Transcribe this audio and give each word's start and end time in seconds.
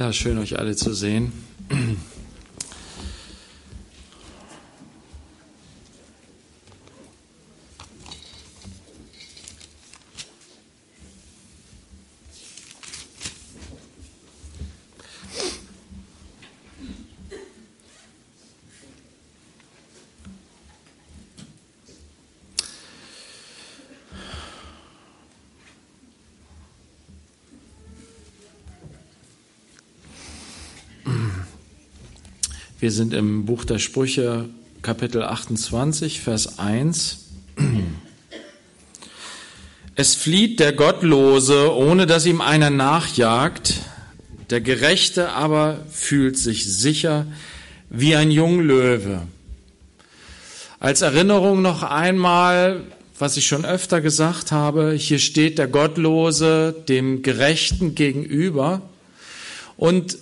Ja, 0.00 0.14
schön 0.14 0.38
euch 0.38 0.58
alle 0.58 0.74
zu 0.74 0.94
sehen. 0.94 1.30
Wir 32.80 32.90
sind 32.90 33.12
im 33.12 33.44
Buch 33.44 33.66
der 33.66 33.78
Sprüche, 33.78 34.48
Kapitel 34.80 35.22
28, 35.22 36.22
Vers 36.22 36.58
1. 36.58 37.26
Es 39.96 40.14
flieht 40.14 40.60
der 40.60 40.72
Gottlose, 40.72 41.76
ohne 41.76 42.06
dass 42.06 42.24
ihm 42.24 42.40
einer 42.40 42.70
nachjagt, 42.70 43.74
der 44.48 44.62
Gerechte 44.62 45.28
aber 45.32 45.84
fühlt 45.90 46.38
sich 46.38 46.72
sicher 46.72 47.26
wie 47.90 48.16
ein 48.16 48.30
Junglöwe. 48.30 49.28
Als 50.78 51.02
Erinnerung 51.02 51.60
noch 51.60 51.82
einmal, 51.82 52.80
was 53.18 53.36
ich 53.36 53.46
schon 53.46 53.66
öfter 53.66 54.00
gesagt 54.00 54.52
habe, 54.52 54.92
hier 54.92 55.18
steht 55.18 55.58
der 55.58 55.68
Gottlose 55.68 56.74
dem 56.88 57.20
Gerechten 57.20 57.94
gegenüber. 57.94 58.80
Und 59.76 60.16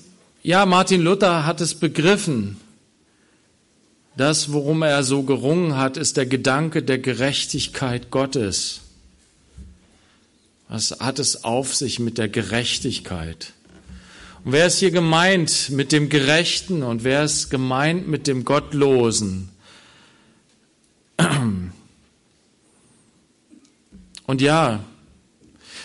ja, 0.48 0.64
Martin 0.64 1.02
Luther 1.02 1.44
hat 1.44 1.60
es 1.60 1.74
begriffen. 1.74 2.56
Das, 4.16 4.50
worum 4.50 4.80
er 4.80 5.02
so 5.02 5.22
gerungen 5.22 5.76
hat, 5.76 5.98
ist 5.98 6.16
der 6.16 6.24
Gedanke 6.24 6.82
der 6.82 6.98
Gerechtigkeit 6.98 8.10
Gottes. 8.10 8.80
Was 10.70 11.00
hat 11.00 11.18
es 11.18 11.44
auf 11.44 11.76
sich 11.76 11.98
mit 11.98 12.16
der 12.16 12.30
Gerechtigkeit? 12.30 13.52
Und 14.42 14.52
wer 14.52 14.68
ist 14.68 14.78
hier 14.78 14.90
gemeint 14.90 15.68
mit 15.68 15.92
dem 15.92 16.08
Gerechten 16.08 16.82
und 16.82 17.04
wer 17.04 17.24
ist 17.24 17.50
gemeint 17.50 18.08
mit 18.08 18.26
dem 18.26 18.46
Gottlosen? 18.46 19.50
Und 24.26 24.40
ja, 24.40 24.82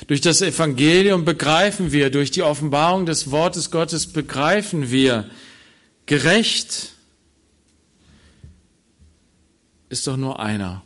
durch 0.07 0.21
das 0.21 0.41
Evangelium 0.41 1.25
begreifen 1.25 1.91
wir, 1.91 2.09
durch 2.09 2.31
die 2.31 2.43
Offenbarung 2.43 3.05
des 3.05 3.31
Wortes 3.31 3.71
Gottes 3.71 4.07
begreifen 4.07 4.91
wir, 4.91 5.29
gerecht 6.05 6.93
ist 9.89 10.07
doch 10.07 10.17
nur 10.17 10.39
einer. 10.39 10.81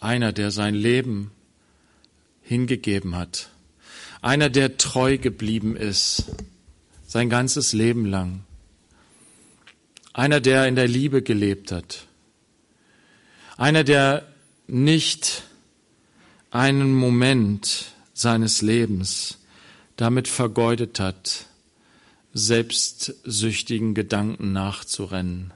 Einer, 0.00 0.32
der 0.32 0.50
sein 0.50 0.74
Leben 0.74 1.30
hingegeben 2.42 3.14
hat. 3.14 3.50
Einer, 4.22 4.48
der 4.48 4.78
treu 4.78 5.18
geblieben 5.18 5.76
ist, 5.76 6.24
sein 7.06 7.28
ganzes 7.28 7.72
Leben 7.72 8.06
lang. 8.06 8.44
Einer, 10.12 10.40
der 10.40 10.66
in 10.66 10.76
der 10.76 10.88
Liebe 10.88 11.22
gelebt 11.22 11.72
hat. 11.72 12.06
Einer, 13.56 13.84
der 13.84 14.26
nicht 14.66 15.42
einen 16.50 16.94
Moment 16.94 17.92
seines 18.14 18.62
Lebens 18.62 19.38
damit 19.96 20.28
vergeudet 20.28 21.00
hat, 21.00 21.46
selbstsüchtigen 22.32 23.94
Gedanken 23.94 24.52
nachzurennen. 24.52 25.52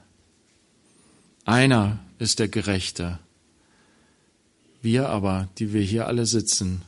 Einer 1.45 1.99
ist 2.19 2.39
der 2.39 2.47
Gerechte. 2.47 3.19
Wir 4.81 5.09
aber, 5.09 5.49
die 5.57 5.71
wir 5.71 5.81
hier 5.81 6.07
alle 6.07 6.25
sitzen, 6.25 6.81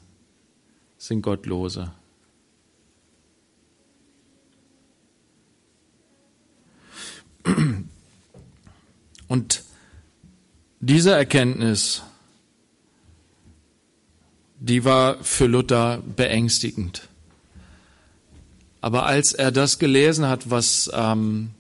sind 0.98 1.22
Gottlose. 1.22 1.92
Und 9.28 9.64
diese 10.80 11.12
Erkenntnis 11.12 12.02
die 14.66 14.84
war 14.84 15.24
für 15.24 15.46
Luther 15.46 16.02
beängstigend. 16.16 17.08
Aber 18.82 19.06
als 19.06 19.34
er 19.34 19.52
das 19.52 19.78
gelesen 19.78 20.28
hat, 20.28 20.50
was 20.50 20.90
ähm, 20.92 21.52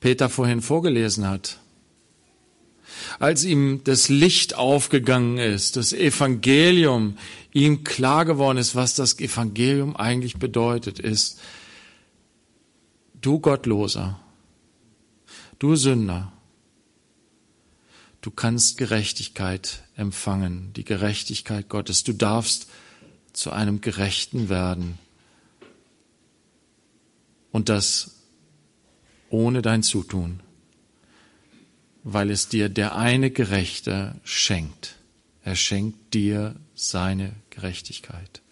Peter 0.00 0.28
vorhin 0.28 0.60
vorgelesen 0.60 1.26
hat, 1.26 1.58
als 3.18 3.44
ihm 3.44 3.80
das 3.84 4.10
Licht 4.10 4.56
aufgegangen 4.56 5.38
ist, 5.38 5.76
das 5.76 5.94
Evangelium 5.94 7.16
ihm 7.54 7.82
klar 7.82 8.26
geworden 8.26 8.58
ist, 8.58 8.74
was 8.74 8.94
das 8.94 9.18
Evangelium 9.18 9.96
eigentlich 9.96 10.36
bedeutet, 10.36 10.98
ist, 10.98 11.40
du 13.22 13.38
Gottloser, 13.38 14.20
du 15.58 15.76
Sünder, 15.76 16.30
Du 18.20 18.30
kannst 18.30 18.78
Gerechtigkeit 18.78 19.82
empfangen, 19.96 20.72
die 20.74 20.84
Gerechtigkeit 20.84 21.68
Gottes. 21.68 22.04
Du 22.04 22.12
darfst 22.12 22.68
zu 23.32 23.52
einem 23.52 23.80
Gerechten 23.80 24.48
werden. 24.48 24.98
Und 27.52 27.68
das 27.68 28.16
ohne 29.30 29.62
dein 29.62 29.82
Zutun, 29.82 30.40
weil 32.02 32.30
es 32.30 32.48
dir 32.48 32.68
der 32.68 32.96
eine 32.96 33.30
Gerechte 33.30 34.14
schenkt. 34.24 34.96
Er 35.42 35.56
schenkt 35.56 36.14
dir 36.14 36.56
seine 36.74 37.32
Gerechtigkeit. 37.50 38.42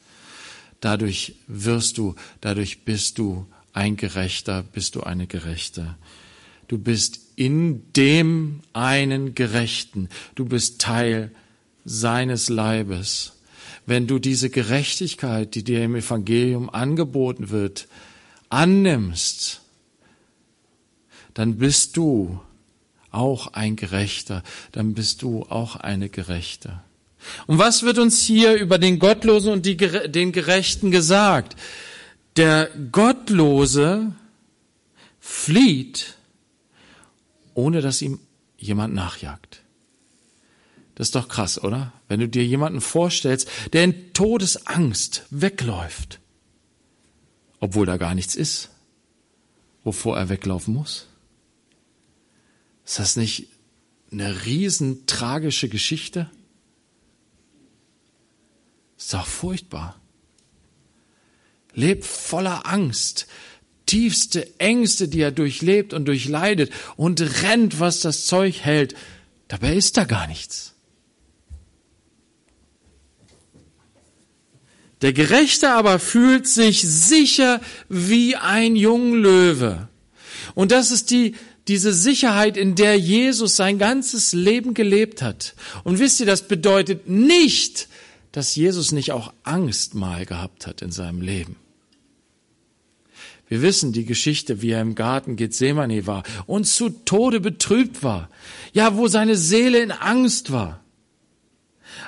Dadurch 0.80 1.34
wirst 1.46 1.98
du, 1.98 2.14
dadurch 2.40 2.84
bist 2.84 3.18
du 3.18 3.46
ein 3.72 3.96
Gerechter, 3.96 4.62
bist 4.62 4.94
du 4.94 5.02
eine 5.02 5.26
Gerechte. 5.26 5.96
Du 6.68 6.78
bist 6.78 7.20
in 7.36 7.92
dem 7.92 8.60
einen 8.72 9.34
Gerechten. 9.34 10.08
Du 10.34 10.44
bist 10.44 10.80
Teil 10.80 11.30
seines 11.84 12.48
Leibes. 12.48 13.32
Wenn 13.86 14.06
du 14.06 14.18
diese 14.18 14.50
Gerechtigkeit, 14.50 15.54
die 15.54 15.62
dir 15.62 15.84
im 15.84 15.94
Evangelium 15.94 16.68
angeboten 16.68 17.50
wird, 17.50 17.86
annimmst, 18.48 19.60
dann 21.34 21.58
bist 21.58 21.96
du 21.96 22.40
auch 23.12 23.52
ein 23.52 23.76
Gerechter, 23.76 24.42
dann 24.72 24.94
bist 24.94 25.22
du 25.22 25.44
auch 25.48 25.76
eine 25.76 26.08
Gerechte. 26.08 26.80
Und 27.46 27.58
was 27.58 27.82
wird 27.82 27.98
uns 27.98 28.22
hier 28.22 28.54
über 28.54 28.78
den 28.78 28.98
Gottlosen 28.98 29.52
und 29.52 29.66
die, 29.66 29.76
den 29.76 30.32
Gerechten 30.32 30.90
gesagt? 30.90 31.56
Der 32.36 32.70
Gottlose 32.92 34.12
flieht 35.20 36.14
ohne 37.56 37.80
dass 37.80 38.02
ihm 38.02 38.20
jemand 38.58 38.94
nachjagt. 38.94 39.62
Das 40.94 41.08
ist 41.08 41.14
doch 41.14 41.28
krass, 41.28 41.62
oder? 41.62 41.92
Wenn 42.06 42.20
du 42.20 42.28
dir 42.28 42.44
jemanden 42.44 42.80
vorstellst, 42.80 43.48
der 43.72 43.84
in 43.84 44.12
Todesangst 44.12 45.24
wegläuft, 45.30 46.20
obwohl 47.58 47.86
da 47.86 47.96
gar 47.96 48.14
nichts 48.14 48.34
ist, 48.34 48.70
wovor 49.84 50.18
er 50.18 50.28
weglaufen 50.28 50.74
muss. 50.74 51.06
Ist 52.84 52.98
das 52.98 53.16
nicht 53.16 53.48
eine 54.12 54.44
riesen 54.44 55.06
tragische 55.06 55.68
Geschichte? 55.68 56.30
Ist 58.98 59.14
doch 59.14 59.26
furchtbar. 59.26 60.00
Lebt 61.72 62.04
voller 62.04 62.66
Angst, 62.66 63.26
tiefste 63.86 64.58
Ängste, 64.58 65.08
die 65.08 65.20
er 65.20 65.30
durchlebt 65.30 65.94
und 65.94 66.06
durchleidet 66.06 66.72
und 66.96 67.20
rennt, 67.42 67.80
was 67.80 68.00
das 68.00 68.26
Zeug 68.26 68.60
hält. 68.60 68.94
Dabei 69.48 69.74
ist 69.74 69.96
da 69.96 70.04
gar 70.04 70.26
nichts. 70.26 70.74
Der 75.02 75.12
Gerechte 75.12 75.70
aber 75.70 75.98
fühlt 75.98 76.48
sich 76.48 76.82
sicher 76.82 77.60
wie 77.88 78.34
ein 78.34 78.76
Junglöwe. 78.76 79.88
Und 80.54 80.72
das 80.72 80.90
ist 80.90 81.10
die, 81.10 81.34
diese 81.68 81.92
Sicherheit, 81.92 82.56
in 82.56 82.74
der 82.76 82.98
Jesus 82.98 83.56
sein 83.56 83.78
ganzes 83.78 84.32
Leben 84.32 84.72
gelebt 84.72 85.20
hat. 85.20 85.54
Und 85.84 85.98
wisst 85.98 86.20
ihr, 86.20 86.26
das 86.26 86.48
bedeutet 86.48 87.08
nicht, 87.08 87.88
dass 88.32 88.56
Jesus 88.56 88.92
nicht 88.92 89.12
auch 89.12 89.32
Angst 89.42 89.94
mal 89.94 90.24
gehabt 90.24 90.66
hat 90.66 90.82
in 90.82 90.92
seinem 90.92 91.20
Leben. 91.20 91.56
Wir 93.48 93.62
wissen 93.62 93.92
die 93.92 94.04
Geschichte, 94.04 94.60
wie 94.60 94.70
er 94.70 94.80
im 94.80 94.94
Garten 94.94 95.36
Gethsemane 95.36 96.06
war 96.06 96.24
und 96.46 96.66
zu 96.66 96.90
Tode 96.90 97.40
betrübt 97.40 98.02
war. 98.02 98.28
Ja, 98.72 98.96
wo 98.96 99.06
seine 99.06 99.36
Seele 99.36 99.78
in 99.78 99.92
Angst 99.92 100.50
war. 100.50 100.80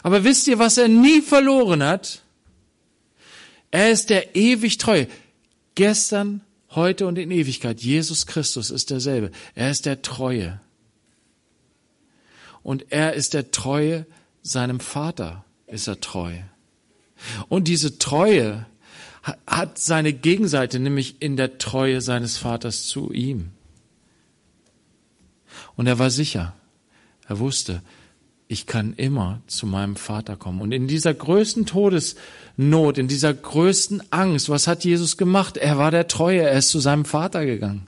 Aber 0.03 0.25
wisst 0.25 0.49
ihr, 0.49 0.59
was 0.59 0.79
er 0.79 0.89
nie 0.89 1.21
verloren 1.21 1.83
hat? 1.83 2.23
Er 3.71 3.91
ist 3.91 4.11
der 4.11 4.35
ewig 4.35 4.79
treu. 4.79 5.07
Gestern, 5.75 6.41
heute 6.71 7.07
und 7.07 7.19
in 7.19 7.31
Ewigkeit. 7.31 7.81
Jesus 7.81 8.27
Christus 8.27 8.71
ist 8.71 8.91
derselbe. 8.91 9.31
Er 9.55 9.71
ist 9.71 9.87
der 9.87 10.03
Treue. 10.03 10.61
Und 12.63 12.87
er 12.91 13.15
ist 13.15 13.35
der 13.35 13.51
Treue 13.51 14.07
seinem 14.43 14.81
Vater, 14.81 15.45
ist 15.67 15.87
er 15.87 16.01
treu. 16.01 16.33
Und 17.49 17.69
diese 17.69 17.99
Treue 17.99 18.67
hat 19.23 19.79
seine 19.79 20.13
Gegenseite, 20.13 20.79
nämlich 20.79 21.21
in 21.21 21.37
der 21.37 21.59
Treue 21.59 22.01
seines 22.01 22.39
Vaters 22.39 22.87
zu 22.87 23.13
ihm. 23.13 23.51
Und 25.77 25.87
er 25.87 25.99
war 25.99 26.11
sicher. 26.11 26.55
Er 27.27 27.39
wusste, 27.39 27.83
ich 28.49 28.67
kann 28.67 28.95
immer 28.95 29.43
zu 29.47 29.67
meinem 29.67 29.97
Vater 29.97 30.37
kommen. 30.37 30.63
Und 30.63 30.73
in 30.73 30.89
dieser 30.89 31.13
größten 31.13 31.67
Todesnot, 31.67 32.97
in 32.97 33.07
dieser 33.07 33.35
größten 33.35 34.11
Angst, 34.11 34.49
was 34.49 34.67
hat 34.67 34.85
Jesus 34.85 35.19
gemacht? 35.19 35.59
Er 35.59 35.77
war 35.77 35.91
der 35.91 36.09
Treue, 36.09 36.41
er 36.41 36.59
ist 36.59 36.71
zu 36.71 36.81
seinem 36.81 37.05
Vater 37.05 37.45
gegangen. 37.45 37.87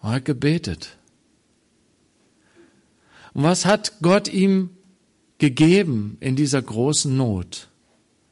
Und 0.00 0.10
hat 0.10 0.24
gebetet. 0.24 0.96
Und 3.34 3.42
was 3.42 3.66
hat 3.66 3.92
Gott 4.00 4.28
ihm 4.28 4.70
gegeben 5.36 6.16
in 6.20 6.36
dieser 6.36 6.62
großen 6.62 7.14
Not? 7.14 7.68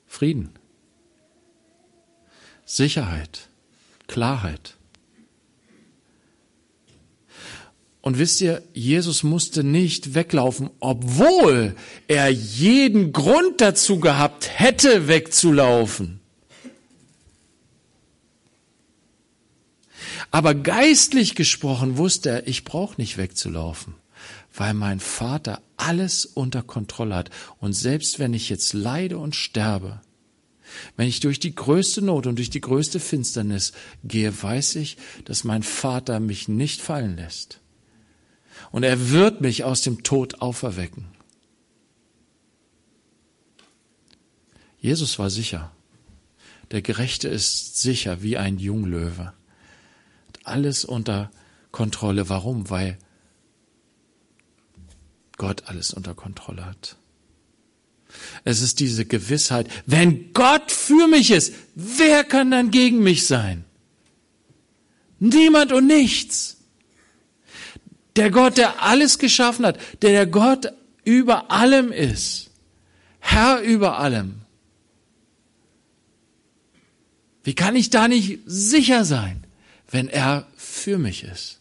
Frieden, 0.07 0.51
Sicherheit, 2.65 3.49
Klarheit. 4.07 4.77
Und 8.01 8.19
wisst 8.19 8.43
ihr, 8.43 8.63
Jesus 8.75 9.23
musste 9.23 9.65
nicht 9.65 10.15
weglaufen, 10.15 10.69
obwohl 10.79 11.75
er 12.07 12.29
jeden 12.29 13.13
Grund 13.13 13.63
dazu 13.63 13.99
gehabt 13.99 14.51
hätte, 14.59 15.09
wegzulaufen. 15.09 16.21
Aber 20.31 20.55
geistlich 20.55 21.35
gesprochen 21.35 21.97
wusste 21.97 22.29
er, 22.29 22.47
ich 22.47 22.65
brauche 22.65 23.01
nicht 23.01 23.17
wegzulaufen, 23.17 23.95
weil 24.53 24.75
mein 24.75 25.01
Vater 25.01 25.63
alles 25.79 26.27
unter 26.27 26.63
Kontrolle 26.63 27.15
hat. 27.15 27.31
Und 27.59 27.73
selbst 27.73 28.19
wenn 28.19 28.35
ich 28.35 28.51
jetzt 28.51 28.75
leide 28.75 29.17
und 29.17 29.35
sterbe, 29.35 30.01
wenn 30.97 31.09
ich 31.09 31.21
durch 31.21 31.39
die 31.39 31.55
größte 31.55 32.03
Not 32.03 32.27
und 32.27 32.37
durch 32.37 32.51
die 32.51 32.61
größte 32.61 33.01
Finsternis 33.01 33.73
gehe, 34.03 34.43
weiß 34.43 34.77
ich, 34.77 34.97
dass 35.25 35.45
mein 35.45 35.63
Vater 35.63 36.21
mich 36.21 36.49
nicht 36.49 36.81
fallen 36.81 37.17
lässt 37.17 37.61
und 38.71 38.83
er 38.83 39.11
wird 39.11 39.41
mich 39.41 39.65
aus 39.65 39.83
dem 39.83 40.03
Tod 40.03 40.41
auferwecken. 40.41 41.07
Jesus 44.81 45.19
war 45.19 45.31
sicher. 45.31 45.71
Der 46.71 46.83
Gerechte 46.83 47.29
ist 47.29 47.81
sicher 47.81 48.23
wie 48.23 48.37
ein 48.37 48.59
Junglöwe. 48.59 49.33
Hat 50.27 50.41
alles 50.43 50.85
unter 50.85 51.31
Kontrolle. 51.71 52.29
Warum? 52.29 52.69
Weil 52.69 52.99
Gott 55.37 55.65
alles 55.67 55.95
unter 55.95 56.15
Kontrolle 56.15 56.65
hat. 56.65 56.97
Es 58.45 58.61
ist 58.61 58.81
diese 58.81 59.05
Gewissheit, 59.05 59.69
wenn 59.87 60.33
Gott 60.33 60.71
für 60.71 61.09
mich 61.09 61.31
ist, 61.31 61.55
wer 61.75 62.25
kann 62.25 62.51
dann 62.51 62.71
gegen 62.71 63.03
mich 63.03 63.27
sein? 63.27 63.65
Niemand 65.19 65.73
und 65.73 65.87
nichts. 65.87 66.57
Der 68.17 68.31
Gott, 68.31 68.59
der 68.59 68.83
alles 68.83 69.19
geschaffen 69.19 69.67
hat, 69.67 69.79
der 70.03 70.11
der 70.11 70.27
Gott 70.27 70.73
über 71.05 71.51
allem 71.51 71.93
ist, 71.93 72.51
Herr 73.21 73.61
über 73.61 73.99
allem. 73.99 74.43
Wie 77.43 77.55
kann 77.55 77.77
ich 77.77 77.91
da 77.91 78.09
nicht 78.09 78.41
sicher 78.47 79.05
sein, 79.05 79.45
wenn 79.91 80.09
er 80.09 80.47
für 80.57 80.99
mich 80.99 81.25
ist? 81.25 81.61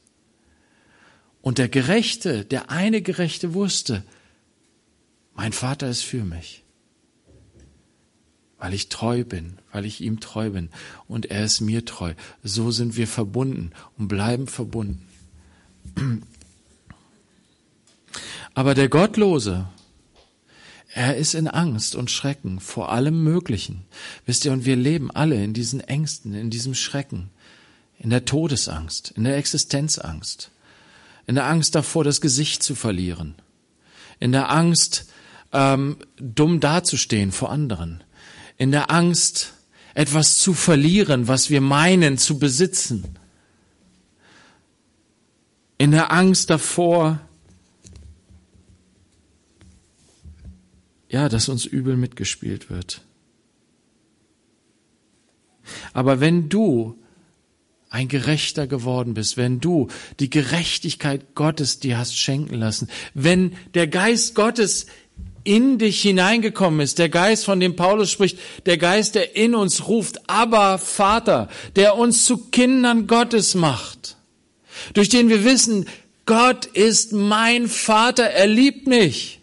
Und 1.42 1.58
der 1.58 1.68
Gerechte, 1.68 2.46
der 2.46 2.70
eine 2.70 3.02
Gerechte 3.02 3.54
wusste, 3.54 4.04
mein 5.36 5.54
Vater 5.54 5.90
ist 5.90 6.04
für 6.04 6.24
mich, 6.24 6.64
weil 8.58 8.74
ich 8.74 8.90
treu 8.90 9.24
bin, 9.24 9.58
weil 9.72 9.86
ich 9.86 10.02
ihm 10.02 10.20
treu 10.20 10.52
bin 10.52 10.70
und 11.08 11.26
er 11.28 11.44
ist 11.44 11.62
mir 11.62 11.86
treu. 11.86 12.14
So 12.44 12.72
sind 12.72 12.96
wir 12.96 13.08
verbunden 13.08 13.72
und 13.98 14.08
bleiben 14.08 14.48
verbunden. 14.48 15.08
Aber 18.54 18.76
der 18.76 18.90
Gottlose, 18.90 19.68
er 20.96 21.18
ist 21.18 21.34
in 21.34 21.48
Angst 21.48 21.96
und 21.96 22.12
Schrecken 22.12 22.60
vor 22.60 22.92
allem 22.92 23.24
Möglichen. 23.24 23.86
Wisst 24.28 24.46
ihr, 24.46 24.52
und 24.52 24.66
wir 24.66 24.76
leben 24.76 25.10
alle 25.10 25.44
in 25.44 25.54
diesen 25.54 25.80
Ängsten, 25.80 26.36
in 26.36 26.52
diesem 26.52 26.76
Schrecken, 26.76 27.32
in 27.98 28.12
der 28.12 28.26
Todesangst, 28.26 29.12
in 29.12 29.24
der 29.24 29.38
Existenzangst, 29.38 30.52
in 31.26 31.34
der 31.34 31.48
Angst 31.48 31.74
davor, 31.74 32.04
das 32.04 32.22
Gesicht 32.22 32.62
zu 32.62 32.76
verlieren, 32.76 33.34
in 34.20 34.32
der 34.32 34.52
Angst, 34.52 35.08
ähm, 35.54 35.98
dumm 36.18 36.60
dazustehen 36.60 37.32
vor 37.32 37.52
anderen, 37.52 38.04
in 38.58 38.72
der 38.72 38.92
Angst, 38.92 39.54
etwas 39.94 40.38
zu 40.38 40.54
verlieren, 40.54 41.28
was 41.28 41.50
wir 41.50 41.62
meinen 41.62 42.18
zu 42.18 42.40
besitzen, 42.40 43.04
in 45.78 45.92
der 45.92 46.12
Angst 46.12 46.50
davor, 46.50 47.20
ja, 51.10 51.30
dass 51.30 51.50
uns 51.50 51.66
übel 51.66 51.96
mitgespielt 51.96 52.70
wird. 52.70 53.02
Aber 55.94 56.20
wenn 56.20 56.50
du 56.50 56.98
ein 57.90 58.08
Gerechter 58.08 58.66
geworden 58.66 59.14
bist, 59.14 59.38
wenn 59.38 59.60
du 59.60 59.88
die 60.20 60.32
Gerechtigkeit 60.32 61.36
Gottes 61.36 61.80
dir 61.80 62.00
hast 62.00 62.18
schenken 62.18 62.56
lassen, 62.56 62.90
wenn 63.14 63.56
der 63.76 63.88
Geist 63.88 64.34
Gottes 64.34 64.88
in 65.44 65.78
dich 65.78 66.02
hineingekommen 66.02 66.80
ist, 66.80 67.00
der 67.00 67.10
Geist, 67.10 67.46
von 67.46 67.60
dem 67.60 67.76
Paulus 67.76 68.12
spricht, 68.12 68.38
der 68.66 68.78
Geist, 68.78 69.16
der 69.16 69.36
in 69.36 69.56
uns 69.56 69.88
ruft, 69.88 70.30
aber 70.30 70.78
Vater, 70.78 71.50
der 71.76 71.98
uns 71.98 72.26
zu 72.26 72.38
Kindern 72.50 73.08
Gottes 73.08 73.56
macht, 73.56 74.18
durch 74.94 75.10
den 75.10 75.30
wir 75.30 75.44
wissen, 75.44 75.86
Gott 76.26 76.66
ist 76.66 77.12
mein 77.12 77.68
Vater, 77.68 78.24
er 78.24 78.48
liebt 78.48 78.88
mich. 78.88 79.42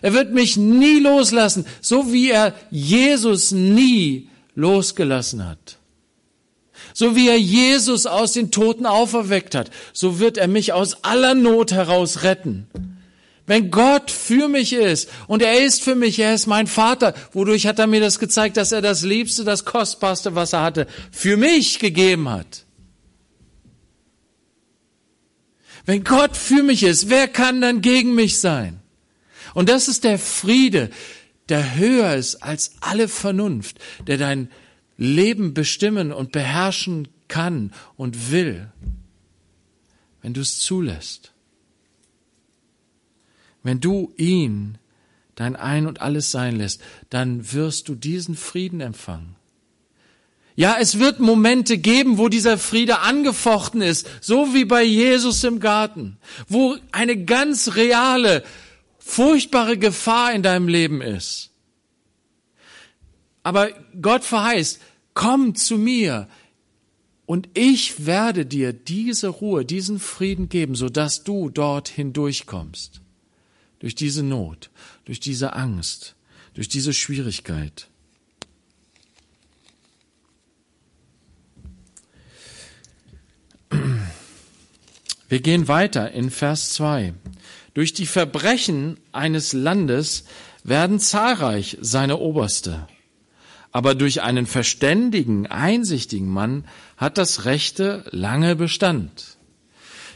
Er 0.00 0.14
wird 0.14 0.32
mich 0.32 0.56
nie 0.56 1.00
loslassen, 1.00 1.66
so 1.80 2.12
wie 2.12 2.30
er 2.30 2.54
Jesus 2.70 3.50
nie 3.52 4.28
losgelassen 4.54 5.46
hat. 5.46 5.78
So 6.94 7.14
wie 7.14 7.28
er 7.28 7.38
Jesus 7.38 8.06
aus 8.06 8.32
den 8.32 8.50
Toten 8.50 8.86
auferweckt 8.86 9.54
hat, 9.54 9.70
so 9.92 10.18
wird 10.18 10.38
er 10.38 10.48
mich 10.48 10.72
aus 10.72 11.04
aller 11.04 11.34
Not 11.34 11.72
heraus 11.72 12.22
retten. 12.22 12.66
Wenn 13.48 13.70
Gott 13.70 14.10
für 14.10 14.46
mich 14.46 14.74
ist 14.74 15.08
und 15.26 15.42
er 15.42 15.64
ist 15.64 15.82
für 15.82 15.94
mich, 15.94 16.18
er 16.18 16.34
ist 16.34 16.46
mein 16.46 16.66
Vater, 16.66 17.14
wodurch 17.32 17.66
hat 17.66 17.78
er 17.78 17.86
mir 17.86 17.98
das 17.98 18.18
gezeigt, 18.18 18.58
dass 18.58 18.72
er 18.72 18.82
das 18.82 19.02
Liebste, 19.02 19.42
das 19.42 19.64
Kostbarste, 19.64 20.34
was 20.34 20.52
er 20.52 20.62
hatte, 20.62 20.86
für 21.10 21.38
mich 21.38 21.78
gegeben 21.78 22.28
hat. 22.28 22.66
Wenn 25.86 26.04
Gott 26.04 26.36
für 26.36 26.62
mich 26.62 26.82
ist, 26.82 27.08
wer 27.08 27.26
kann 27.26 27.62
dann 27.62 27.80
gegen 27.80 28.14
mich 28.14 28.38
sein? 28.38 28.80
Und 29.54 29.70
das 29.70 29.88
ist 29.88 30.04
der 30.04 30.18
Friede, 30.18 30.90
der 31.48 31.76
höher 31.76 32.14
ist 32.16 32.42
als 32.42 32.72
alle 32.80 33.08
Vernunft, 33.08 33.78
der 34.06 34.18
dein 34.18 34.50
Leben 34.98 35.54
bestimmen 35.54 36.12
und 36.12 36.32
beherrschen 36.32 37.08
kann 37.28 37.72
und 37.96 38.30
will, 38.30 38.70
wenn 40.20 40.34
du 40.34 40.42
es 40.42 40.58
zulässt. 40.58 41.32
Wenn 43.62 43.80
du 43.80 44.12
ihn 44.16 44.78
dein 45.34 45.56
Ein 45.56 45.86
und 45.86 46.00
alles 46.00 46.30
sein 46.30 46.56
lässt, 46.56 46.80
dann 47.10 47.52
wirst 47.52 47.88
du 47.88 47.94
diesen 47.94 48.34
Frieden 48.34 48.80
empfangen. 48.80 49.36
Ja, 50.56 50.76
es 50.80 50.98
wird 50.98 51.20
Momente 51.20 51.78
geben, 51.78 52.18
wo 52.18 52.28
dieser 52.28 52.58
Friede 52.58 52.98
angefochten 52.98 53.80
ist, 53.80 54.08
so 54.20 54.54
wie 54.54 54.64
bei 54.64 54.82
Jesus 54.82 55.44
im 55.44 55.60
Garten, 55.60 56.18
wo 56.48 56.76
eine 56.90 57.24
ganz 57.24 57.76
reale 57.76 58.42
furchtbare 58.98 59.78
Gefahr 59.78 60.32
in 60.32 60.42
deinem 60.42 60.66
Leben 60.66 61.00
ist. 61.00 61.50
Aber 63.44 63.70
Gott 64.02 64.24
verheißt, 64.24 64.80
komm 65.14 65.54
zu 65.54 65.78
mir 65.78 66.28
und 67.24 67.48
ich 67.54 68.04
werde 68.04 68.44
dir 68.44 68.72
diese 68.72 69.28
Ruhe, 69.28 69.64
diesen 69.64 70.00
Frieden 70.00 70.48
geben, 70.48 70.74
sodass 70.74 71.22
du 71.22 71.50
dort 71.50 71.88
hindurchkommst. 71.88 73.00
Durch 73.78 73.94
diese 73.94 74.22
Not, 74.22 74.70
durch 75.04 75.20
diese 75.20 75.54
Angst, 75.54 76.16
durch 76.54 76.68
diese 76.68 76.92
Schwierigkeit. 76.92 77.88
Wir 85.28 85.40
gehen 85.40 85.68
weiter 85.68 86.10
in 86.10 86.30
Vers 86.30 86.70
2. 86.70 87.14
Durch 87.74 87.92
die 87.92 88.06
Verbrechen 88.06 88.98
eines 89.12 89.52
Landes 89.52 90.24
werden 90.64 90.98
zahlreich 90.98 91.76
seine 91.80 92.16
Oberste. 92.16 92.88
aber 93.72 93.94
durch 93.94 94.22
einen 94.22 94.46
verständigen, 94.46 95.46
einsichtigen 95.46 96.28
Mann 96.28 96.64
hat 96.96 97.18
das 97.18 97.44
Rechte 97.44 98.04
lange 98.10 98.56
Bestand. 98.56 99.36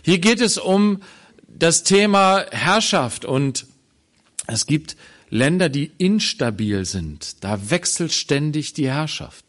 Hier 0.02 0.18
geht 0.18 0.40
es 0.40 0.58
um 0.58 1.02
das 1.62 1.84
Thema 1.84 2.44
Herrschaft 2.50 3.24
und 3.24 3.66
es 4.48 4.66
gibt 4.66 4.96
Länder, 5.30 5.68
die 5.68 5.92
instabil 5.96 6.84
sind. 6.84 7.44
Da 7.44 7.70
wechselt 7.70 8.12
ständig 8.12 8.72
die 8.72 8.88
Herrschaft. 8.88 9.44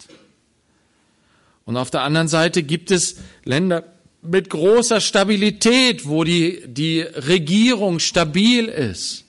Und 1.65 1.75
auf 1.75 1.89
der 1.89 2.01
anderen 2.01 2.27
Seite 2.27 2.61
gibt 2.61 2.91
es 2.91 3.15
Länder 3.45 3.83
mit 4.21 4.51
großer 4.51 5.01
Stabilität, 5.01 6.07
wo 6.07 6.23
die, 6.23 6.61
die 6.67 7.01
Regierung 7.01 7.97
stabil 7.97 8.65
ist. 8.65 9.25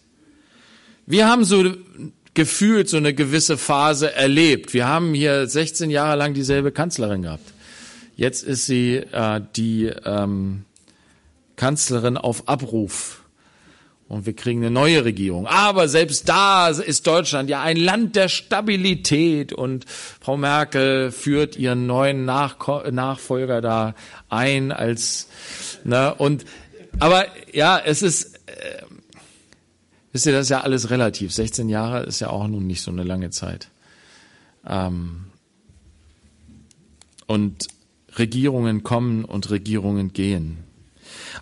Wir 1.07 1.27
haben 1.27 1.45
so 1.45 1.65
gefühlt 2.35 2.91
so 2.91 2.99
eine 2.99 3.15
gewisse 3.15 3.57
Phase 3.57 4.13
erlebt. 4.13 4.75
Wir 4.75 4.87
haben 4.87 5.15
hier 5.15 5.47
16 5.47 5.89
Jahre 5.89 6.19
lang 6.19 6.35
dieselbe 6.35 6.71
Kanzlerin 6.71 7.23
gehabt. 7.23 7.51
Jetzt 8.15 8.43
ist 8.43 8.67
sie 8.67 8.97
äh, 8.97 9.41
die 9.57 9.87
ähm, 10.05 10.67
Kanzlerin 11.57 12.17
auf 12.17 12.49
Abruf. 12.49 13.25
Und 14.07 14.27
wir 14.27 14.35
kriegen 14.35 14.61
eine 14.61 14.71
neue 14.71 15.05
Regierung. 15.05 15.47
Aber 15.47 15.89
selbst 15.89 16.29
da 16.29 16.69
ist 16.69 17.07
Deutschland 17.07 17.49
ja 17.49 17.63
ein 17.63 17.77
Land 17.77 18.17
der 18.17 18.29
Stabilität 18.29 19.53
und 19.53 19.87
Frau 19.89 20.37
Merkel 20.37 21.11
führt 21.11 21.57
ihren 21.57 21.87
neuen 21.87 22.25
Nachko 22.27 22.83
Nachfolger 22.91 23.63
da 23.63 23.95
ein 24.29 24.73
als, 24.73 25.29
ne, 25.85 26.15
und, 26.15 26.45
aber 27.01 27.25
ja, 27.53 27.79
es 27.79 28.03
ist, 28.03 28.37
äh, 28.47 28.83
wisst 30.13 30.27
ihr, 30.27 30.33
das 30.33 30.47
ist 30.47 30.51
ja 30.51 30.61
alles 30.61 30.91
relativ. 30.91 31.33
16 31.33 31.71
Jahre 31.71 32.05
ist 32.05 32.21
ja 32.21 32.29
auch 32.29 32.47
nun 32.47 32.67
nicht 32.67 32.83
so 32.83 32.91
eine 32.91 33.05
lange 33.05 33.31
Zeit. 33.31 33.69
Ähm, 34.67 35.25
und 37.27 37.69
Regierungen 38.19 38.83
kommen 38.83 39.25
und 39.25 39.51
Regierungen 39.51 40.13
gehen. 40.13 40.59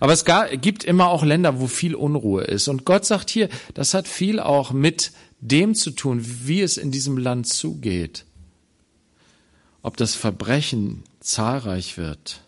Aber 0.00 0.12
es 0.12 0.24
gibt 0.60 0.84
immer 0.84 1.08
auch 1.08 1.24
Länder, 1.24 1.60
wo 1.60 1.66
viel 1.66 1.94
Unruhe 1.94 2.44
ist. 2.44 2.68
Und 2.68 2.84
Gott 2.84 3.04
sagt 3.04 3.30
hier, 3.30 3.48
das 3.74 3.94
hat 3.94 4.08
viel 4.08 4.40
auch 4.40 4.72
mit 4.72 5.12
dem 5.40 5.74
zu 5.74 5.90
tun, 5.90 6.24
wie 6.44 6.62
es 6.62 6.76
in 6.76 6.90
diesem 6.90 7.18
Land 7.18 7.48
zugeht. 7.48 8.24
Ob 9.82 9.96
das 9.96 10.14
Verbrechen 10.14 11.02
zahlreich 11.20 11.98
wird, 11.98 12.42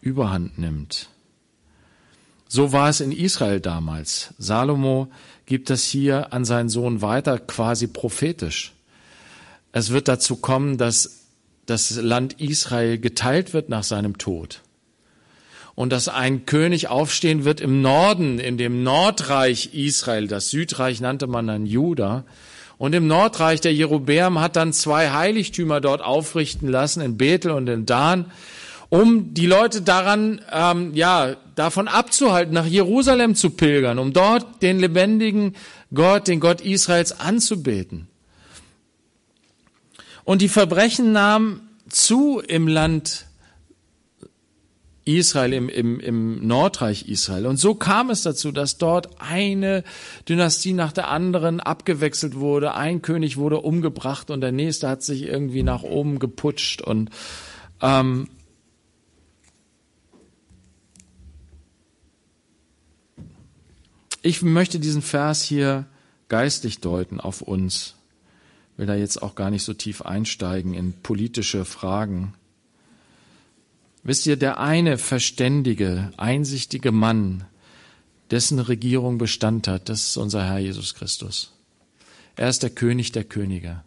überhand 0.00 0.58
nimmt. 0.58 1.08
So 2.48 2.72
war 2.72 2.88
es 2.88 3.00
in 3.00 3.12
Israel 3.12 3.60
damals. 3.60 4.34
Salomo 4.38 5.08
gibt 5.46 5.70
das 5.70 5.84
hier 5.84 6.32
an 6.32 6.44
seinen 6.44 6.68
Sohn 6.68 7.00
weiter, 7.00 7.38
quasi 7.38 7.86
prophetisch. 7.86 8.72
Es 9.70 9.90
wird 9.90 10.08
dazu 10.08 10.36
kommen, 10.36 10.76
dass 10.76 11.26
das 11.66 11.94
Land 11.94 12.40
Israel 12.40 12.98
geteilt 12.98 13.52
wird 13.52 13.68
nach 13.68 13.84
seinem 13.84 14.18
Tod 14.18 14.62
und 15.80 15.88
dass 15.88 16.08
ein 16.08 16.44
König 16.44 16.88
aufstehen 16.88 17.46
wird 17.46 17.62
im 17.62 17.80
Norden, 17.80 18.38
in 18.38 18.58
dem 18.58 18.82
Nordreich 18.82 19.70
Israel. 19.72 20.28
Das 20.28 20.50
Südreich 20.50 21.00
nannte 21.00 21.26
man 21.26 21.46
dann 21.46 21.64
Juda. 21.64 22.24
Und 22.76 22.94
im 22.94 23.06
Nordreich 23.06 23.62
der 23.62 23.72
Jerobeam 23.72 24.40
hat 24.40 24.56
dann 24.56 24.74
zwei 24.74 25.10
Heiligtümer 25.10 25.80
dort 25.80 26.02
aufrichten 26.02 26.68
lassen, 26.68 27.00
in 27.00 27.16
Bethel 27.16 27.52
und 27.52 27.66
in 27.66 27.86
Dan, 27.86 28.26
um 28.90 29.32
die 29.32 29.46
Leute 29.46 29.80
daran, 29.80 30.42
ähm, 30.52 30.92
ja, 30.92 31.36
davon 31.54 31.88
abzuhalten, 31.88 32.52
nach 32.52 32.66
Jerusalem 32.66 33.34
zu 33.34 33.48
pilgern, 33.48 33.98
um 33.98 34.12
dort 34.12 34.60
den 34.60 34.80
lebendigen 34.80 35.56
Gott, 35.94 36.28
den 36.28 36.40
Gott 36.40 36.60
Israels 36.60 37.18
anzubeten. 37.18 38.06
Und 40.24 40.42
die 40.42 40.50
Verbrechen 40.50 41.12
nahmen 41.12 41.70
zu 41.88 42.38
im 42.40 42.68
Land 42.68 43.29
Israel, 45.18 45.52
im, 45.52 45.68
im, 45.68 46.00
im 46.00 46.46
Nordreich 46.46 47.08
Israel. 47.08 47.46
Und 47.46 47.56
so 47.56 47.74
kam 47.74 48.10
es 48.10 48.22
dazu, 48.22 48.52
dass 48.52 48.78
dort 48.78 49.20
eine 49.20 49.84
Dynastie 50.28 50.72
nach 50.72 50.92
der 50.92 51.08
anderen 51.08 51.60
abgewechselt 51.60 52.36
wurde. 52.36 52.74
Ein 52.74 53.02
König 53.02 53.36
wurde 53.36 53.60
umgebracht 53.60 54.30
und 54.30 54.40
der 54.40 54.52
nächste 54.52 54.88
hat 54.88 55.02
sich 55.02 55.22
irgendwie 55.22 55.62
nach 55.62 55.82
oben 55.82 56.18
geputscht. 56.18 56.82
Und 56.82 57.10
ähm, 57.80 58.28
ich 64.22 64.42
möchte 64.42 64.80
diesen 64.80 65.02
Vers 65.02 65.42
hier 65.42 65.86
geistlich 66.28 66.80
deuten 66.80 67.20
auf 67.20 67.42
uns. 67.42 67.96
Will 68.76 68.86
da 68.86 68.94
jetzt 68.94 69.22
auch 69.22 69.34
gar 69.34 69.50
nicht 69.50 69.64
so 69.64 69.74
tief 69.74 70.02
einsteigen 70.02 70.74
in 70.74 70.94
politische 70.94 71.64
Fragen. 71.64 72.34
Wisst 74.02 74.26
ihr, 74.26 74.36
der 74.36 74.58
eine 74.58 74.98
verständige, 74.98 76.12
einsichtige 76.16 76.92
Mann, 76.92 77.44
dessen 78.30 78.58
Regierung 78.58 79.18
Bestand 79.18 79.68
hat, 79.68 79.88
das 79.88 80.08
ist 80.08 80.16
unser 80.16 80.46
Herr 80.46 80.58
Jesus 80.58 80.94
Christus. 80.94 81.52
Er 82.36 82.48
ist 82.48 82.62
der 82.62 82.70
König 82.70 83.12
der 83.12 83.24
Könige. 83.24 83.82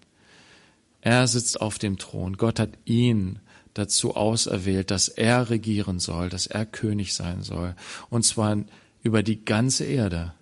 Er 1.02 1.28
sitzt 1.28 1.60
auf 1.60 1.80
dem 1.80 1.98
Thron. 1.98 2.38
Gott 2.38 2.60
hat 2.60 2.78
ihn 2.86 3.40
dazu 3.74 4.16
auserwählt, 4.16 4.92
dass 4.92 5.08
er 5.08 5.50
regieren 5.50 6.00
soll, 6.00 6.30
dass 6.30 6.48
er 6.48 6.66
König 6.66 7.14
sein 7.14 7.42
soll. 7.42 7.76
Und 8.10 8.24
zwar 8.24 8.58
über 9.02 9.24
die 9.24 9.44
ganze 9.44 9.86
Erde. 9.86 10.34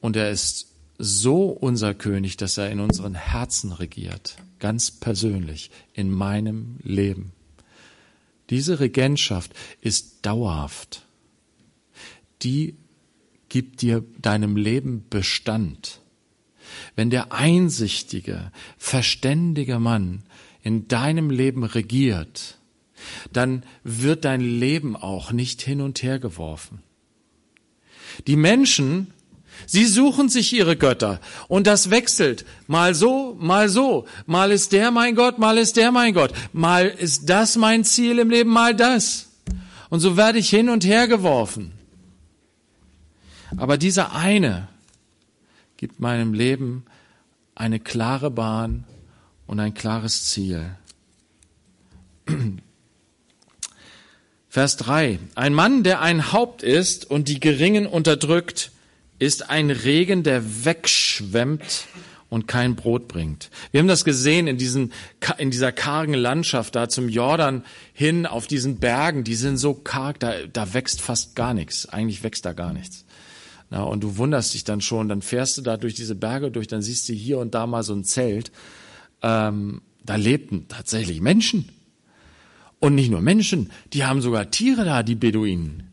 Und 0.00 0.16
er 0.16 0.30
ist 0.30 0.72
so 0.98 1.48
unser 1.48 1.94
König, 1.94 2.36
dass 2.38 2.56
er 2.56 2.70
in 2.70 2.80
unseren 2.80 3.14
Herzen 3.14 3.72
regiert. 3.72 4.36
Ganz 4.58 4.90
persönlich. 4.90 5.70
In 5.92 6.10
meinem 6.10 6.78
Leben. 6.82 7.32
Diese 8.50 8.80
Regentschaft 8.80 9.52
ist 9.80 10.24
dauerhaft. 10.24 11.06
Die 12.42 12.76
gibt 13.48 13.82
dir 13.82 14.04
deinem 14.20 14.56
Leben 14.56 15.04
Bestand. 15.08 16.00
Wenn 16.94 17.10
der 17.10 17.32
einsichtige, 17.32 18.50
verständige 18.76 19.78
Mann 19.78 20.24
in 20.62 20.88
deinem 20.88 21.30
Leben 21.30 21.64
regiert, 21.64 22.58
dann 23.32 23.64
wird 23.84 24.24
dein 24.24 24.40
Leben 24.40 24.96
auch 24.96 25.32
nicht 25.32 25.62
hin 25.62 25.80
und 25.80 26.02
her 26.02 26.18
geworfen. 26.18 26.82
Die 28.26 28.36
Menschen 28.36 29.12
Sie 29.64 29.86
suchen 29.86 30.28
sich 30.28 30.52
ihre 30.52 30.76
Götter 30.76 31.20
und 31.48 31.66
das 31.66 31.90
wechselt. 31.90 32.44
Mal 32.66 32.94
so, 32.94 33.36
mal 33.38 33.68
so. 33.68 34.06
Mal 34.26 34.52
ist 34.52 34.72
der 34.72 34.90
mein 34.90 35.14
Gott, 35.14 35.38
mal 35.38 35.56
ist 35.56 35.76
der 35.76 35.92
mein 35.92 36.12
Gott. 36.12 36.32
Mal 36.52 36.86
ist 36.86 37.28
das 37.30 37.56
mein 37.56 37.84
Ziel 37.84 38.18
im 38.18 38.30
Leben, 38.30 38.50
mal 38.50 38.74
das. 38.74 39.28
Und 39.88 40.00
so 40.00 40.16
werde 40.16 40.38
ich 40.38 40.50
hin 40.50 40.68
und 40.68 40.84
her 40.84 41.08
geworfen. 41.08 41.72
Aber 43.56 43.78
dieser 43.78 44.14
eine 44.14 44.68
gibt 45.76 46.00
meinem 46.00 46.34
Leben 46.34 46.84
eine 47.54 47.80
klare 47.80 48.30
Bahn 48.30 48.84
und 49.46 49.60
ein 49.60 49.74
klares 49.74 50.26
Ziel. 50.26 50.76
Vers 54.48 54.76
3. 54.78 55.18
Ein 55.34 55.54
Mann, 55.54 55.82
der 55.82 56.00
ein 56.00 56.32
Haupt 56.32 56.62
ist 56.62 57.08
und 57.10 57.28
die 57.28 57.40
Geringen 57.40 57.86
unterdrückt, 57.86 58.72
ist 59.18 59.50
ein 59.50 59.70
Regen, 59.70 60.22
der 60.22 60.64
wegschwemmt 60.64 61.86
und 62.28 62.48
kein 62.48 62.74
Brot 62.74 63.08
bringt. 63.08 63.50
Wir 63.70 63.80
haben 63.80 63.88
das 63.88 64.04
gesehen 64.04 64.46
in, 64.46 64.58
diesen, 64.58 64.92
in 65.38 65.50
dieser 65.50 65.72
kargen 65.72 66.14
Landschaft 66.14 66.74
da 66.74 66.88
zum 66.88 67.08
Jordan 67.08 67.64
hin 67.92 68.26
auf 68.26 68.46
diesen 68.46 68.78
Bergen. 68.78 69.24
Die 69.24 69.36
sind 69.36 69.58
so 69.58 69.74
karg, 69.74 70.18
da, 70.20 70.34
da 70.52 70.74
wächst 70.74 71.00
fast 71.00 71.36
gar 71.36 71.54
nichts. 71.54 71.88
Eigentlich 71.88 72.22
wächst 72.22 72.44
da 72.44 72.52
gar 72.52 72.72
nichts. 72.72 73.04
Na, 73.70 73.82
und 73.82 74.02
du 74.02 74.16
wunderst 74.16 74.54
dich 74.54 74.64
dann 74.64 74.80
schon, 74.80 75.08
dann 75.08 75.22
fährst 75.22 75.58
du 75.58 75.62
da 75.62 75.76
durch 75.76 75.94
diese 75.94 76.14
Berge 76.14 76.50
durch, 76.50 76.68
dann 76.68 76.82
siehst 76.82 77.08
du 77.08 77.12
hier 77.12 77.38
und 77.38 77.54
da 77.54 77.66
mal 77.66 77.82
so 77.82 77.94
ein 77.94 78.04
Zelt. 78.04 78.52
Ähm, 79.22 79.82
da 80.04 80.16
lebten 80.16 80.66
tatsächlich 80.68 81.20
Menschen. 81.20 81.68
Und 82.78 82.94
nicht 82.94 83.10
nur 83.10 83.22
Menschen, 83.22 83.72
die 83.92 84.04
haben 84.04 84.20
sogar 84.20 84.50
Tiere 84.50 84.84
da, 84.84 85.02
die 85.02 85.14
Beduinen. 85.14 85.84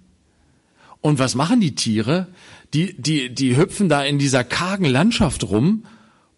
Und 1.02 1.20
was 1.20 1.36
machen 1.36 1.62
die 1.62 1.76
Tiere? 1.76 2.28
Die, 2.74 2.94
die, 3.00 3.34
die 3.34 3.56
hüpfen 3.56 3.90
da 3.90 4.04
in 4.04 4.20
dieser 4.20 4.44
kargen 4.44 4.86
Landschaft 4.86 5.44
rum 5.44 5.86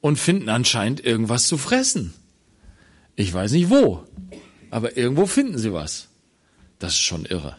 und 0.01 0.19
finden 0.19 0.49
anscheinend 0.49 1.03
irgendwas 1.03 1.47
zu 1.47 1.57
fressen. 1.57 2.13
Ich 3.15 3.33
weiß 3.33 3.53
nicht 3.53 3.69
wo, 3.69 4.03
aber 4.69 4.97
irgendwo 4.97 5.25
finden 5.25 5.57
sie 5.57 5.73
was. 5.73 6.09
Das 6.79 6.93
ist 6.93 6.99
schon 6.99 7.25
irre. 7.25 7.55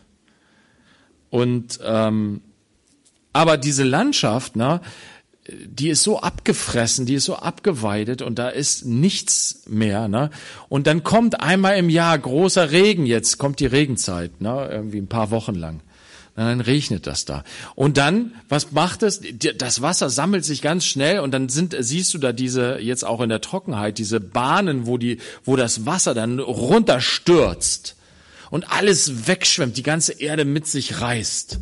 Und 1.31 1.81
ähm, 1.83 2.43
aber 3.33 3.57
diese 3.57 3.85
Landschaft, 3.85 4.57
ne, 4.57 4.81
die 5.49 5.89
ist 5.89 6.03
so 6.03 6.21
abgefressen, 6.21 7.07
die 7.07 7.15
ist 7.15 7.25
so 7.25 7.37
abgeweidet 7.37 8.23
und 8.23 8.39
da 8.39 8.49
ist 8.49 8.85
nichts 8.85 9.63
mehr. 9.67 10.09
Ne? 10.09 10.31
Und 10.69 10.87
dann 10.87 11.03
kommt 11.03 11.41
einmal 11.41 11.77
im 11.77 11.89
Jahr 11.89 12.19
großer 12.19 12.73
Regen, 12.73 13.07
jetzt 13.07 13.39
kommt 13.39 13.61
die 13.61 13.67
Regenzeit, 13.67 14.41
ne? 14.41 14.69
irgendwie 14.71 14.99
ein 14.99 15.09
paar 15.09 15.31
Wochen 15.31 15.55
lang 15.55 15.81
dann 16.45 16.61
regnet 16.61 17.07
das 17.07 17.25
da. 17.25 17.45
Und 17.75 17.97
dann, 17.97 18.33
was 18.49 18.73
macht 18.73 19.03
es? 19.03 19.23
Das 19.57 19.81
Wasser 19.81 20.11
sammelt 20.11 20.45
sich 20.45 20.61
ganz 20.61 20.85
schnell 20.85 21.21
und 21.21 21.33
dann 21.33 21.49
sind, 21.49 21.75
siehst 21.79 22.13
du 22.13 22.19
da 22.19 22.33
diese, 22.33 22.79
jetzt 22.79 23.05
auch 23.05 23.21
in 23.23 23.31
der 23.31 23.41
Trockenheit, 23.41 23.99
diese 23.99 24.21
Bahnen, 24.21 24.87
wo 24.87 24.99
die, 24.99 25.19
wo 25.45 25.57
das 25.57 25.87
Wasser 25.87 26.13
dann 26.13 26.39
runterstürzt 26.39 27.97
und 28.51 28.71
alles 28.71 29.27
wegschwemmt, 29.27 29.77
die 29.77 29.83
ganze 29.83 30.13
Erde 30.13 30.45
mit 30.45 30.67
sich 30.67 31.01
reißt. 31.01 31.59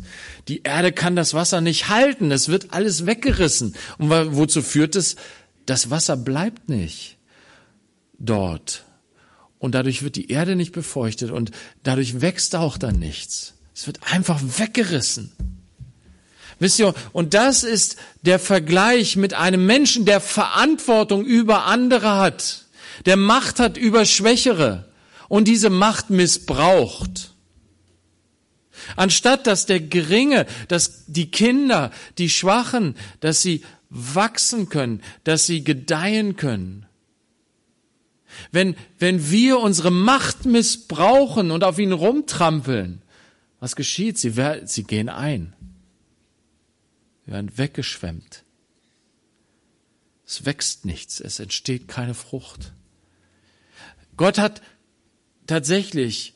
Die 0.47 0.63
Erde 0.63 0.91
kann 0.91 1.15
das 1.15 1.33
Wasser 1.33 1.61
nicht 1.61 1.89
halten, 1.89 2.31
es 2.31 2.49
wird 2.49 2.73
alles 2.73 3.05
weggerissen. 3.05 3.75
Und 3.97 4.09
wozu 4.09 4.61
führt 4.61 4.95
es? 4.95 5.15
Das 5.65 5.89
Wasser 5.89 6.15
bleibt 6.17 6.69
nicht 6.69 7.17
dort. 8.19 8.83
Und 9.57 9.73
dadurch 9.73 10.03
wird 10.03 10.15
die 10.15 10.29
Erde 10.29 10.55
nicht 10.55 10.73
befeuchtet 10.73 11.31
und 11.31 11.51
dadurch 11.83 12.21
wächst 12.21 12.55
auch 12.55 12.77
dann 12.77 12.99
nichts. 12.99 13.54
Es 13.75 13.87
wird 13.87 13.99
einfach 14.11 14.41
weggerissen. 14.41 15.31
Wisst 16.59 16.79
ihr, 16.79 16.93
und 17.11 17.33
das 17.33 17.63
ist 17.63 17.97
der 18.21 18.39
Vergleich 18.39 19.17
mit 19.17 19.33
einem 19.33 19.65
Menschen, 19.65 20.05
der 20.05 20.21
Verantwortung 20.21 21.25
über 21.25 21.65
andere 21.65 22.15
hat, 22.15 22.65
der 23.05 23.17
Macht 23.17 23.59
hat 23.59 23.75
über 23.75 24.05
Schwächere 24.05 24.89
und 25.27 25.49
diese 25.49 25.69
Macht 25.69 26.09
missbraucht. 26.09 27.33
Anstatt 28.95 29.47
dass 29.47 29.65
der 29.65 29.81
Geringe, 29.81 30.45
dass 30.69 31.05
die 31.07 31.29
Kinder, 31.29 31.91
die 32.17 32.29
Schwachen, 32.29 32.95
dass 33.19 33.41
sie 33.41 33.63
wachsen 33.89 34.69
können, 34.69 35.01
dass 35.25 35.45
sie 35.45 35.65
gedeihen 35.65 36.37
können. 36.37 36.85
Wenn, 38.51 38.75
wenn 38.99 39.29
wir 39.29 39.59
unsere 39.59 39.91
Macht 39.91 40.45
missbrauchen 40.45 41.51
und 41.51 41.63
auf 41.63 41.79
ihn 41.79 41.91
rumtrampeln, 41.91 43.01
was 43.59 43.75
geschieht? 43.75 44.17
Sie, 44.17 44.35
werden, 44.35 44.67
sie 44.67 44.83
gehen 44.83 45.09
ein. 45.09 45.53
Sie 47.25 47.31
werden 47.31 47.57
weggeschwemmt. 47.57 48.43
Es 50.25 50.45
wächst 50.45 50.85
nichts, 50.85 51.19
es 51.19 51.39
entsteht 51.39 51.87
keine 51.87 52.13
Frucht. 52.13 52.73
Gott 54.17 54.37
hat 54.37 54.61
tatsächlich 55.45 56.33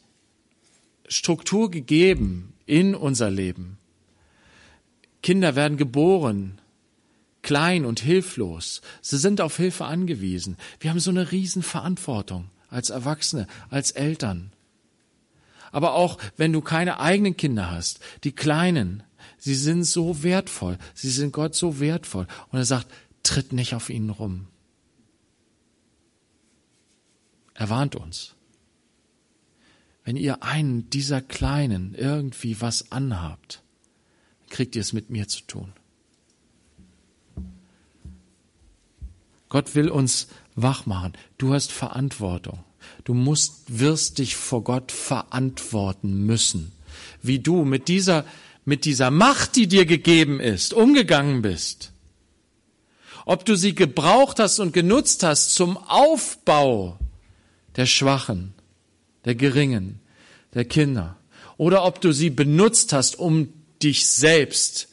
Struktur 1.07 1.71
gegeben 1.71 2.53
in 2.65 2.93
unser 2.93 3.31
Leben. 3.31 3.77
Kinder 5.23 5.55
werden 5.55 5.77
geboren, 5.77 6.59
klein 7.41 7.85
und 7.85 7.99
hilflos. 7.99 8.81
Sie 9.01 9.17
sind 9.17 9.41
auf 9.41 9.57
Hilfe 9.57 9.85
angewiesen. 9.85 10.55
Wir 10.79 10.91
haben 10.91 10.99
so 10.99 11.09
eine 11.09 11.31
Riesenverantwortung 11.31 12.49
als 12.69 12.91
Erwachsene, 12.91 13.47
als 13.69 13.91
Eltern. 13.91 14.51
Aber 15.71 15.93
auch 15.93 16.17
wenn 16.37 16.53
du 16.53 16.61
keine 16.61 16.99
eigenen 16.99 17.37
Kinder 17.37 17.71
hast, 17.71 17.99
die 18.23 18.31
Kleinen, 18.31 19.03
sie 19.37 19.55
sind 19.55 19.83
so 19.83 20.23
wertvoll, 20.23 20.77
sie 20.93 21.09
sind 21.09 21.33
Gott 21.33 21.55
so 21.55 21.79
wertvoll. 21.79 22.27
Und 22.51 22.59
er 22.59 22.65
sagt, 22.65 22.87
tritt 23.23 23.53
nicht 23.53 23.75
auf 23.75 23.89
ihnen 23.89 24.09
rum. 24.09 24.47
Er 27.53 27.69
warnt 27.69 27.95
uns. 27.95 28.35
Wenn 30.03 30.15
ihr 30.15 30.43
einen 30.43 30.89
dieser 30.89 31.21
Kleinen 31.21 31.93
irgendwie 31.93 32.61
was 32.61 32.91
anhabt, 32.91 33.61
kriegt 34.49 34.75
ihr 34.75 34.81
es 34.81 34.93
mit 34.93 35.09
mir 35.09 35.27
zu 35.27 35.41
tun. 35.43 35.73
Gott 39.49 39.75
will 39.75 39.89
uns 39.89 40.27
wach 40.55 40.85
machen. 40.85 41.13
Du 41.37 41.53
hast 41.53 41.71
Verantwortung. 41.71 42.63
Du 43.03 43.13
musst, 43.13 43.79
wirst 43.79 44.17
dich 44.19 44.35
vor 44.35 44.63
Gott 44.63 44.91
verantworten 44.91 46.25
müssen. 46.25 46.71
Wie 47.21 47.39
du 47.39 47.65
mit 47.65 47.87
dieser, 47.87 48.25
mit 48.65 48.85
dieser 48.85 49.11
Macht, 49.11 49.55
die 49.55 49.67
dir 49.67 49.85
gegeben 49.85 50.39
ist, 50.39 50.73
umgegangen 50.73 51.41
bist. 51.41 51.91
Ob 53.25 53.45
du 53.45 53.55
sie 53.55 53.75
gebraucht 53.75 54.39
hast 54.39 54.59
und 54.59 54.73
genutzt 54.73 55.23
hast 55.23 55.53
zum 55.53 55.77
Aufbau 55.77 56.97
der 57.75 57.85
Schwachen, 57.85 58.53
der 59.25 59.35
Geringen, 59.35 59.99
der 60.53 60.65
Kinder. 60.65 61.17
Oder 61.57 61.85
ob 61.85 62.01
du 62.01 62.11
sie 62.11 62.29
benutzt 62.29 62.93
hast, 62.93 63.17
um 63.17 63.53
dich 63.83 64.07
selbst 64.07 64.87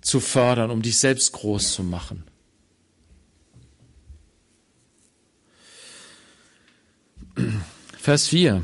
zu 0.00 0.20
fördern, 0.20 0.70
um 0.70 0.82
dich 0.82 0.98
selbst 0.98 1.32
groß 1.32 1.72
zu 1.72 1.82
machen. 1.82 2.24
Vers 7.98 8.28
4. 8.28 8.62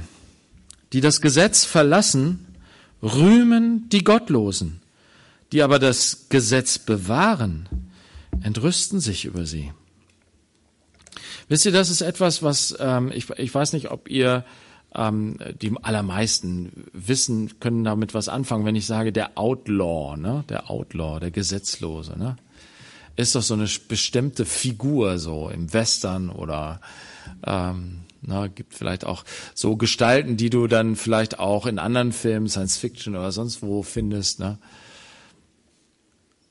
Die 0.93 1.01
das 1.01 1.21
Gesetz 1.21 1.65
verlassen, 1.65 2.47
rühmen 3.03 3.89
die 3.91 4.05
Gottlosen, 4.05 4.81
die 5.53 5.63
aber 5.63 5.79
das 5.79 6.29
Gesetz 6.29 6.79
bewahren, 6.79 7.69
entrüsten 8.43 9.01
sich 9.01 9.25
über 9.25 9.45
sie. 9.45 9.73
Wisst 11.49 11.65
ihr, 11.67 11.73
das 11.73 11.91
ist 11.91 12.01
etwas, 12.01 12.43
was 12.43 12.77
ähm, 12.81 13.13
ich, 13.15 13.31
ich 13.31 13.55
weiß 13.55 13.73
nicht, 13.73 13.91
ob 13.91 14.09
ihr 14.09 14.45
ähm, 14.95 15.39
die 15.61 15.73
allermeisten 15.83 16.89
wissen, 16.93 17.61
können 17.61 17.85
damit 17.85 18.15
was 18.15 18.29
anfangen, 18.29 18.65
wenn 18.65 18.77
ich 18.77 18.87
sage, 18.87 19.13
der 19.13 19.39
Outlaw, 19.39 20.17
ne? 20.17 20.45
der 20.49 20.71
Outlaw, 20.71 21.21
der 21.21 21.31
Gesetzlose, 21.31 22.19
ne? 22.19 22.37
ist 23.17 23.35
doch 23.35 23.43
so 23.43 23.55
eine 23.55 23.69
bestimmte 23.89 24.45
Figur 24.45 25.19
so 25.19 25.49
im 25.49 25.73
Western 25.73 26.31
oder 26.31 26.81
ähm, 27.45 28.01
na, 28.27 28.49
gibt 28.49 28.75
vielleicht 28.75 29.05
auch 29.05 29.25
so 29.55 29.77
Gestalten, 29.77 30.37
die 30.37 30.51
du 30.51 30.67
dann 30.67 30.97
vielleicht 30.97 31.39
auch 31.39 31.67
in 31.67 31.79
anderen 31.79 32.13
Filmen, 32.13 32.49
Science 32.49 32.77
Fiction 32.77 33.15
oder 33.15 33.31
sonst 33.31 33.63
wo 33.63 33.83
findest. 33.83 34.41
Ne? 34.41 34.59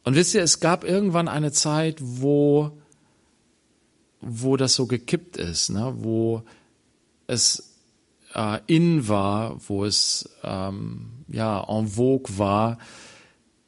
Und 0.04 0.16
wisst 0.16 0.34
ihr, 0.36 0.42
es 0.42 0.62
gab 0.62 0.86
irgendwann 0.86 1.28
eine 1.28 1.52
Zeit, 1.52 1.98
wo, 2.00 2.72
wo 4.22 4.56
das 4.56 4.76
so 4.76 4.86
gekippt 4.86 5.36
ist, 5.36 5.70
ne? 5.70 5.94
wo 5.98 6.44
es 7.28 7.74
äh, 8.34 8.60
in 8.68 9.10
war, 9.10 9.60
wo 9.68 9.84
es 9.84 10.30
ähm, 10.44 11.12
ja 11.28 11.62
en 11.68 11.88
vogue 11.90 12.38
war, 12.38 12.78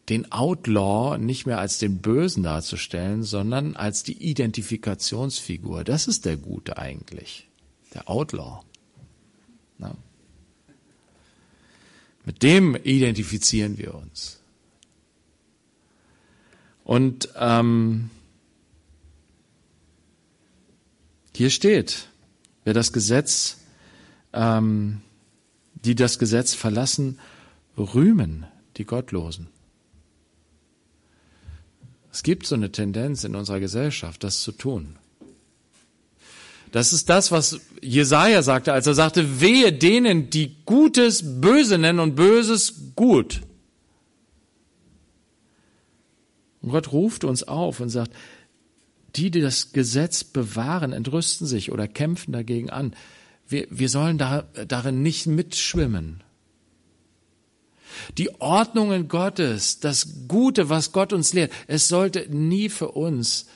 den 0.08 0.32
Outlaw 0.32 1.18
nicht 1.18 1.46
mehr 1.46 1.60
als 1.60 1.80
den 1.80 1.98
Bösen 1.98 2.44
darzustellen, 2.44 3.24
sondern 3.24 3.76
als 3.76 4.04
die 4.04 4.24
Identifikationsfigur. 4.24 5.84
Das 5.84 6.08
ist 6.08 6.24
der 6.24 6.38
Gute 6.38 6.78
eigentlich 6.78 7.47
der 7.94 8.10
Outlaw. 8.10 8.62
Na? 9.78 9.96
Mit 12.26 12.44
dem 12.44 12.76
identifizieren 12.76 13.78
wir 13.78 13.96
uns. 13.96 14.40
Und 16.84 17.30
ähm, 17.36 18.10
hier 21.36 21.50
steht, 21.50 22.08
wer 22.64 22.74
das 22.74 22.94
Gesetz, 22.94 23.58
ähm, 24.34 25.02
die 25.76 25.96
das 25.96 26.20
Gesetz 26.20 26.54
verlassen, 26.54 27.20
rühmen 27.78 28.46
die 28.78 28.86
Gottlosen. 28.86 29.48
Es 32.12 32.24
gibt 32.24 32.48
so 32.48 32.56
eine 32.56 32.72
Tendenz 32.72 33.24
in 33.24 33.36
unserer 33.36 33.60
Gesellschaft, 33.60 34.24
das 34.24 34.42
zu 34.42 34.52
tun. 34.52 34.98
Das 36.72 36.94
ist 36.94 37.10
das, 37.10 37.32
was 37.32 37.60
Jesaja 37.82 38.42
sagte, 38.42 38.74
als 38.74 38.88
er 38.88 38.94
sagte, 38.94 39.42
wehe 39.42 39.72
denen, 39.72 40.30
die 40.30 40.58
Gutes 40.66 41.42
böse 41.42 41.78
nennen 41.78 42.00
und 42.00 42.16
Böses 42.16 42.94
gut. 42.96 43.42
Und 46.62 46.72
Gott 46.72 46.92
ruft 46.92 47.24
uns 47.24 47.44
auf 47.44 47.80
und 47.80 47.90
sagt, 47.90 48.12
die, 49.16 49.32
die 49.32 49.42
das 49.42 49.72
Gesetz 49.72 50.24
bewahren, 50.24 50.92
entrüsten 50.92 51.48
sich 51.48 51.72
oder 51.72 51.88
kämpfen 51.88 52.34
dagegen 52.34 52.70
an. 52.70 52.94
Wir, 53.48 53.68
wir 53.70 53.90
sollen 53.90 54.18
da, 54.18 54.44
darin 54.68 55.02
nicht 55.02 55.28
mitschwimmen. 55.28 56.24
Die 58.18 58.30
Ordnungen 58.42 59.08
Gottes, 59.08 59.80
das 59.80 60.28
Gute, 60.28 60.70
was 60.70 60.92
Gott 60.92 61.14
uns 61.14 61.34
lehrt, 61.34 61.52
es 61.68 61.88
sollte 61.88 62.28
nie 62.30 62.70
für 62.70 62.92
uns 62.92 63.48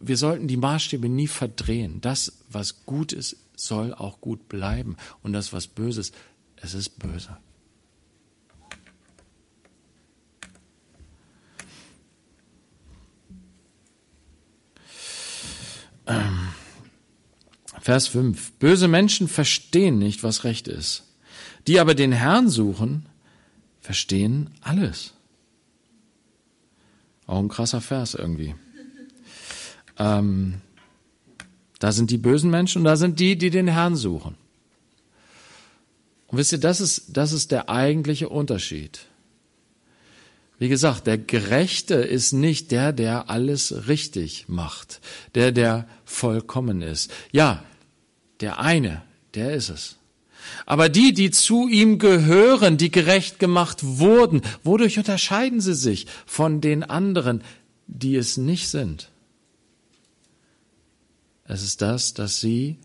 wir 0.00 0.16
sollten 0.16 0.48
die 0.48 0.56
Maßstäbe 0.56 1.08
nie 1.08 1.26
verdrehen. 1.26 2.00
Das, 2.00 2.39
was 2.52 2.84
gut 2.84 3.12
ist, 3.12 3.36
soll 3.56 3.94
auch 3.94 4.20
gut 4.20 4.48
bleiben. 4.48 4.96
Und 5.22 5.32
das, 5.32 5.52
was 5.52 5.66
böse 5.66 6.00
ist, 6.00 6.14
es 6.56 6.74
ist 6.74 6.98
böse. 6.98 7.36
Ähm, 16.06 16.48
Vers 17.80 18.08
5. 18.08 18.52
Böse 18.52 18.88
Menschen 18.88 19.28
verstehen 19.28 19.98
nicht, 19.98 20.22
was 20.22 20.44
recht 20.44 20.68
ist. 20.68 21.04
Die 21.66 21.78
aber 21.78 21.94
den 21.94 22.12
Herrn 22.12 22.48
suchen, 22.48 23.06
verstehen 23.80 24.50
alles. 24.60 25.14
Auch 27.26 27.38
ein 27.38 27.48
krasser 27.48 27.80
Vers 27.80 28.14
irgendwie. 28.14 28.54
Ähm, 29.98 30.60
da 31.80 31.90
sind 31.90 32.10
die 32.10 32.18
bösen 32.18 32.50
Menschen 32.50 32.78
und 32.78 32.84
da 32.84 32.96
sind 32.96 33.18
die, 33.18 33.36
die 33.36 33.50
den 33.50 33.66
Herrn 33.66 33.96
suchen. 33.96 34.36
Und 36.28 36.38
wisst 36.38 36.52
ihr, 36.52 36.60
das 36.60 36.80
ist, 36.80 37.16
das 37.16 37.32
ist 37.32 37.50
der 37.50 37.68
eigentliche 37.68 38.28
Unterschied. 38.28 39.00
Wie 40.60 40.68
gesagt, 40.68 41.06
der 41.06 41.16
Gerechte 41.16 41.94
ist 41.94 42.32
nicht 42.32 42.70
der, 42.70 42.92
der 42.92 43.30
alles 43.30 43.88
richtig 43.88 44.44
macht, 44.46 45.00
der, 45.34 45.52
der 45.52 45.88
vollkommen 46.04 46.82
ist. 46.82 47.10
Ja, 47.32 47.64
der 48.40 48.60
eine, 48.60 49.02
der 49.34 49.54
ist 49.54 49.70
es. 49.70 49.96
Aber 50.66 50.90
die, 50.90 51.14
die 51.14 51.30
zu 51.30 51.66
ihm 51.66 51.98
gehören, 51.98 52.76
die 52.76 52.90
gerecht 52.90 53.38
gemacht 53.38 53.78
wurden, 53.82 54.42
wodurch 54.62 54.98
unterscheiden 54.98 55.60
sie 55.60 55.74
sich 55.74 56.06
von 56.26 56.60
den 56.60 56.82
anderen, 56.82 57.42
die 57.86 58.16
es 58.16 58.36
nicht 58.36 58.68
sind? 58.68 59.08
Es 61.52 61.64
ist 61.64 61.82
das, 61.82 62.14
dass 62.14 62.40
sie 62.40 62.78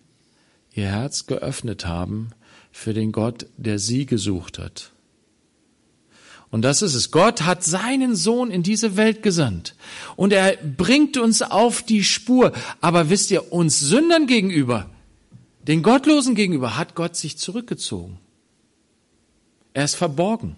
ihr 0.73 0.87
Herz 0.87 1.27
geöffnet 1.27 1.85
haben 1.85 2.31
für 2.71 2.95
den 2.95 3.11
Gott, 3.11 3.45
der 3.57 3.77
sie 3.77 4.07
gesucht 4.07 4.57
hat. 4.57 4.91
Und 6.49 6.63
das 6.63 6.81
ist 6.81 6.95
es. 6.95 7.11
Gott 7.11 7.43
hat 7.43 7.63
seinen 7.63 8.15
Sohn 8.15 8.49
in 8.49 8.63
diese 8.63 8.97
Welt 8.97 9.21
gesandt. 9.21 9.75
Und 10.15 10.33
er 10.33 10.57
bringt 10.57 11.17
uns 11.17 11.43
auf 11.43 11.83
die 11.83 12.03
Spur. 12.03 12.53
Aber 12.81 13.11
wisst 13.11 13.29
ihr, 13.29 13.53
uns 13.53 13.79
Sündern 13.79 14.25
gegenüber, 14.25 14.89
den 15.67 15.83
Gottlosen 15.83 16.33
gegenüber, 16.33 16.75
hat 16.75 16.95
Gott 16.95 17.15
sich 17.15 17.37
zurückgezogen. 17.37 18.17
Er 19.75 19.85
ist 19.85 19.95
verborgen. 19.95 20.55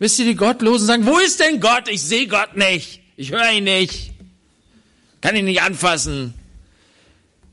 Wisst 0.00 0.18
ihr, 0.18 0.24
die 0.24 0.34
Gottlosen 0.34 0.88
sagen, 0.88 1.06
wo 1.06 1.18
ist 1.20 1.38
denn 1.38 1.60
Gott? 1.60 1.88
Ich 1.88 2.02
sehe 2.02 2.26
Gott 2.26 2.56
nicht. 2.56 3.00
Ich 3.14 3.30
höre 3.30 3.52
ihn 3.52 3.64
nicht. 3.64 4.10
Kann 5.20 5.36
ihn 5.36 5.44
nicht 5.44 5.62
anfassen. 5.62 6.34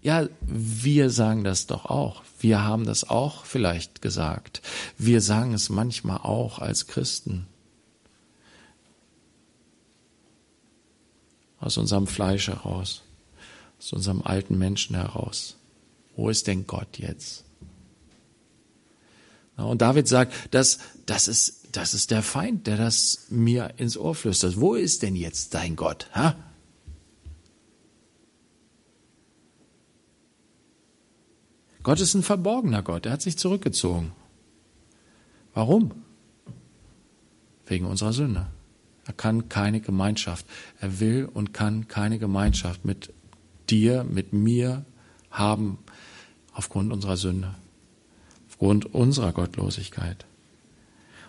Ja, 0.08 0.30
wir 0.40 1.10
sagen 1.10 1.44
das 1.44 1.68
doch 1.68 1.84
auch. 1.84 2.24
Wir 2.40 2.64
haben 2.64 2.86
das 2.86 3.10
auch 3.10 3.44
vielleicht 3.44 4.02
gesagt. 4.02 4.62
Wir 4.98 5.20
sagen 5.20 5.54
es 5.54 5.68
manchmal 5.68 6.20
auch 6.20 6.60
als 6.60 6.88
Christen. 6.88 7.46
Aus 11.60 11.76
unserem 11.76 12.08
Fleisch 12.08 12.48
heraus, 12.48 13.02
aus 13.80 13.92
unserem 13.92 14.22
alten 14.22 14.58
Menschen 14.58 14.96
heraus. 14.96 15.58
Wo 16.16 16.30
ist 16.30 16.48
denn 16.48 16.66
Gott 16.68 17.00
jetzt? 17.00 17.44
Und 19.58 19.82
David 19.82 20.08
sagt, 20.08 20.32
das, 20.52 20.80
das, 21.06 21.28
ist, 21.28 21.68
das 21.74 21.94
ist 21.94 22.12
der 22.12 22.24
Feind, 22.24 22.66
der 22.66 22.78
das 22.78 23.26
mir 23.30 23.74
ins 23.76 23.98
Ohr 23.98 24.16
flüstert. 24.16 24.58
Wo 24.62 24.76
ist 24.76 25.02
denn 25.02 25.18
jetzt 25.18 25.54
dein 25.54 25.76
Gott? 25.76 26.10
Ha? 26.16 26.38
Gott 31.88 32.02
ist 32.02 32.16
ein 32.16 32.22
verborgener 32.22 32.84
Gott. 32.84 33.06
Er 33.06 33.14
hat 33.14 33.22
sich 33.22 33.38
zurückgezogen. 33.38 34.12
Warum? 35.54 35.94
Wegen 37.66 37.86
unserer 37.86 38.12
Sünde. 38.12 38.48
Er 39.06 39.14
kann 39.14 39.48
keine 39.48 39.80
Gemeinschaft. 39.80 40.46
Er 40.82 41.00
will 41.00 41.30
und 41.34 41.54
kann 41.54 41.88
keine 41.88 42.20
Gemeinschaft 42.20 42.84
mit 42.84 43.14
dir, 43.70 44.04
mit 44.04 44.34
mir 44.34 44.84
haben 45.32 45.78
aufgrund 46.52 46.92
unserer 46.92 47.16
Sünde, 47.16 47.56
aufgrund 48.50 48.94
unserer 48.94 49.32
Gottlosigkeit. 49.32 50.26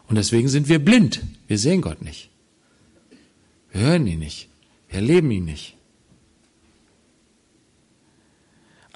Und 0.08 0.16
deswegen 0.16 0.48
sind 0.48 0.68
wir 0.68 0.84
blind. 0.84 1.22
Wir 1.46 1.58
sehen 1.60 1.82
Gott 1.82 2.02
nicht. 2.02 2.30
Wir 3.70 3.82
hören 3.82 4.08
ihn 4.08 4.18
nicht. 4.18 4.48
Wir 4.88 4.96
erleben 4.96 5.30
ihn 5.30 5.44
nicht. 5.44 5.77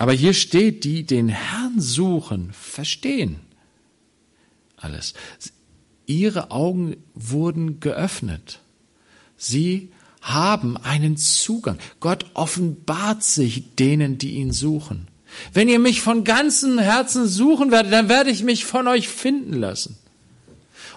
Aber 0.03 0.15
hier 0.15 0.35
steht, 0.35 0.83
die 0.83 1.05
den 1.05 1.29
Herrn 1.29 1.81
suchen, 1.81 2.51
verstehen 2.53 3.37
alles. 4.77 5.15
Ihre 6.07 6.51
Augen 6.51 6.97
wurden 7.15 7.79
geöffnet. 7.79 8.59
Sie 9.37 9.93
haben 10.21 10.77
einen 10.77 11.17
Zugang. 11.17 11.79
Gott 12.01 12.27
offenbart 12.35 13.23
sich 13.23 13.77
denen, 13.77 14.19
die 14.19 14.33
ihn 14.33 14.51
suchen. 14.51 15.07
Wenn 15.53 15.69
ihr 15.69 15.79
mich 15.79 16.01
von 16.01 16.25
ganzem 16.25 16.81
Herzen 16.81 17.29
suchen 17.29 17.71
werdet, 17.71 17.93
dann 17.93 18.09
werde 18.09 18.31
ich 18.31 18.43
mich 18.43 18.65
von 18.65 18.89
euch 18.89 19.07
finden 19.07 19.53
lassen. 19.53 19.97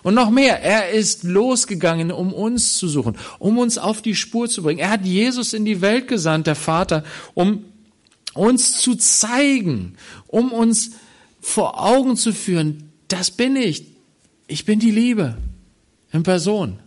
Und 0.02 0.15
noch 0.15 0.32
mehr, 0.32 0.63
er 0.63 0.89
ist 0.89 1.24
losgegangen, 1.24 2.12
um 2.12 2.34
uns 2.34 2.80
zu 2.80 2.88
suchen, 2.88 3.15
um 3.38 3.60
uns 3.60 3.78
auf 3.78 4.02
die 4.02 4.15
Spur 4.15 4.50
zu 4.50 4.63
bringen. 4.63 4.80
Er 4.80 4.89
hat 4.89 5.06
Jesus 5.06 5.54
in 5.54 5.63
die 5.63 5.82
Welt 5.82 6.08
gesandt, 6.08 6.48
der 6.48 6.56
Vater, 6.56 7.04
um 7.36 7.65
uns 8.36 8.80
zu 8.80 8.95
zeigen, 8.95 9.95
um 10.28 10.52
uns 10.52 10.91
vor 11.41 11.82
Augen 11.84 12.17
zu 12.17 12.34
führen, 12.34 12.91
das 13.08 13.32
bin 13.32 13.56
ich. 13.56 13.86
Ich 14.48 14.65
bin 14.65 14.80
die 14.80 14.91
Liebe 14.91 15.38
in 16.12 16.24
Person. 16.24 16.80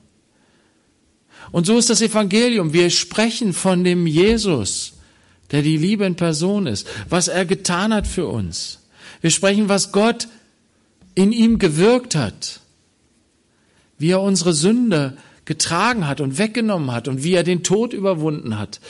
Und 1.50 1.66
so 1.66 1.78
ist 1.78 1.90
das 1.90 2.02
Evangelium. 2.02 2.72
Wir 2.72 2.90
sprechen 2.90 3.52
von 3.52 3.82
dem 3.82 4.06
Jesus, 4.06 4.92
der 5.50 5.62
die 5.62 5.76
Liebe 5.76 6.04
in 6.04 6.16
Person 6.16 6.66
ist, 6.66 6.86
was 7.08 7.28
er 7.28 7.46
getan 7.46 7.94
hat 7.94 8.06
für 8.06 8.26
uns. 8.26 8.80
Wir 9.20 9.30
sprechen, 9.30 9.68
was 9.68 9.90
Gott 9.90 10.28
in 11.14 11.32
ihm 11.32 11.58
gewirkt 11.58 12.14
hat, 12.14 12.60
wie 13.98 14.10
er 14.10 14.20
unsere 14.20 14.52
Sünde 14.52 15.16
getragen 15.46 16.06
hat 16.06 16.20
und 16.20 16.36
weggenommen 16.36 16.92
hat 16.92 17.08
und 17.08 17.24
wie 17.24 17.32
er 17.32 17.42
den 17.42 17.62
Tod 17.62 17.94
überwunden 17.94 18.58
hat. 18.58 18.80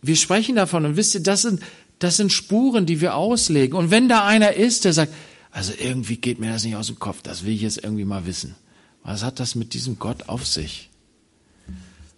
Wir 0.00 0.16
sprechen 0.16 0.56
davon 0.56 0.86
und 0.86 0.96
wisst 0.96 1.14
ihr, 1.14 1.22
das 1.22 1.42
sind 1.42 1.60
das 1.98 2.16
sind 2.16 2.32
Spuren, 2.32 2.86
die 2.86 3.00
wir 3.00 3.16
auslegen. 3.16 3.76
Und 3.76 3.90
wenn 3.90 4.08
da 4.08 4.24
einer 4.24 4.54
ist, 4.54 4.84
der 4.84 4.92
sagt, 4.92 5.12
also 5.50 5.72
irgendwie 5.78 6.16
geht 6.16 6.38
mir 6.38 6.52
das 6.52 6.64
nicht 6.64 6.76
aus 6.76 6.86
dem 6.86 6.98
Kopf, 6.98 7.22
das 7.22 7.44
will 7.44 7.54
ich 7.54 7.62
jetzt 7.62 7.82
irgendwie 7.82 8.04
mal 8.04 8.26
wissen. 8.26 8.54
Was 9.02 9.22
hat 9.22 9.40
das 9.40 9.54
mit 9.54 9.74
diesem 9.74 9.98
Gott 9.98 10.28
auf 10.28 10.46
sich? 10.46 10.90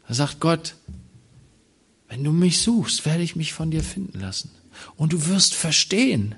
Da 0.08 0.14
sagt 0.14 0.40
Gott, 0.40 0.74
wenn 2.08 2.24
du 2.24 2.32
mich 2.32 2.60
suchst, 2.60 3.06
werde 3.06 3.22
ich 3.22 3.36
mich 3.36 3.52
von 3.52 3.70
dir 3.70 3.82
finden 3.82 4.18
lassen. 4.18 4.50
Und 4.96 5.12
du 5.12 5.26
wirst 5.26 5.54
verstehen. 5.54 6.34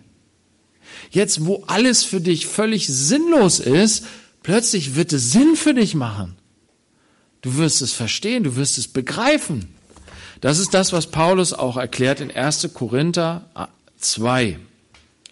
Jetzt, 1.11 1.46
wo 1.46 1.64
alles 1.66 2.05
für 2.05 2.20
dich 2.20 2.46
völlig 2.46 2.87
sinnlos 2.87 3.61
ist, 3.61 4.05
plötzlich 4.42 4.94
wird 4.94 5.12
es 5.12 5.33
Sinn 5.33 5.57
für 5.57 5.74
dich 5.74 5.94
machen. 5.94 6.37
Du 7.40 7.57
wirst 7.57 7.83
es 7.83 7.92
verstehen, 7.92 8.44
du 8.44 8.57
wirst 8.57 8.78
es 8.78 8.88
begreifen. 8.88 9.68
Das 10.42 10.59
ist 10.59 10.74
das, 10.74 10.92
was 10.92 11.07
Paulus 11.07 11.52
auch 11.52 11.76
erklärt 11.76 12.20
in 12.20 12.33
1. 12.33 12.70
Korinther 12.74 13.42
2. 13.98 14.59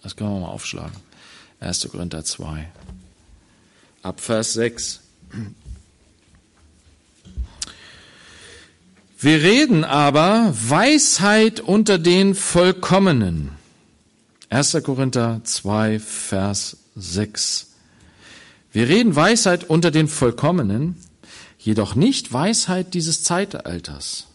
Das 0.01 0.15
können 0.15 0.31
wir 0.31 0.39
mal 0.39 0.47
aufschlagen. 0.47 0.95
1. 1.59 1.89
Korinther 1.91 2.23
2. 2.23 2.71
Ab 4.03 4.21
Vers 4.21 4.53
6. 4.53 5.01
Wir 9.19 9.43
reden 9.43 9.83
aber 9.83 10.53
Weisheit 10.53 11.59
unter 11.59 11.99
den 11.99 12.33
Vollkommenen. 12.33 13.51
1. 14.49 14.77
Korinther 14.81 15.41
2, 15.43 15.99
Vers 15.99 16.77
6. 16.95 17.67
Wir 18.71 18.87
reden 18.87 19.13
Weisheit 19.13 19.65
unter 19.65 19.91
den 19.91 20.07
Vollkommenen, 20.07 20.95
jedoch 21.59 21.95
nicht 21.95 22.31
Weisheit 22.31 22.93
dieses 22.93 23.23
Zeitalters 23.23 24.27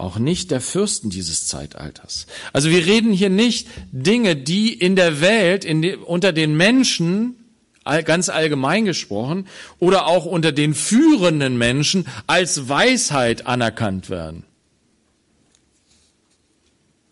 auch 0.00 0.18
nicht 0.18 0.50
der 0.50 0.60
Fürsten 0.60 1.10
dieses 1.10 1.46
Zeitalters. 1.46 2.26
Also 2.52 2.70
wir 2.70 2.86
reden 2.86 3.12
hier 3.12 3.30
nicht 3.30 3.68
Dinge, 3.92 4.34
die 4.34 4.72
in 4.72 4.96
der 4.96 5.20
Welt, 5.20 5.64
in 5.64 5.96
unter 5.96 6.32
den 6.32 6.56
Menschen, 6.56 7.36
ganz 7.84 8.28
allgemein 8.28 8.84
gesprochen, 8.84 9.46
oder 9.78 10.06
auch 10.06 10.26
unter 10.26 10.52
den 10.52 10.74
führenden 10.74 11.58
Menschen 11.58 12.06
als 12.26 12.68
Weisheit 12.68 13.46
anerkannt 13.46 14.10
werden. 14.10 14.44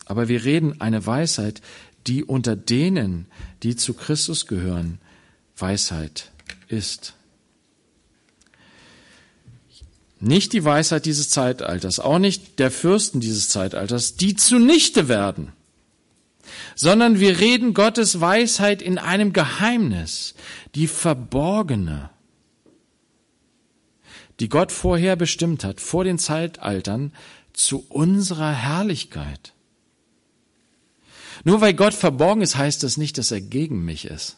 Aber 0.06 0.28
wir 0.28 0.44
reden 0.44 0.80
eine 0.80 1.04
Weisheit, 1.04 1.60
die 2.06 2.24
unter 2.24 2.56
denen, 2.56 3.26
die 3.62 3.76
zu 3.76 3.92
Christus 3.92 4.46
gehören, 4.46 4.98
Weisheit 5.56 6.30
ist. 6.68 7.14
Nicht 10.20 10.52
die 10.52 10.64
Weisheit 10.64 11.06
dieses 11.06 11.30
Zeitalters, 11.30 12.00
auch 12.00 12.18
nicht 12.18 12.58
der 12.58 12.70
Fürsten 12.70 13.20
dieses 13.20 13.48
Zeitalters, 13.48 14.16
die 14.16 14.34
zunichte 14.34 15.08
werden, 15.08 15.52
sondern 16.74 17.20
wir 17.20 17.38
reden 17.38 17.72
Gottes 17.72 18.20
Weisheit 18.20 18.82
in 18.82 18.98
einem 18.98 19.32
Geheimnis, 19.32 20.34
die 20.74 20.88
verborgene, 20.88 22.10
die 24.40 24.48
Gott 24.48 24.72
vorher 24.72 25.14
bestimmt 25.14 25.62
hat, 25.64 25.80
vor 25.80 26.04
den 26.04 26.18
Zeitaltern, 26.18 27.12
zu 27.52 27.84
unserer 27.88 28.52
Herrlichkeit. 28.52 29.52
Nur 31.44 31.60
weil 31.60 31.74
Gott 31.74 31.94
verborgen 31.94 32.42
ist, 32.42 32.56
heißt 32.56 32.82
das 32.82 32.96
nicht, 32.96 33.18
dass 33.18 33.30
er 33.30 33.40
gegen 33.40 33.84
mich 33.84 34.04
ist. 34.04 34.36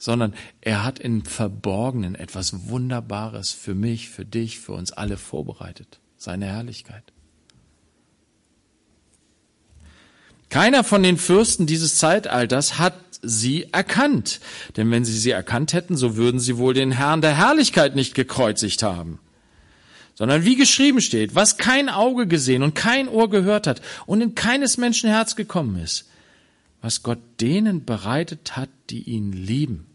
Sondern 0.00 0.34
er 0.62 0.82
hat 0.82 0.98
im 0.98 1.24
Verborgenen 1.24 2.14
etwas 2.14 2.68
Wunderbares 2.68 3.52
für 3.52 3.74
mich, 3.74 4.08
für 4.08 4.24
dich, 4.24 4.58
für 4.58 4.72
uns 4.72 4.92
alle 4.92 5.18
vorbereitet. 5.18 6.00
Seine 6.16 6.46
Herrlichkeit. 6.46 7.04
Keiner 10.48 10.84
von 10.84 11.02
den 11.02 11.18
Fürsten 11.18 11.66
dieses 11.66 11.98
Zeitalters 11.98 12.78
hat 12.78 12.94
sie 13.22 13.68
erkannt. 13.72 14.40
Denn 14.76 14.90
wenn 14.90 15.04
sie 15.04 15.16
sie 15.16 15.30
erkannt 15.30 15.74
hätten, 15.74 15.96
so 15.96 16.16
würden 16.16 16.40
sie 16.40 16.56
wohl 16.56 16.72
den 16.72 16.92
Herrn 16.92 17.20
der 17.20 17.36
Herrlichkeit 17.36 17.94
nicht 17.94 18.14
gekreuzigt 18.14 18.82
haben. 18.82 19.20
Sondern 20.14 20.46
wie 20.46 20.56
geschrieben 20.56 21.02
steht, 21.02 21.34
was 21.34 21.58
kein 21.58 21.90
Auge 21.90 22.26
gesehen 22.26 22.62
und 22.62 22.74
kein 22.74 23.06
Ohr 23.06 23.28
gehört 23.28 23.66
hat 23.66 23.82
und 24.06 24.22
in 24.22 24.34
keines 24.34 24.78
Menschen 24.78 25.10
Herz 25.10 25.36
gekommen 25.36 25.76
ist, 25.76 26.08
was 26.80 27.02
Gott 27.02 27.20
denen 27.40 27.84
bereitet 27.84 28.56
hat, 28.56 28.70
die 28.88 29.02
ihn 29.02 29.32
lieben. 29.32 29.89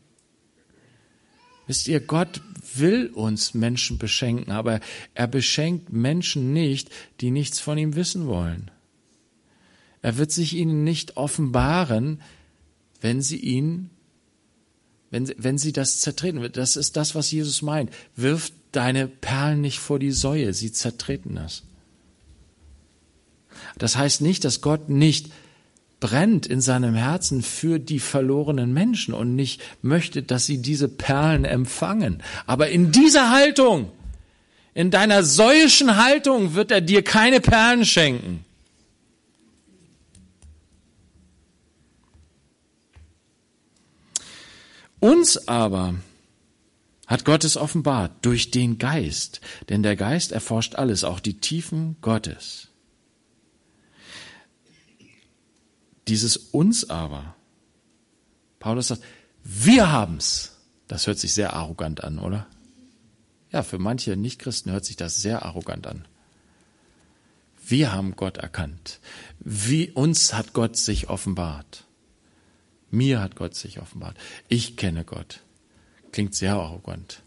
Wisst 1.67 1.87
ihr, 1.87 1.99
Gott 1.99 2.41
will 2.75 3.07
uns 3.07 3.53
Menschen 3.53 3.97
beschenken, 3.97 4.51
aber 4.51 4.79
er 5.13 5.27
beschenkt 5.27 5.91
Menschen 5.91 6.53
nicht, 6.53 6.89
die 7.21 7.31
nichts 7.31 7.59
von 7.59 7.77
ihm 7.77 7.95
wissen 7.95 8.27
wollen. 8.27 8.71
Er 10.01 10.17
wird 10.17 10.31
sich 10.31 10.53
ihnen 10.53 10.83
nicht 10.83 11.17
offenbaren, 11.17 12.21
wenn 13.01 13.21
sie 13.21 13.37
ihn, 13.37 13.89
wenn, 15.09 15.31
wenn 15.37 15.57
sie 15.57 15.73
das 15.73 15.99
zertreten. 16.01 16.47
Das 16.51 16.75
ist 16.75 16.95
das, 16.97 17.15
was 17.15 17.31
Jesus 17.31 17.61
meint. 17.61 17.91
Wirf 18.15 18.51
deine 18.71 19.07
Perlen 19.07 19.61
nicht 19.61 19.79
vor 19.79 19.97
die 19.97 20.11
Säue, 20.11 20.53
sie 20.53 20.71
zertreten 20.71 21.35
das. 21.35 21.63
Das 23.77 23.95
heißt 23.95 24.21
nicht, 24.21 24.43
dass 24.43 24.61
Gott 24.61 24.89
nicht 24.89 25.31
brennt 26.05 26.45
in 26.45 26.61
seinem 26.61 26.93
Herzen 26.93 27.41
für 27.41 27.79
die 27.79 27.99
verlorenen 27.99 28.71
Menschen 28.71 29.15
und 29.15 29.35
nicht 29.35 29.59
möchte, 29.81 30.21
dass 30.21 30.45
sie 30.45 30.61
diese 30.61 30.87
Perlen 30.87 31.45
empfangen. 31.45 32.21
Aber 32.45 32.69
in 32.69 32.91
dieser 32.91 33.31
Haltung, 33.31 33.91
in 34.75 34.91
deiner 34.91 35.23
säuischen 35.23 35.97
Haltung 35.97 36.53
wird 36.53 36.69
er 36.69 36.81
dir 36.81 37.01
keine 37.01 37.41
Perlen 37.41 37.85
schenken. 37.85 38.45
Uns 44.99 45.47
aber 45.47 45.95
hat 47.07 47.25
Gott 47.25 47.43
es 47.43 47.57
offenbart 47.57 48.11
durch 48.21 48.51
den 48.51 48.77
Geist, 48.77 49.41
denn 49.69 49.81
der 49.81 49.95
Geist 49.95 50.31
erforscht 50.31 50.75
alles, 50.75 51.03
auch 51.03 51.19
die 51.19 51.39
Tiefen 51.39 51.95
Gottes. 52.01 52.69
Dieses 56.07 56.37
uns 56.37 56.89
aber, 56.89 57.35
Paulus 58.59 58.87
sagt, 58.87 59.03
wir 59.43 59.91
haben's. 59.91 60.51
Das 60.87 61.07
hört 61.07 61.17
sich 61.17 61.33
sehr 61.33 61.53
arrogant 61.53 62.03
an, 62.03 62.19
oder? 62.19 62.47
Ja, 63.51 63.63
für 63.63 63.79
manche 63.79 64.15
Nichtchristen 64.15 64.71
hört 64.71 64.85
sich 64.85 64.95
das 64.95 65.21
sehr 65.21 65.45
arrogant 65.45 65.87
an. 65.87 66.07
Wir 67.67 67.91
haben 67.91 68.15
Gott 68.15 68.37
erkannt. 68.37 68.99
Wie 69.39 69.89
uns 69.89 70.33
hat 70.33 70.53
Gott 70.53 70.77
sich 70.77 71.09
offenbart. 71.09 71.85
Mir 72.91 73.21
hat 73.21 73.35
Gott 73.35 73.55
sich 73.55 73.79
offenbart. 73.79 74.17
Ich 74.47 74.77
kenne 74.77 75.03
Gott. 75.03 75.41
Klingt 76.11 76.35
sehr 76.35 76.53
arrogant. 76.53 77.21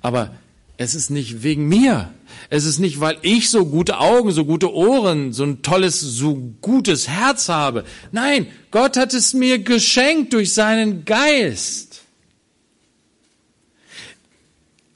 Aber 0.00 0.34
es 0.76 0.94
ist 0.94 1.10
nicht 1.10 1.42
wegen 1.42 1.68
mir. 1.68 2.12
Es 2.50 2.64
ist 2.64 2.78
nicht, 2.78 3.00
weil 3.00 3.16
ich 3.22 3.50
so 3.50 3.64
gute 3.66 3.98
Augen, 3.98 4.32
so 4.32 4.44
gute 4.44 4.72
Ohren, 4.72 5.32
so 5.32 5.44
ein 5.44 5.62
tolles, 5.62 6.00
so 6.00 6.52
gutes 6.60 7.08
Herz 7.08 7.48
habe. 7.48 7.84
Nein, 8.12 8.46
Gott 8.70 8.96
hat 8.96 9.14
es 9.14 9.34
mir 9.34 9.60
geschenkt 9.60 10.32
durch 10.32 10.52
seinen 10.52 11.04
Geist. 11.04 12.02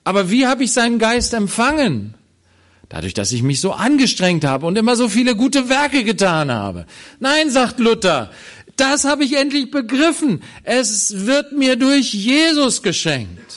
Aber 0.02 0.30
wie 0.30 0.46
habe 0.46 0.64
ich 0.64 0.72
seinen 0.72 0.98
Geist 0.98 1.32
empfangen? 1.34 2.14
Dadurch, 2.88 3.14
dass 3.14 3.32
ich 3.32 3.42
mich 3.42 3.60
so 3.60 3.72
angestrengt 3.72 4.44
habe 4.44 4.66
und 4.66 4.78
immer 4.78 4.96
so 4.96 5.08
viele 5.08 5.36
gute 5.36 5.68
Werke 5.68 6.04
getan 6.04 6.50
habe. 6.50 6.86
Nein, 7.20 7.50
sagt 7.50 7.78
Luther, 7.78 8.30
das 8.76 9.04
habe 9.04 9.24
ich 9.24 9.36
endlich 9.36 9.70
begriffen. 9.70 10.42
Es 10.64 11.26
wird 11.26 11.52
mir 11.52 11.76
durch 11.76 12.14
Jesus 12.14 12.82
geschenkt. 12.82 13.47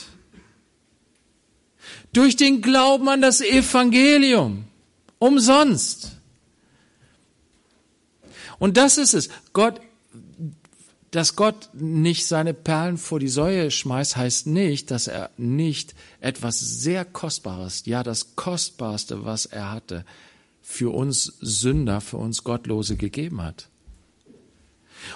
Durch 2.12 2.36
den 2.36 2.60
Glauben 2.60 3.08
an 3.08 3.22
das 3.22 3.40
Evangelium. 3.40 4.64
Umsonst. 5.18 6.12
Und 8.58 8.76
das 8.76 8.98
ist 8.98 9.14
es. 9.14 9.28
Gott, 9.52 9.80
dass 11.10 11.36
Gott 11.36 11.70
nicht 11.72 12.26
seine 12.26 12.54
Perlen 12.54 12.96
vor 12.96 13.20
die 13.20 13.28
Säue 13.28 13.70
schmeißt, 13.70 14.16
heißt 14.16 14.46
nicht, 14.46 14.90
dass 14.90 15.06
er 15.06 15.30
nicht 15.36 15.94
etwas 16.20 16.58
sehr 16.58 17.04
Kostbares, 17.04 17.84
ja 17.86 18.02
das 18.02 18.36
Kostbarste, 18.36 19.24
was 19.24 19.46
er 19.46 19.70
hatte, 19.70 20.04
für 20.62 20.94
uns 20.94 21.24
Sünder, 21.40 22.00
für 22.00 22.18
uns 22.18 22.44
Gottlose 22.44 22.96
gegeben 22.96 23.42
hat. 23.42 23.68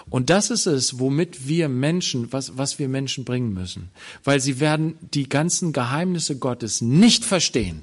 Und 0.09 0.31
das 0.31 0.51
ist 0.51 0.66
es, 0.66 0.99
womit 0.99 1.49
wir 1.49 1.68
Menschen, 1.68 2.33
was, 2.33 2.57
was 2.57 2.79
wir 2.79 2.88
Menschen 2.88 3.25
bringen 3.25 3.53
müssen. 3.53 3.90
Weil 4.25 4.40
sie 4.40 4.61
werden 4.61 4.96
die 5.14 5.29
ganzen 5.29 5.72
Geheimnisse 5.72 6.38
Gottes 6.38 6.81
nicht 6.81 7.25
verstehen. 7.25 7.83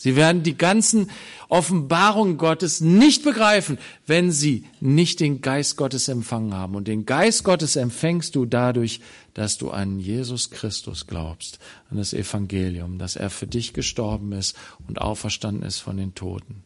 Sie 0.00 0.16
werden 0.16 0.42
die 0.42 0.56
ganzen 0.56 1.10
Offenbarungen 1.50 2.38
Gottes 2.38 2.80
nicht 2.80 3.22
begreifen, 3.22 3.76
wenn 4.06 4.32
sie 4.32 4.64
nicht 4.80 5.20
den 5.20 5.42
Geist 5.42 5.76
Gottes 5.76 6.08
empfangen 6.08 6.54
haben. 6.54 6.74
Und 6.74 6.88
den 6.88 7.04
Geist 7.04 7.44
Gottes 7.44 7.76
empfängst 7.76 8.34
du 8.34 8.46
dadurch, 8.46 9.02
dass 9.34 9.58
du 9.58 9.70
an 9.70 10.00
Jesus 10.00 10.50
Christus 10.50 11.06
glaubst, 11.06 11.58
an 11.90 11.98
das 11.98 12.14
Evangelium, 12.14 12.96
dass 12.96 13.16
er 13.16 13.28
für 13.28 13.46
dich 13.46 13.74
gestorben 13.74 14.32
ist 14.32 14.56
und 14.88 15.02
auferstanden 15.02 15.64
ist 15.64 15.80
von 15.80 15.98
den 15.98 16.14
Toten. 16.14 16.64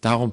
Darum 0.00 0.32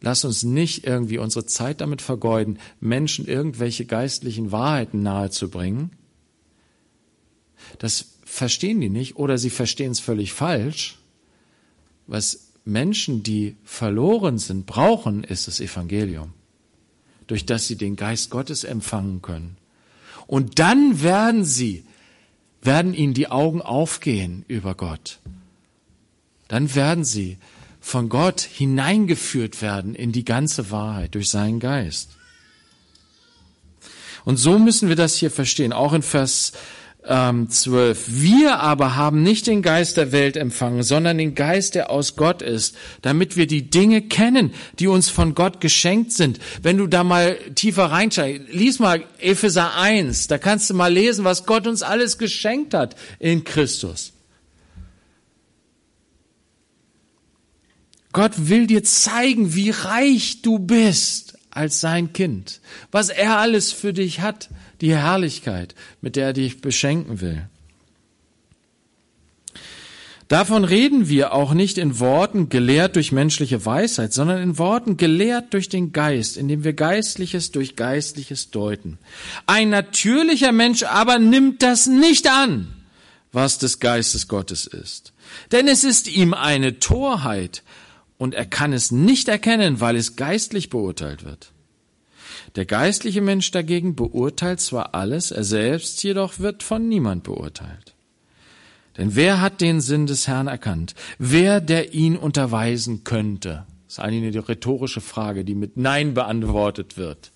Lass 0.00 0.24
uns 0.24 0.44
nicht 0.44 0.86
irgendwie 0.86 1.18
unsere 1.18 1.46
Zeit 1.46 1.80
damit 1.80 2.02
vergeuden, 2.02 2.58
Menschen 2.80 3.26
irgendwelche 3.26 3.84
geistlichen 3.84 4.52
Wahrheiten 4.52 5.02
nahezubringen. 5.02 5.90
Das 7.78 8.12
verstehen 8.24 8.80
die 8.80 8.90
nicht 8.90 9.16
oder 9.16 9.38
sie 9.38 9.50
verstehen 9.50 9.90
es 9.90 10.00
völlig 10.00 10.32
falsch. 10.32 10.98
Was 12.06 12.48
Menschen, 12.64 13.22
die 13.22 13.56
verloren 13.64 14.38
sind, 14.38 14.66
brauchen, 14.66 15.24
ist 15.24 15.48
das 15.48 15.58
Evangelium, 15.58 16.32
durch 17.26 17.44
das 17.44 17.66
sie 17.66 17.76
den 17.76 17.96
Geist 17.96 18.30
Gottes 18.30 18.64
empfangen 18.64 19.20
können. 19.22 19.56
Und 20.26 20.58
dann 20.58 21.02
werden 21.02 21.44
sie, 21.44 21.84
werden 22.62 22.94
ihnen 22.94 23.14
die 23.14 23.28
Augen 23.28 23.62
aufgehen 23.62 24.44
über 24.46 24.74
Gott. 24.74 25.18
Dann 26.48 26.74
werden 26.74 27.04
sie 27.04 27.38
von 27.88 28.10
Gott 28.10 28.42
hineingeführt 28.42 29.62
werden 29.62 29.94
in 29.94 30.12
die 30.12 30.24
ganze 30.24 30.70
Wahrheit 30.70 31.14
durch 31.14 31.30
seinen 31.30 31.58
Geist. 31.58 32.10
Und 34.26 34.36
so 34.36 34.58
müssen 34.58 34.90
wir 34.90 34.96
das 34.96 35.16
hier 35.16 35.30
verstehen, 35.30 35.72
auch 35.72 35.94
in 35.94 36.02
Vers 36.02 36.52
ähm, 37.06 37.48
12. 37.48 38.04
Wir 38.08 38.58
aber 38.58 38.96
haben 38.96 39.22
nicht 39.22 39.46
den 39.46 39.62
Geist 39.62 39.96
der 39.96 40.12
Welt 40.12 40.36
empfangen, 40.36 40.82
sondern 40.82 41.16
den 41.16 41.34
Geist, 41.34 41.76
der 41.76 41.88
aus 41.88 42.14
Gott 42.14 42.42
ist, 42.42 42.76
damit 43.00 43.38
wir 43.38 43.46
die 43.46 43.70
Dinge 43.70 44.02
kennen, 44.02 44.52
die 44.78 44.86
uns 44.86 45.08
von 45.08 45.34
Gott 45.34 45.62
geschenkt 45.62 46.12
sind. 46.12 46.40
Wenn 46.60 46.76
du 46.76 46.88
da 46.88 47.04
mal 47.04 47.38
tiefer 47.54 47.86
reinsteigst, 47.86 48.52
lies 48.52 48.80
mal 48.80 49.02
Epheser 49.18 49.76
1, 49.76 50.26
da 50.26 50.36
kannst 50.36 50.68
du 50.68 50.74
mal 50.74 50.92
lesen, 50.92 51.24
was 51.24 51.46
Gott 51.46 51.66
uns 51.66 51.82
alles 51.82 52.18
geschenkt 52.18 52.74
hat 52.74 52.96
in 53.18 53.44
Christus. 53.44 54.12
Gott 58.18 58.48
will 58.48 58.66
dir 58.66 58.82
zeigen, 58.82 59.54
wie 59.54 59.70
reich 59.70 60.42
du 60.42 60.58
bist 60.58 61.38
als 61.50 61.78
sein 61.78 62.12
Kind, 62.12 62.60
was 62.90 63.10
er 63.10 63.38
alles 63.38 63.70
für 63.70 63.92
dich 63.92 64.18
hat, 64.18 64.48
die 64.80 64.92
Herrlichkeit, 64.92 65.76
mit 66.00 66.16
der 66.16 66.26
er 66.26 66.32
dich 66.32 66.60
beschenken 66.60 67.20
will. 67.20 67.48
Davon 70.26 70.64
reden 70.64 71.08
wir 71.08 71.32
auch 71.32 71.54
nicht 71.54 71.78
in 71.78 72.00
Worten 72.00 72.48
gelehrt 72.48 72.96
durch 72.96 73.12
menschliche 73.12 73.64
Weisheit, 73.64 74.12
sondern 74.12 74.42
in 74.42 74.58
Worten 74.58 74.96
gelehrt 74.96 75.54
durch 75.54 75.68
den 75.68 75.92
Geist, 75.92 76.36
indem 76.36 76.64
wir 76.64 76.72
Geistliches 76.72 77.52
durch 77.52 77.76
Geistliches 77.76 78.50
deuten. 78.50 78.98
Ein 79.46 79.70
natürlicher 79.70 80.50
Mensch 80.50 80.82
aber 80.82 81.20
nimmt 81.20 81.62
das 81.62 81.86
nicht 81.86 82.28
an, 82.28 82.66
was 83.30 83.58
des 83.58 83.78
Geistes 83.78 84.26
Gottes 84.26 84.66
ist. 84.66 85.12
Denn 85.52 85.68
es 85.68 85.84
ist 85.84 86.08
ihm 86.08 86.34
eine 86.34 86.80
Torheit, 86.80 87.62
und 88.18 88.34
er 88.34 88.46
kann 88.46 88.72
es 88.72 88.90
nicht 88.92 89.28
erkennen, 89.28 89.80
weil 89.80 89.96
es 89.96 90.16
geistlich 90.16 90.68
beurteilt 90.68 91.24
wird. 91.24 91.52
Der 92.56 92.66
geistliche 92.66 93.20
Mensch 93.20 93.50
dagegen 93.50 93.94
beurteilt 93.94 94.60
zwar 94.60 94.94
alles, 94.94 95.30
er 95.30 95.44
selbst 95.44 96.02
jedoch 96.02 96.38
wird 96.38 96.62
von 96.62 96.88
niemand 96.88 97.22
beurteilt. 97.22 97.94
Denn 98.96 99.14
wer 99.14 99.40
hat 99.40 99.60
den 99.60 99.80
Sinn 99.80 100.06
des 100.06 100.26
Herrn 100.26 100.48
erkannt? 100.48 100.94
Wer, 101.18 101.60
der 101.60 101.94
ihn 101.94 102.16
unterweisen 102.16 103.04
könnte? 103.04 103.64
Das 103.86 103.94
ist 103.94 103.98
eigentlich 104.00 104.34
eine 104.34 104.48
rhetorische 104.48 105.00
Frage, 105.00 105.44
die 105.44 105.54
mit 105.54 105.76
Nein 105.76 106.14
beantwortet 106.14 106.96
wird. 106.96 107.30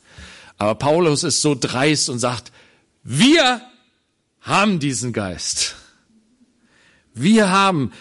Aber 0.59 0.75
Paulus 0.75 1.23
ist 1.23 1.41
so 1.41 1.57
dreist 1.59 2.11
und 2.11 2.19
sagt, 2.19 2.53
wir 3.05 3.63
haben 4.41 4.81
diesen 4.81 5.13
Geist. 5.13 5.77
Wir 7.15 7.51
haben 7.51 7.93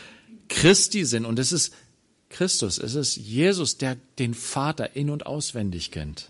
Christi 0.49 1.05
Sinn 1.05 1.25
und 1.25 1.39
es 1.39 1.51
ist 1.51 1.73
Christus. 2.31 2.79
Es 2.79 2.95
ist 2.95 3.17
Jesus, 3.17 3.77
der 3.77 3.97
den 4.17 4.33
Vater 4.33 4.95
in 4.95 5.09
und 5.09 5.25
auswendig 5.25 5.91
kennt. 5.91 6.29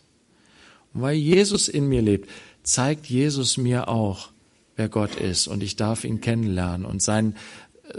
Und 0.93 1.01
weil 1.01 1.15
Jesus 1.15 1.69
in 1.69 1.87
mir 1.87 2.01
lebt, 2.01 2.29
zeigt 2.63 3.07
Jesus 3.07 3.57
mir 3.57 3.87
auch, 3.87 4.29
wer 4.75 4.89
Gott 4.89 5.15
ist. 5.15 5.47
Und 5.47 5.63
ich 5.63 5.75
darf 5.75 6.03
ihn 6.03 6.21
kennenlernen 6.21 6.85
und 6.85 7.01
sein, 7.01 7.35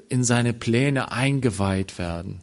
in 0.09 0.25
seine 0.25 0.53
Pläne 0.53 1.13
eingeweiht 1.13 1.99
werden. 1.99 2.41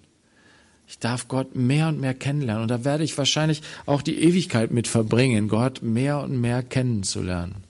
Ich 0.87 0.97
darf 0.97 1.27
Gott 1.27 1.55
mehr 1.55 1.87
und 1.87 1.99
mehr 1.99 2.15
kennenlernen. 2.15 2.63
Und 2.63 2.71
da 2.71 2.83
werde 2.83 3.03
ich 3.03 3.17
wahrscheinlich 3.17 3.61
auch 3.85 4.01
die 4.01 4.23
Ewigkeit 4.23 4.71
mit 4.71 4.87
verbringen, 4.87 5.47
Gott 5.47 5.83
mehr 5.83 6.19
und 6.19 6.41
mehr 6.41 6.63
kennenzulernen. 6.63 7.63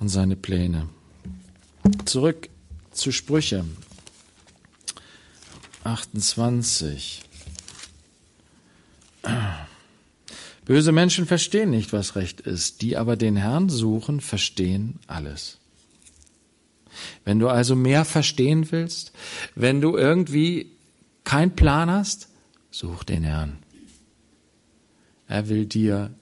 Und 0.00 0.08
seine 0.08 0.34
Pläne. 0.34 0.88
Zurück 2.04 2.48
zu 2.90 3.12
Sprüche. 3.12 3.64
28. 5.84 7.22
Böse 10.64 10.92
Menschen 10.92 11.26
verstehen 11.26 11.70
nicht, 11.70 11.92
was 11.92 12.16
recht 12.16 12.40
ist, 12.40 12.82
die 12.82 12.96
aber 12.96 13.16
den 13.16 13.36
Herrn 13.36 13.68
suchen, 13.68 14.20
verstehen 14.20 15.00
alles. 15.06 15.58
Wenn 17.24 17.38
du 17.38 17.48
also 17.48 17.74
mehr 17.74 18.04
verstehen 18.04 18.70
willst, 18.70 19.12
wenn 19.54 19.80
du 19.80 19.96
irgendwie 19.96 20.70
keinen 21.24 21.56
Plan 21.56 21.90
hast, 21.90 22.28
such 22.70 23.04
den 23.04 23.24
Herrn. 23.24 23.58
Er 25.26 25.48
will 25.48 25.66
dir 25.66 26.14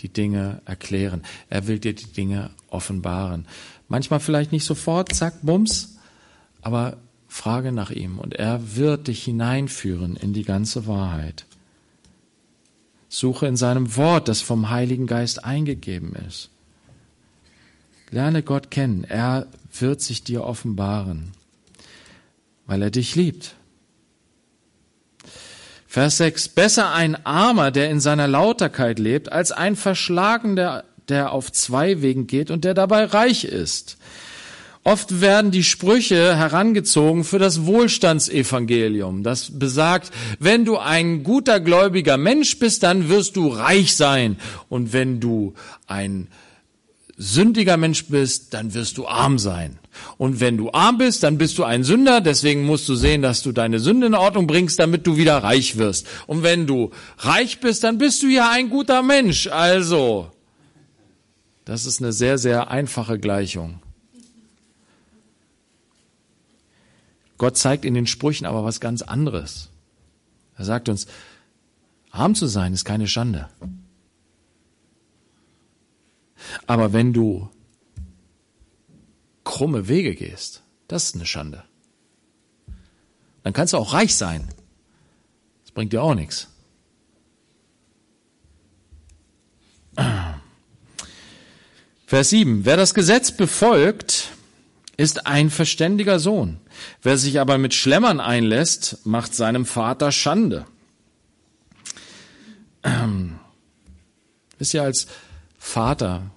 die 0.00 0.08
Dinge 0.08 0.62
erklären. 0.64 1.22
Er 1.50 1.66
will 1.66 1.78
dir 1.78 1.94
die 1.94 2.12
Dinge 2.12 2.50
offenbaren. 2.68 3.46
Manchmal 3.88 4.20
vielleicht 4.20 4.52
nicht 4.52 4.64
sofort, 4.64 5.14
zack, 5.14 5.42
bums, 5.42 5.98
aber 6.62 6.98
frage 7.28 7.72
nach 7.72 7.90
ihm 7.90 8.18
und 8.18 8.34
er 8.34 8.76
wird 8.76 9.06
dich 9.06 9.22
hineinführen 9.22 10.16
in 10.16 10.32
die 10.32 10.44
ganze 10.44 10.86
Wahrheit. 10.86 11.44
Suche 13.08 13.46
in 13.46 13.56
seinem 13.56 13.96
Wort, 13.96 14.28
das 14.28 14.40
vom 14.40 14.70
Heiligen 14.70 15.06
Geist 15.06 15.44
eingegeben 15.44 16.14
ist. 16.26 16.50
Lerne 18.10 18.42
Gott 18.42 18.70
kennen. 18.70 19.04
Er 19.04 19.46
wird 19.78 20.00
sich 20.00 20.24
dir 20.24 20.44
offenbaren, 20.44 21.32
weil 22.66 22.82
er 22.82 22.90
dich 22.90 23.14
liebt. 23.14 23.54
Vers 25.86 26.18
6. 26.18 26.50
Besser 26.50 26.92
ein 26.92 27.24
Armer, 27.24 27.70
der 27.70 27.90
in 27.90 28.00
seiner 28.00 28.28
Lauterkeit 28.28 28.98
lebt, 28.98 29.32
als 29.32 29.52
ein 29.52 29.74
Verschlagener, 29.74 30.84
der 31.08 31.32
auf 31.32 31.50
zwei 31.50 32.02
Wegen 32.02 32.26
geht 32.26 32.50
und 32.50 32.64
der 32.64 32.74
dabei 32.74 33.04
reich 33.04 33.44
ist. 33.44 33.96
Oft 34.84 35.20
werden 35.20 35.50
die 35.50 35.64
Sprüche 35.64 36.36
herangezogen 36.36 37.24
für 37.24 37.38
das 37.38 37.66
Wohlstandsevangelium. 37.66 39.22
Das 39.22 39.58
besagt, 39.58 40.10
wenn 40.38 40.64
du 40.64 40.78
ein 40.78 41.24
guter 41.24 41.60
gläubiger 41.60 42.16
Mensch 42.16 42.58
bist, 42.58 42.82
dann 42.82 43.08
wirst 43.08 43.36
du 43.36 43.48
reich 43.48 43.96
sein. 43.96 44.38
Und 44.68 44.92
wenn 44.92 45.20
du 45.20 45.54
ein 45.86 46.28
sündiger 47.18 47.76
Mensch 47.76 48.06
bist, 48.06 48.54
dann 48.54 48.72
wirst 48.74 48.96
du 48.96 49.06
arm 49.06 49.38
sein. 49.38 49.78
Und 50.16 50.38
wenn 50.38 50.56
du 50.56 50.70
arm 50.70 50.98
bist, 50.98 51.24
dann 51.24 51.36
bist 51.36 51.58
du 51.58 51.64
ein 51.64 51.82
Sünder, 51.82 52.20
deswegen 52.20 52.64
musst 52.64 52.88
du 52.88 52.94
sehen, 52.94 53.20
dass 53.20 53.42
du 53.42 53.50
deine 53.50 53.80
Sünde 53.80 54.06
in 54.06 54.14
Ordnung 54.14 54.46
bringst, 54.46 54.78
damit 54.78 55.06
du 55.06 55.16
wieder 55.16 55.38
reich 55.38 55.76
wirst. 55.76 56.06
Und 56.28 56.44
wenn 56.44 56.68
du 56.68 56.90
reich 57.18 57.58
bist, 57.58 57.82
dann 57.82 57.98
bist 57.98 58.22
du 58.22 58.28
ja 58.28 58.50
ein 58.50 58.70
guter 58.70 59.02
Mensch. 59.02 59.48
Also, 59.48 60.30
das 61.64 61.84
ist 61.84 62.00
eine 62.00 62.12
sehr, 62.12 62.38
sehr 62.38 62.70
einfache 62.70 63.18
Gleichung. 63.18 63.80
Gott 67.38 67.56
zeigt 67.56 67.84
in 67.84 67.94
den 67.94 68.06
Sprüchen 68.06 68.46
aber 68.46 68.64
was 68.64 68.80
ganz 68.80 69.02
anderes. 69.02 69.70
Er 70.56 70.64
sagt 70.64 70.88
uns, 70.88 71.06
arm 72.10 72.34
zu 72.34 72.48
sein 72.48 72.74
ist 72.74 72.84
keine 72.84 73.06
Schande. 73.06 73.48
Aber 76.66 76.92
wenn 76.92 77.12
du 77.12 77.48
krumme 79.44 79.88
Wege 79.88 80.14
gehst, 80.14 80.62
das 80.88 81.04
ist 81.04 81.14
eine 81.14 81.26
Schande. 81.26 81.64
Dann 83.44 83.52
kannst 83.52 83.72
du 83.72 83.78
auch 83.78 83.92
reich 83.92 84.16
sein. 84.16 84.48
Das 85.62 85.70
bringt 85.72 85.92
dir 85.92 86.02
auch 86.02 86.14
nichts. 86.14 86.48
Vers 92.06 92.30
7. 92.30 92.64
Wer 92.64 92.76
das 92.76 92.94
Gesetz 92.94 93.30
befolgt, 93.32 94.30
ist 94.98 95.26
ein 95.26 95.48
verständiger 95.48 96.18
Sohn. 96.18 96.58
Wer 97.02 97.16
sich 97.16 97.40
aber 97.40 97.56
mit 97.56 97.72
Schlemmern 97.72 98.20
einlässt, 98.20 99.06
macht 99.06 99.34
seinem 99.34 99.64
Vater 99.64 100.12
Schande. 100.12 100.66
Ähm, 102.82 103.38
wisst 104.58 104.74
ihr, 104.74 104.82
als 104.82 105.06
Vater 105.56 106.30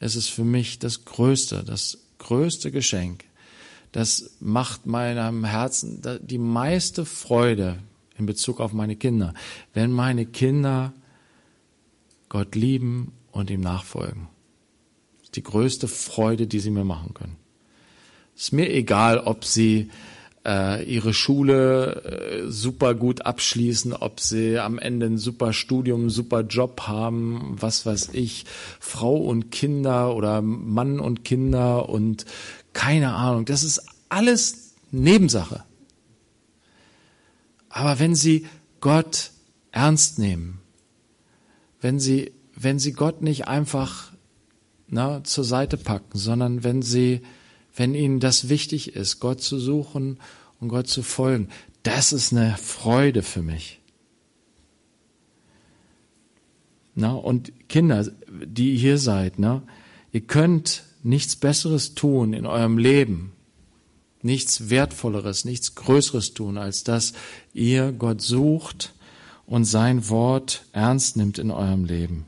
ist 0.00 0.16
es 0.16 0.28
für 0.28 0.44
mich 0.44 0.78
das 0.78 1.04
Größte, 1.04 1.62
das 1.62 1.98
größte 2.18 2.70
Geschenk. 2.70 3.24
Das 3.92 4.30
macht 4.40 4.86
meinem 4.86 5.44
Herzen 5.44 6.02
die 6.22 6.38
meiste 6.38 7.04
Freude 7.04 7.78
in 8.16 8.24
Bezug 8.24 8.60
auf 8.60 8.72
meine 8.72 8.96
Kinder, 8.96 9.34
wenn 9.74 9.92
meine 9.92 10.24
Kinder 10.24 10.94
Gott 12.30 12.54
lieben 12.54 13.12
und 13.30 13.50
ihm 13.50 13.60
nachfolgen. 13.60 14.28
Das 15.18 15.24
ist 15.24 15.36
die 15.36 15.42
größte 15.42 15.86
Freude, 15.86 16.46
die 16.46 16.60
sie 16.60 16.70
mir 16.70 16.84
machen 16.84 17.12
können. 17.12 17.36
Ist 18.38 18.52
mir 18.52 18.72
egal, 18.72 19.18
ob 19.18 19.44
sie 19.44 19.90
äh, 20.46 20.84
ihre 20.84 21.12
Schule 21.12 22.02
äh, 22.46 22.48
super 22.48 22.94
gut 22.94 23.26
abschließen, 23.26 23.92
ob 23.92 24.20
sie 24.20 24.60
am 24.60 24.78
Ende 24.78 25.06
ein 25.06 25.18
super 25.18 25.52
Studium, 25.52 26.08
super 26.08 26.42
Job 26.42 26.82
haben, 26.82 27.56
was 27.60 27.84
weiß 27.84 28.10
ich, 28.12 28.44
Frau 28.78 29.16
und 29.16 29.50
Kinder 29.50 30.14
oder 30.14 30.40
Mann 30.40 31.00
und 31.00 31.24
Kinder 31.24 31.88
und 31.88 32.26
keine 32.74 33.12
Ahnung. 33.14 33.44
Das 33.44 33.64
ist 33.64 33.84
alles 34.08 34.74
Nebensache. 34.92 35.64
Aber 37.70 37.98
wenn 37.98 38.14
sie 38.14 38.46
Gott 38.80 39.32
ernst 39.72 40.20
nehmen, 40.20 40.60
wenn 41.80 41.98
sie, 41.98 42.30
wenn 42.54 42.78
sie 42.78 42.92
Gott 42.92 43.20
nicht 43.20 43.48
einfach 43.48 44.12
na, 44.86 45.24
zur 45.24 45.42
Seite 45.42 45.76
packen, 45.76 46.16
sondern 46.16 46.62
wenn 46.62 46.82
sie 46.82 47.22
wenn 47.78 47.94
ihnen 47.94 48.20
das 48.20 48.48
wichtig 48.48 48.94
ist, 48.94 49.20
Gott 49.20 49.40
zu 49.40 49.58
suchen 49.58 50.18
und 50.60 50.68
Gott 50.68 50.88
zu 50.88 51.02
folgen, 51.02 51.48
das 51.84 52.12
ist 52.12 52.32
eine 52.32 52.56
Freude 52.56 53.22
für 53.22 53.42
mich. 53.42 53.80
Na, 56.94 57.12
und 57.12 57.52
Kinder, 57.68 58.10
die 58.28 58.76
hier 58.76 58.98
seid, 58.98 59.34
na, 59.38 59.62
ihr 60.10 60.22
könnt 60.22 60.82
nichts 61.04 61.36
Besseres 61.36 61.94
tun 61.94 62.32
in 62.32 62.44
eurem 62.44 62.76
Leben, 62.76 63.32
nichts 64.20 64.68
Wertvolleres, 64.68 65.44
nichts 65.44 65.76
Größeres 65.76 66.34
tun, 66.34 66.58
als 66.58 66.82
dass 66.82 67.12
ihr 67.54 67.92
Gott 67.92 68.20
sucht 68.20 68.94
und 69.46 69.64
sein 69.64 70.08
Wort 70.08 70.64
ernst 70.72 71.16
nimmt 71.16 71.38
in 71.38 71.52
eurem 71.52 71.84
Leben. 71.84 72.26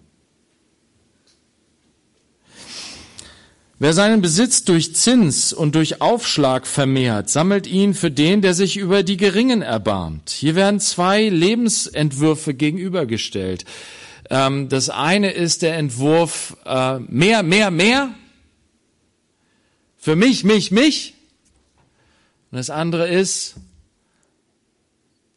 Wer 3.83 3.95
seinen 3.95 4.21
Besitz 4.21 4.63
durch 4.65 4.95
Zins 4.95 5.55
und 5.55 5.75
durch 5.75 6.03
Aufschlag 6.03 6.67
vermehrt, 6.67 7.31
sammelt 7.31 7.67
ihn 7.67 7.95
für 7.95 8.11
den, 8.11 8.43
der 8.43 8.53
sich 8.53 8.77
über 8.77 9.03
die 9.03 9.17
Geringen 9.17 9.63
erbarmt. 9.63 10.29
Hier 10.29 10.55
werden 10.55 10.81
zwei 10.81 11.31
Lebensentwürfe 11.31 12.53
gegenübergestellt. 12.53 13.65
Ähm, 14.29 14.69
das 14.69 14.91
eine 14.91 15.31
ist 15.31 15.63
der 15.63 15.79
Entwurf 15.79 16.59
äh, 16.67 16.99
mehr, 16.99 17.43
mehr, 17.43 17.71
mehr. 17.71 18.15
Für 19.97 20.15
mich, 20.15 20.45
mich, 20.45 20.71
mich. 20.71 21.15
Und 22.51 22.59
das 22.59 22.69
andere 22.69 23.09
ist, 23.09 23.55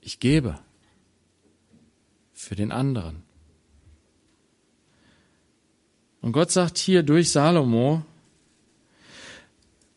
ich 0.02 0.20
gebe 0.20 0.60
für 2.34 2.56
den 2.56 2.74
anderen. 2.74 3.24
Und 6.20 6.34
Gott 6.34 6.52
sagt 6.52 6.78
hier 6.78 7.04
durch 7.04 7.32
Salomo, 7.32 8.04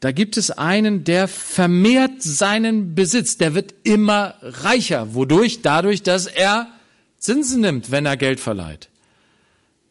da 0.00 0.12
gibt 0.12 0.36
es 0.36 0.50
einen, 0.50 1.04
der 1.04 1.26
vermehrt 1.26 2.22
seinen 2.22 2.94
Besitz, 2.94 3.38
der 3.38 3.54
wird 3.54 3.74
immer 3.82 4.34
reicher. 4.42 5.14
Wodurch? 5.14 5.62
Dadurch, 5.62 6.02
dass 6.02 6.26
er 6.26 6.68
Zinsen 7.18 7.62
nimmt, 7.62 7.90
wenn 7.90 8.06
er 8.06 8.16
Geld 8.16 8.38
verleiht. 8.38 8.88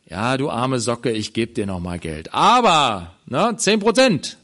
Ja, 0.08 0.38
du 0.38 0.50
arme 0.52 0.80
Socke, 0.80 1.12
ich 1.12 1.34
gebe 1.34 1.54
dir 1.54 1.66
noch 1.66 1.80
mal 1.80 1.98
Geld. 1.98 2.34
Aber, 2.34 3.16
ne, 3.26 3.56
zehn 3.58 3.80
Prozent. 3.80 4.38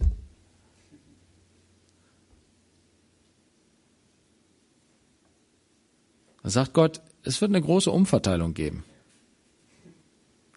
Da 6.41 6.49
sagt 6.49 6.73
Gott, 6.73 7.01
es 7.23 7.39
wird 7.39 7.51
eine 7.51 7.61
große 7.61 7.91
Umverteilung 7.91 8.55
geben. 8.55 8.83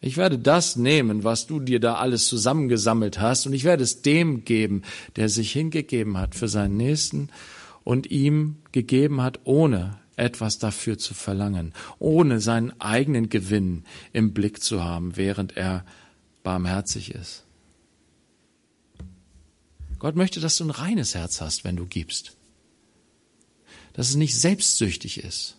Ich 0.06 0.18
werde 0.18 0.38
das 0.38 0.76
nehmen, 0.76 1.24
was 1.24 1.46
du 1.46 1.60
dir 1.60 1.80
da 1.80 1.94
alles 1.94 2.28
zusammengesammelt 2.28 3.20
hast, 3.20 3.46
und 3.46 3.54
ich 3.54 3.64
werde 3.64 3.82
es 3.82 4.02
dem 4.02 4.44
geben, 4.44 4.82
der 5.16 5.30
sich 5.30 5.50
hingegeben 5.52 6.18
hat 6.18 6.34
für 6.34 6.46
seinen 6.46 6.76
Nächsten 6.76 7.30
und 7.84 8.10
ihm 8.10 8.56
gegeben 8.70 9.22
hat, 9.22 9.40
ohne 9.44 9.98
etwas 10.16 10.58
dafür 10.58 10.98
zu 10.98 11.14
verlangen, 11.14 11.72
ohne 11.98 12.40
seinen 12.40 12.78
eigenen 12.82 13.30
Gewinn 13.30 13.84
im 14.12 14.34
Blick 14.34 14.62
zu 14.62 14.84
haben, 14.84 15.16
während 15.16 15.56
er 15.56 15.86
barmherzig 16.42 17.14
ist. 17.14 17.44
Gott 19.98 20.16
möchte, 20.16 20.38
dass 20.38 20.58
du 20.58 20.64
ein 20.64 20.70
reines 20.70 21.14
Herz 21.14 21.40
hast, 21.40 21.64
wenn 21.64 21.76
du 21.76 21.86
gibst. 21.86 22.36
Dass 23.94 24.10
es 24.10 24.16
nicht 24.16 24.38
selbstsüchtig 24.38 25.24
ist. 25.24 25.56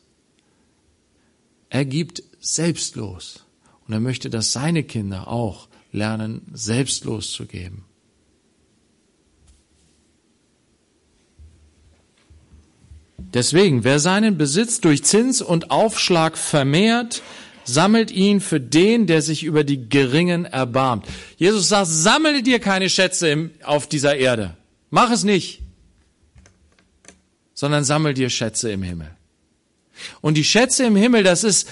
Er 1.70 1.84
gibt 1.84 2.22
selbstlos. 2.40 3.45
Und 3.88 3.94
er 3.94 4.00
möchte, 4.00 4.30
dass 4.30 4.52
seine 4.52 4.84
Kinder 4.84 5.28
auch 5.28 5.68
lernen, 5.92 6.42
selbstlos 6.54 7.32
zu 7.32 7.46
geben. 7.46 7.86
Deswegen, 13.18 13.84
wer 13.84 14.00
seinen 14.00 14.38
Besitz 14.38 14.80
durch 14.82 15.04
Zins 15.04 15.42
und 15.42 15.72
Aufschlag 15.72 16.38
vermehrt, 16.38 17.22
sammelt 17.66 18.12
ihn 18.12 18.40
für 18.40 18.62
den, 18.62 19.08
der 19.08 19.22
sich 19.22 19.44
über 19.44 19.64
die 19.64 19.90
Geringen 19.90 20.46
erbarmt. 20.46 21.06
Jesus 21.38 21.68
sagt, 21.68 21.88
sammle 21.90 22.44
dir 22.44 22.60
keine 22.60 22.90
Schätze 22.90 23.50
auf 23.64 23.88
dieser 23.88 24.16
Erde. 24.16 24.56
Mach 24.90 25.12
es 25.12 25.24
nicht. 25.24 25.62
Sondern 27.54 27.84
sammel 27.84 28.14
dir 28.14 28.30
Schätze 28.30 28.72
im 28.72 28.84
Himmel. 28.84 29.12
Und 30.22 30.36
die 30.36 30.44
Schätze 30.44 30.86
im 30.86 30.96
Himmel, 30.96 31.24
das 31.24 31.44
ist 31.44 31.68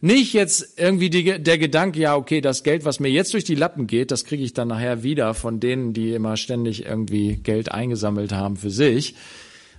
nicht 0.00 0.32
jetzt 0.32 0.78
irgendwie 0.78 1.10
die, 1.10 1.42
der 1.42 1.58
Gedanke, 1.58 2.00
ja, 2.00 2.16
okay, 2.16 2.40
das 2.40 2.62
Geld, 2.62 2.84
was 2.84 3.00
mir 3.00 3.10
jetzt 3.10 3.34
durch 3.34 3.44
die 3.44 3.54
Lappen 3.54 3.86
geht, 3.86 4.10
das 4.10 4.24
kriege 4.24 4.42
ich 4.42 4.54
dann 4.54 4.68
nachher 4.68 5.02
wieder 5.02 5.34
von 5.34 5.60
denen, 5.60 5.92
die 5.92 6.12
immer 6.12 6.36
ständig 6.36 6.86
irgendwie 6.86 7.36
Geld 7.36 7.70
eingesammelt 7.70 8.32
haben 8.32 8.56
für 8.56 8.70
sich. 8.70 9.14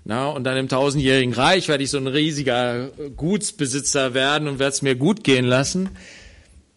Na, 0.04 0.30
und 0.30 0.44
dann 0.44 0.58
im 0.58 0.68
tausendjährigen 0.68 1.34
Reich 1.34 1.68
werde 1.68 1.84
ich 1.84 1.92
so 1.92 1.98
ein 1.98 2.08
riesiger 2.08 2.90
Gutsbesitzer 3.16 4.14
werden 4.14 4.48
und 4.48 4.60
werde 4.60 4.74
es 4.74 4.82
mir 4.82 4.96
gut 4.96 5.24
gehen 5.24 5.46
lassen. 5.46 5.90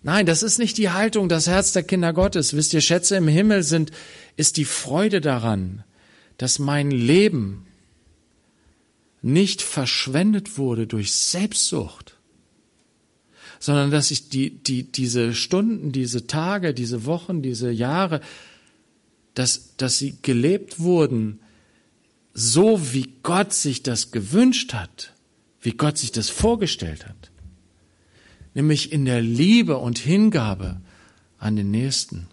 Nein, 0.03 0.27
das 0.27 0.43
ist 0.43 0.59
nicht 0.59 0.77
die 0.77 0.91
Haltung, 0.91 1.31
das 1.31 1.47
Herz 1.47 1.73
der 1.73 1.83
Kinder 1.83 2.13
Gottes. 2.13 2.55
Wisst 2.55 2.75
ihr, 2.75 2.83
Schätze 2.83 3.17
im 3.17 3.29
Himmel 3.29 3.63
sind, 3.63 3.91
ist 4.37 4.59
die 4.59 4.67
Freude 4.67 5.23
daran, 5.23 5.85
dass 6.37 6.59
mein 6.59 6.91
Leben 6.91 7.67
nicht 9.23 9.63
verschwendet 9.63 10.59
wurde 10.59 10.87
durch 10.87 11.15
Selbstsucht, 11.15 12.14
sondern 13.65 13.91
dass 13.91 14.11
ich 14.11 14.29
die, 14.29 14.51
die, 14.51 14.83
diese 14.83 15.33
Stunden, 15.33 15.91
diese 15.91 16.27
Tage, 16.27 16.75
diese 16.75 17.07
Wochen, 17.07 17.41
diese 17.41 17.71
Jahre, 17.71 18.21
dass, 19.33 19.75
dass 19.79 19.97
sie 19.97 20.19
gelebt 20.21 20.81
wurden, 20.81 21.41
so 22.35 22.93
wie 22.93 23.15
Gott 23.23 23.55
sich 23.55 23.83
das 23.83 24.11
gewünscht 24.11 24.75
hat, 24.75 25.15
wie 25.63 25.71
Gott 25.71 25.97
sich 25.97 26.13
das 26.13 26.29
vorgestellt 26.29 27.07
hat. 27.07 27.31
Nämlich 28.53 28.93
in 28.93 29.07
der 29.07 29.23
Liebe 29.23 29.79
und 29.79 29.97
Hingabe 29.97 30.83
an 31.39 31.57
den 31.57 31.71
Nächsten, 31.71 32.27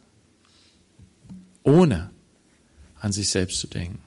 ohne 1.64 2.10
an 3.00 3.14
sich 3.14 3.30
selbst 3.30 3.62
zu 3.62 3.68
denken, 3.68 4.00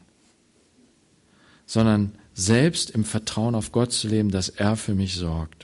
sondern 1.65 2.13
selbst 2.35 2.91
im 2.91 3.03
Vertrauen 3.07 3.55
auf 3.55 3.73
Gott 3.73 3.93
zu 3.93 4.09
leben, 4.09 4.31
dass 4.31 4.51
er 4.51 4.77
für 4.77 4.95
mich 4.95 5.15
sorgt. 5.15 5.64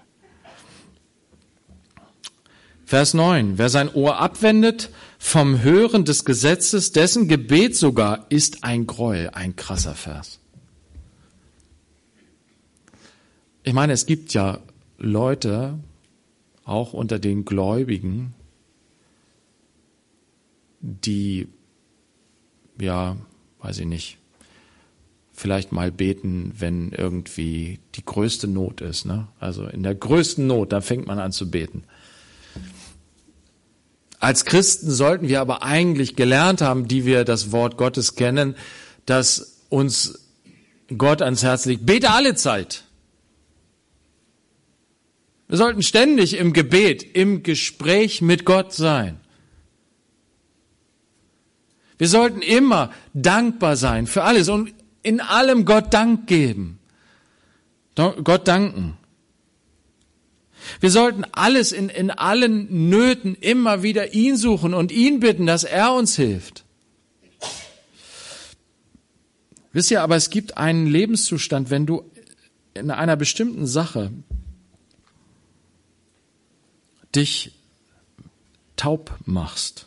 Vers 2.90 3.14
9. 3.14 3.56
Wer 3.56 3.68
sein 3.68 3.88
Ohr 3.94 4.18
abwendet 4.18 4.90
vom 5.16 5.62
Hören 5.62 6.04
des 6.04 6.24
Gesetzes, 6.24 6.90
dessen 6.90 7.28
Gebet 7.28 7.76
sogar 7.76 8.26
ist 8.30 8.64
ein 8.64 8.88
Gräuel, 8.88 9.30
ein 9.30 9.54
krasser 9.54 9.94
Vers. 9.94 10.40
Ich 13.62 13.74
meine, 13.74 13.92
es 13.92 14.06
gibt 14.06 14.34
ja 14.34 14.58
Leute, 14.98 15.78
auch 16.64 16.92
unter 16.92 17.20
den 17.20 17.44
Gläubigen, 17.44 18.34
die, 20.80 21.46
ja, 22.80 23.16
weiß 23.60 23.78
ich 23.78 23.86
nicht, 23.86 24.18
vielleicht 25.32 25.70
mal 25.70 25.92
beten, 25.92 26.54
wenn 26.58 26.90
irgendwie 26.90 27.78
die 27.94 28.04
größte 28.04 28.48
Not 28.48 28.80
ist. 28.80 29.04
Ne? 29.04 29.28
Also 29.38 29.68
in 29.68 29.84
der 29.84 29.94
größten 29.94 30.44
Not, 30.44 30.72
da 30.72 30.80
fängt 30.80 31.06
man 31.06 31.20
an 31.20 31.30
zu 31.30 31.52
beten. 31.52 31.84
Als 34.20 34.44
Christen 34.44 34.90
sollten 34.90 35.28
wir 35.28 35.40
aber 35.40 35.62
eigentlich 35.62 36.14
gelernt 36.14 36.60
haben, 36.60 36.86
die 36.86 37.06
wir 37.06 37.24
das 37.24 37.52
Wort 37.52 37.78
Gottes 37.78 38.14
kennen, 38.14 38.54
dass 39.06 39.64
uns 39.70 40.28
Gott 40.96 41.22
ans 41.22 41.42
Herz 41.42 41.64
legt. 41.64 41.86
Bete 41.86 42.10
alle 42.10 42.34
Zeit. 42.34 42.84
Wir 45.48 45.56
sollten 45.56 45.82
ständig 45.82 46.34
im 46.34 46.52
Gebet, 46.52 47.02
im 47.02 47.42
Gespräch 47.42 48.20
mit 48.20 48.44
Gott 48.44 48.74
sein. 48.74 49.18
Wir 51.96 52.08
sollten 52.08 52.42
immer 52.42 52.92
dankbar 53.14 53.76
sein 53.76 54.06
für 54.06 54.22
alles 54.22 54.48
und 54.48 54.72
in 55.02 55.20
allem 55.20 55.64
Gott 55.64 55.92
Dank 55.92 56.26
geben. 56.26 56.78
Gott 57.94 58.46
danken. 58.46 58.96
Wir 60.80 60.90
sollten 60.90 61.24
alles 61.32 61.72
in, 61.72 61.88
in 61.88 62.10
allen 62.10 62.88
Nöten 62.88 63.34
immer 63.34 63.82
wieder 63.82 64.14
ihn 64.14 64.36
suchen 64.36 64.74
und 64.74 64.92
ihn 64.92 65.20
bitten, 65.20 65.46
dass 65.46 65.64
er 65.64 65.92
uns 65.94 66.16
hilft. 66.16 66.64
Wisst 69.72 69.90
ihr, 69.90 70.02
aber 70.02 70.16
es 70.16 70.30
gibt 70.30 70.56
einen 70.56 70.86
Lebenszustand, 70.86 71.70
wenn 71.70 71.86
du 71.86 72.04
in 72.74 72.90
einer 72.90 73.16
bestimmten 73.16 73.66
Sache 73.66 74.10
dich 77.14 77.52
taub 78.76 79.16
machst, 79.26 79.86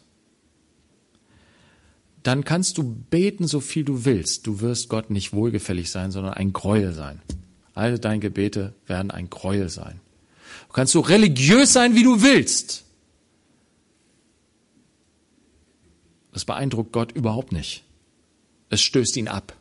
dann 2.21 2.45
kannst 2.45 2.77
du 2.77 2.83
beten, 2.83 3.47
so 3.47 3.59
viel 3.59 3.83
du 3.83 4.05
willst. 4.05 4.47
Du 4.47 4.61
wirst 4.61 4.87
Gott 4.87 5.09
nicht 5.09 5.33
wohlgefällig 5.33 5.91
sein, 5.91 6.11
sondern 6.11 6.33
ein 6.33 6.53
Gräuel 6.53 6.93
sein. 6.93 7.21
Alle 7.73 7.99
deine 7.99 8.19
Gebete 8.19 8.73
werden 8.87 9.11
ein 9.11 9.29
Gräuel 9.29 9.67
sein. 9.67 9.99
Du 10.67 10.73
kannst 10.73 10.93
so 10.93 10.99
religiös 10.99 11.73
sein, 11.73 11.95
wie 11.95 12.03
du 12.03 12.21
willst. 12.21 12.83
Das 16.31 16.45
beeindruckt 16.45 16.91
Gott 16.91 17.11
überhaupt 17.11 17.51
nicht. 17.51 17.83
Es 18.69 18.81
stößt 18.81 19.17
ihn 19.17 19.27
ab. 19.27 19.55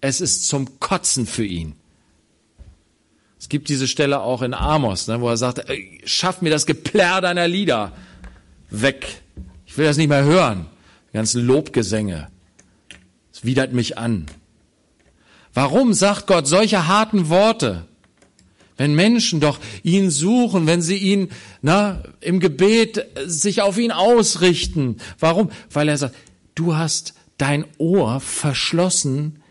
Es 0.00 0.20
ist 0.20 0.46
zum 0.46 0.78
Kotzen 0.78 1.26
für 1.26 1.44
ihn. 1.44 1.74
Es 3.38 3.48
gibt 3.48 3.68
diese 3.68 3.88
Stelle 3.88 4.20
auch 4.20 4.42
in 4.42 4.54
Amos, 4.54 5.06
ne, 5.06 5.20
wo 5.20 5.28
er 5.28 5.36
sagt, 5.36 5.64
schaff 6.04 6.42
mir 6.42 6.50
das 6.50 6.66
Geplärr 6.66 7.20
deiner 7.20 7.48
Lieder 7.48 7.92
weg. 8.70 9.22
Ich 9.66 9.76
will 9.76 9.86
das 9.86 9.96
nicht 9.96 10.08
mehr 10.08 10.24
hören. 10.24 10.66
Die 11.08 11.16
ganzen 11.16 11.44
Lobgesänge. 11.46 12.28
Es 13.32 13.44
widert 13.44 13.72
mich 13.72 13.98
an. 13.98 14.26
Warum 15.54 15.94
sagt 15.94 16.26
Gott 16.26 16.46
solche 16.46 16.86
harten 16.86 17.28
Worte? 17.28 17.86
Wenn 18.78 18.94
Menschen 18.94 19.40
doch 19.40 19.58
ihn 19.82 20.10
suchen, 20.10 20.66
wenn 20.66 20.80
sie 20.80 20.96
ihn 20.96 21.30
na, 21.60 22.02
im 22.20 22.40
Gebet 22.40 23.04
sich 23.26 23.60
auf 23.60 23.76
ihn 23.76 23.90
ausrichten. 23.90 24.96
Warum? 25.18 25.50
Weil 25.70 25.88
er 25.88 25.98
sagt, 25.98 26.14
du 26.54 26.76
hast 26.76 27.14
dein 27.38 27.64
Ohr 27.78 28.20
verschlossen 28.20 29.42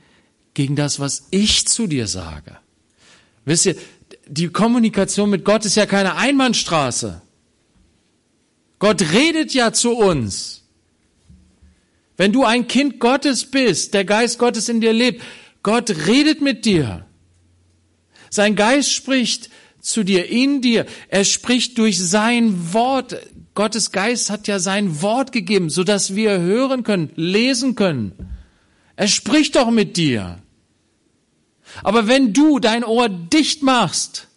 gegen 0.53 0.75
das, 0.75 0.99
was 0.99 1.27
ich 1.29 1.67
zu 1.67 1.87
dir 1.87 2.07
sage. 2.07 2.57
Wisst 3.45 3.65
ihr, 3.65 3.75
die 4.27 4.47
Kommunikation 4.47 5.29
mit 5.29 5.43
Gott 5.43 5.65
ist 5.65 5.75
ja 5.75 5.85
keine 5.85 6.15
Einbahnstraße. 6.15 7.21
Gott 8.79 9.01
redet 9.13 9.53
ja 9.53 9.73
zu 9.73 9.91
uns. 9.91 10.63
Wenn 12.15 12.31
du 12.31 12.45
ein 12.45 12.67
Kind 12.67 12.99
Gottes 12.99 13.45
bist, 13.45 13.93
der 13.93 14.05
Geist 14.05 14.39
Gottes 14.39 14.69
in 14.69 14.81
dir 14.81 14.93
lebt, 14.93 15.21
Gott 15.63 15.89
redet 16.07 16.41
mit 16.41 16.65
dir. 16.65 17.06
Sein 18.29 18.55
Geist 18.55 18.91
spricht 18.91 19.49
zu 19.79 20.03
dir, 20.03 20.29
in 20.29 20.61
dir. 20.61 20.85
Er 21.09 21.23
spricht 21.23 21.77
durch 21.77 21.99
sein 21.99 22.73
Wort. 22.73 23.15
Gottes 23.55 23.91
Geist 23.91 24.29
hat 24.29 24.47
ja 24.47 24.59
sein 24.59 25.01
Wort 25.01 25.31
gegeben, 25.31 25.69
so 25.69 25.83
dass 25.83 26.15
wir 26.15 26.39
hören 26.39 26.83
können, 26.83 27.11
lesen 27.15 27.75
können. 27.75 28.13
Er 28.95 29.07
spricht 29.07 29.55
doch 29.55 29.71
mit 29.71 29.97
dir. 29.97 30.41
Aber 31.83 32.07
wenn 32.07 32.33
du 32.33 32.59
dein 32.59 32.83
Ohr 32.83 33.09
dicht 33.09 33.63
machst, 33.63 34.27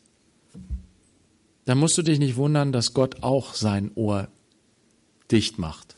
dann 1.64 1.78
musst 1.78 1.96
du 1.98 2.02
dich 2.02 2.18
nicht 2.18 2.36
wundern, 2.36 2.72
dass 2.72 2.94
Gott 2.94 3.22
auch 3.22 3.54
sein 3.54 3.90
Ohr 3.94 4.28
dicht 5.30 5.58
macht. 5.58 5.89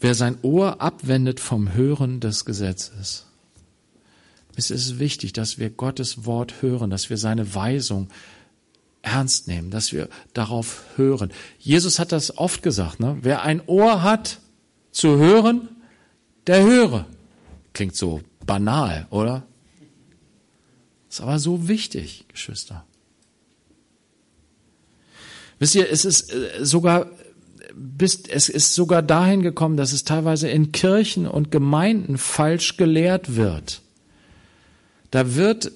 Wer 0.00 0.14
sein 0.14 0.38
Ohr 0.42 0.80
abwendet 0.80 1.40
vom 1.40 1.72
Hören 1.74 2.20
des 2.20 2.44
Gesetzes. 2.44 3.26
Es 4.56 4.70
ist 4.70 4.98
wichtig, 4.98 5.32
dass 5.32 5.58
wir 5.58 5.70
Gottes 5.70 6.24
Wort 6.24 6.62
hören, 6.62 6.90
dass 6.90 7.10
wir 7.10 7.16
seine 7.16 7.54
Weisung 7.54 8.08
ernst 9.02 9.46
nehmen, 9.46 9.70
dass 9.70 9.92
wir 9.92 10.08
darauf 10.34 10.84
hören. 10.96 11.30
Jesus 11.58 11.98
hat 11.98 12.12
das 12.12 12.36
oft 12.36 12.62
gesagt, 12.62 12.98
ne? 13.00 13.18
wer 13.22 13.42
ein 13.42 13.62
Ohr 13.66 14.02
hat 14.02 14.40
zu 14.90 15.16
hören, 15.16 15.68
der 16.46 16.62
höre. 16.64 17.06
Klingt 17.72 17.94
so 17.94 18.22
banal, 18.44 19.06
oder? 19.10 19.44
Ist 21.08 21.20
aber 21.20 21.38
so 21.38 21.68
wichtig, 21.68 22.24
Geschwister. 22.28 22.84
Wisst 25.58 25.74
ihr, 25.74 25.90
es 25.90 26.04
ist 26.04 26.32
äh, 26.32 26.64
sogar 26.64 27.10
bis, 27.74 28.22
es 28.28 28.48
ist 28.48 28.74
sogar 28.74 29.02
dahin 29.02 29.42
gekommen, 29.42 29.76
dass 29.76 29.92
es 29.92 30.04
teilweise 30.04 30.48
in 30.48 30.72
Kirchen 30.72 31.26
und 31.26 31.50
Gemeinden 31.50 32.18
falsch 32.18 32.76
gelehrt 32.76 33.36
wird. 33.36 33.82
Da 35.10 35.34
wird 35.34 35.72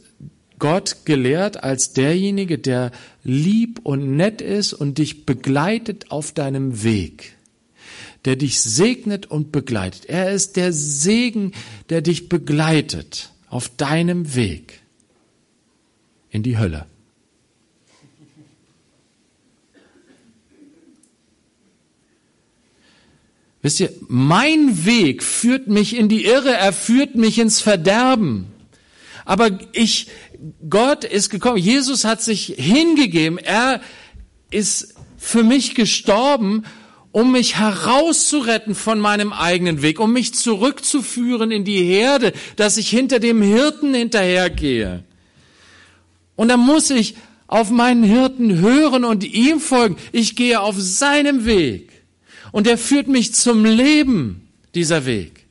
Gott 0.58 1.04
gelehrt 1.04 1.64
als 1.64 1.92
derjenige, 1.92 2.58
der 2.58 2.92
lieb 3.24 3.80
und 3.82 4.16
nett 4.16 4.40
ist 4.40 4.72
und 4.72 4.98
dich 4.98 5.26
begleitet 5.26 6.10
auf 6.10 6.32
deinem 6.32 6.84
Weg, 6.84 7.36
der 8.24 8.36
dich 8.36 8.60
segnet 8.60 9.26
und 9.26 9.50
begleitet. 9.50 10.04
Er 10.06 10.30
ist 10.30 10.56
der 10.56 10.72
Segen, 10.72 11.52
der 11.88 12.00
dich 12.00 12.28
begleitet 12.28 13.30
auf 13.48 13.70
deinem 13.70 14.34
Weg 14.34 14.82
in 16.30 16.42
die 16.42 16.58
Hölle. 16.58 16.86
Wisst 23.62 23.78
ihr, 23.78 23.92
mein 24.08 24.84
Weg 24.84 25.22
führt 25.22 25.68
mich 25.68 25.96
in 25.96 26.08
die 26.08 26.24
Irre, 26.24 26.52
er 26.52 26.72
führt 26.72 27.14
mich 27.14 27.38
ins 27.38 27.60
Verderben. 27.60 28.46
Aber 29.24 29.50
ich, 29.72 30.08
Gott 30.68 31.04
ist 31.04 31.30
gekommen, 31.30 31.58
Jesus 31.58 32.04
hat 32.04 32.20
sich 32.20 32.54
hingegeben, 32.58 33.38
er 33.38 33.80
ist 34.50 34.94
für 35.16 35.44
mich 35.44 35.76
gestorben, 35.76 36.64
um 37.12 37.30
mich 37.30 37.56
herauszuretten 37.56 38.74
von 38.74 38.98
meinem 38.98 39.32
eigenen 39.32 39.82
Weg, 39.82 40.00
um 40.00 40.12
mich 40.12 40.34
zurückzuführen 40.34 41.52
in 41.52 41.64
die 41.64 41.84
Herde, 41.84 42.32
dass 42.56 42.78
ich 42.78 42.88
hinter 42.88 43.20
dem 43.20 43.42
Hirten 43.42 43.94
hinterhergehe. 43.94 45.04
Und 46.34 46.48
da 46.48 46.56
muss 46.56 46.90
ich 46.90 47.14
auf 47.46 47.70
meinen 47.70 48.02
Hirten 48.02 48.58
hören 48.58 49.04
und 49.04 49.22
ihm 49.22 49.60
folgen. 49.60 49.96
Ich 50.10 50.34
gehe 50.34 50.60
auf 50.60 50.74
seinem 50.78 51.44
Weg. 51.44 51.91
Und 52.52 52.66
er 52.66 52.78
führt 52.78 53.08
mich 53.08 53.34
zum 53.34 53.64
Leben, 53.64 54.48
dieser 54.74 55.04
Weg. 55.04 55.46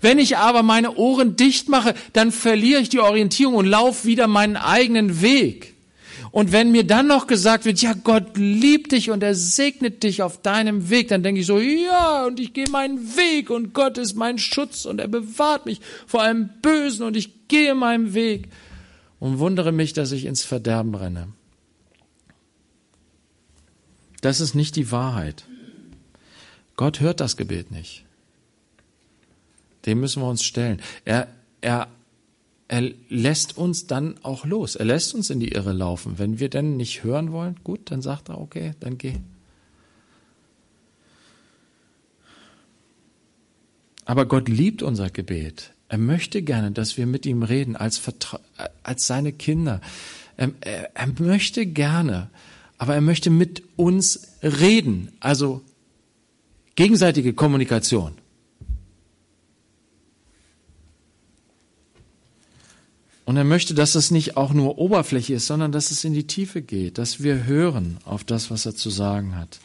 Wenn 0.00 0.18
ich 0.18 0.36
aber 0.36 0.62
meine 0.62 0.96
Ohren 0.96 1.36
dicht 1.36 1.68
mache, 1.68 1.94
dann 2.12 2.32
verliere 2.32 2.80
ich 2.80 2.88
die 2.88 3.00
Orientierung 3.00 3.54
und 3.54 3.66
laufe 3.66 4.06
wieder 4.06 4.26
meinen 4.26 4.56
eigenen 4.56 5.22
Weg. 5.22 5.74
Und 6.30 6.52
wenn 6.52 6.72
mir 6.72 6.84
dann 6.84 7.06
noch 7.06 7.26
gesagt 7.26 7.64
wird, 7.64 7.80
ja, 7.80 7.94
Gott 7.94 8.36
liebt 8.36 8.92
dich 8.92 9.10
und 9.10 9.22
er 9.22 9.34
segnet 9.34 10.02
dich 10.02 10.22
auf 10.22 10.42
deinem 10.42 10.90
Weg, 10.90 11.08
dann 11.08 11.22
denke 11.22 11.40
ich 11.40 11.46
so, 11.46 11.58
ja, 11.58 12.26
und 12.26 12.38
ich 12.38 12.52
gehe 12.52 12.68
meinen 12.68 13.16
Weg 13.16 13.48
und 13.48 13.72
Gott 13.72 13.96
ist 13.96 14.14
mein 14.14 14.38
Schutz 14.38 14.84
und 14.84 15.00
er 15.00 15.08
bewahrt 15.08 15.64
mich 15.64 15.80
vor 16.06 16.22
allem 16.22 16.50
Bösen 16.60 17.06
und 17.06 17.16
ich 17.16 17.48
gehe 17.48 17.74
meinen 17.74 18.12
Weg 18.12 18.48
und 19.20 19.38
wundere 19.38 19.72
mich, 19.72 19.94
dass 19.94 20.12
ich 20.12 20.26
ins 20.26 20.44
Verderben 20.44 20.94
renne. 20.94 21.28
Das 24.20 24.40
ist 24.40 24.54
nicht 24.54 24.76
die 24.76 24.90
Wahrheit. 24.90 25.44
Gott 26.76 27.00
hört 27.00 27.20
das 27.20 27.36
Gebet 27.36 27.70
nicht. 27.70 28.04
Dem 29.86 30.00
müssen 30.00 30.22
wir 30.22 30.28
uns 30.28 30.44
stellen. 30.44 30.80
Er, 31.04 31.28
er, 31.60 31.88
er 32.68 32.90
lässt 33.08 33.56
uns 33.56 33.86
dann 33.86 34.16
auch 34.22 34.44
los. 34.44 34.76
Er 34.76 34.84
lässt 34.84 35.14
uns 35.14 35.30
in 35.30 35.40
die 35.40 35.52
Irre 35.52 35.72
laufen. 35.72 36.18
Wenn 36.18 36.38
wir 36.38 36.50
denn 36.50 36.76
nicht 36.76 37.04
hören 37.04 37.32
wollen, 37.32 37.56
gut, 37.64 37.90
dann 37.90 38.02
sagt 38.02 38.28
er, 38.28 38.40
okay, 38.40 38.74
dann 38.80 38.98
geh. 38.98 39.14
Aber 44.04 44.26
Gott 44.26 44.48
liebt 44.48 44.82
unser 44.82 45.10
Gebet. 45.10 45.72
Er 45.88 45.98
möchte 45.98 46.42
gerne, 46.42 46.70
dass 46.70 46.96
wir 46.96 47.06
mit 47.06 47.24
ihm 47.24 47.42
reden 47.42 47.76
als, 47.76 47.98
Vertra 47.98 48.40
als 48.82 49.06
seine 49.06 49.32
Kinder. 49.32 49.80
Er, 50.36 50.52
er, 50.60 50.96
er 50.96 51.06
möchte 51.18 51.66
gerne, 51.66 52.30
aber 52.78 52.94
er 52.94 53.00
möchte 53.00 53.28
mit 53.28 53.62
uns 53.76 54.28
reden, 54.42 55.12
also 55.20 55.62
gegenseitige 56.76 57.32
Kommunikation. 57.34 58.14
Und 63.24 63.36
er 63.36 63.44
möchte, 63.44 63.74
dass 63.74 63.92
das 63.92 64.10
nicht 64.10 64.38
auch 64.38 64.54
nur 64.54 64.78
Oberfläche 64.78 65.34
ist, 65.34 65.48
sondern 65.48 65.70
dass 65.70 65.90
es 65.90 66.02
in 66.04 66.14
die 66.14 66.26
Tiefe 66.26 66.62
geht, 66.62 66.96
dass 66.96 67.22
wir 67.22 67.44
hören 67.44 67.98
auf 68.06 68.24
das, 68.24 68.50
was 68.50 68.64
er 68.64 68.74
zu 68.74 68.88
sagen 68.88 69.36
hat, 69.36 69.58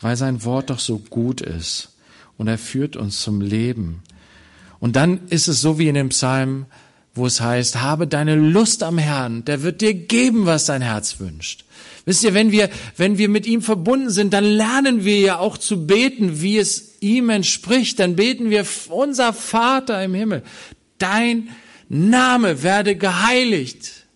weil 0.00 0.16
sein 0.16 0.44
Wort 0.44 0.70
doch 0.70 0.78
so 0.78 0.98
gut 0.98 1.40
ist 1.40 1.96
und 2.36 2.46
er 2.46 2.58
führt 2.58 2.94
uns 2.96 3.22
zum 3.22 3.40
Leben. 3.40 4.02
Und 4.78 4.94
dann 4.94 5.26
ist 5.28 5.48
es 5.48 5.60
so 5.60 5.80
wie 5.80 5.88
in 5.88 5.96
dem 5.96 6.10
Psalm, 6.10 6.66
wo 7.12 7.26
es 7.26 7.40
heißt, 7.40 7.80
habe 7.80 8.06
deine 8.06 8.36
Lust 8.36 8.82
am 8.82 8.98
Herrn, 8.98 9.44
der 9.44 9.62
wird 9.62 9.80
dir 9.80 9.94
geben, 9.94 10.46
was 10.46 10.66
dein 10.66 10.82
Herz 10.82 11.18
wünscht. 11.18 11.64
Wisst 12.06 12.22
ihr, 12.22 12.34
wenn 12.34 12.52
wir, 12.52 12.70
wenn 12.96 13.18
wir 13.18 13.28
mit 13.28 13.48
ihm 13.48 13.62
verbunden 13.62 14.10
sind, 14.10 14.32
dann 14.32 14.44
lernen 14.44 15.04
wir 15.04 15.18
ja 15.18 15.38
auch 15.40 15.58
zu 15.58 15.88
beten, 15.88 16.40
wie 16.40 16.56
es 16.56 16.94
ihm 17.00 17.30
entspricht. 17.30 17.98
Dann 17.98 18.14
beten 18.14 18.48
wir, 18.48 18.64
unser 18.88 19.32
Vater 19.32 20.02
im 20.04 20.14
Himmel, 20.14 20.44
dein 20.98 21.48
Name 21.88 22.62
werde 22.62 22.94
geheiligt. 22.94 24.06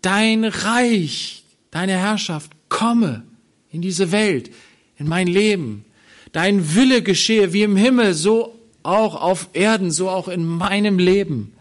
Dein 0.00 0.46
Reich, 0.46 1.44
deine 1.70 1.92
Herrschaft 1.92 2.50
komme 2.70 3.24
in 3.70 3.82
diese 3.82 4.10
Welt, 4.10 4.50
in 4.96 5.06
mein 5.06 5.26
Leben. 5.26 5.84
Dein 6.32 6.74
Wille 6.74 7.02
geschehe 7.02 7.52
wie 7.52 7.62
im 7.62 7.76
Himmel, 7.76 8.14
so 8.14 8.58
auch 8.82 9.20
auf 9.20 9.50
Erden, 9.52 9.90
so 9.90 10.08
auch 10.08 10.28
in 10.28 10.46
meinem 10.46 10.98
Leben. 10.98 11.52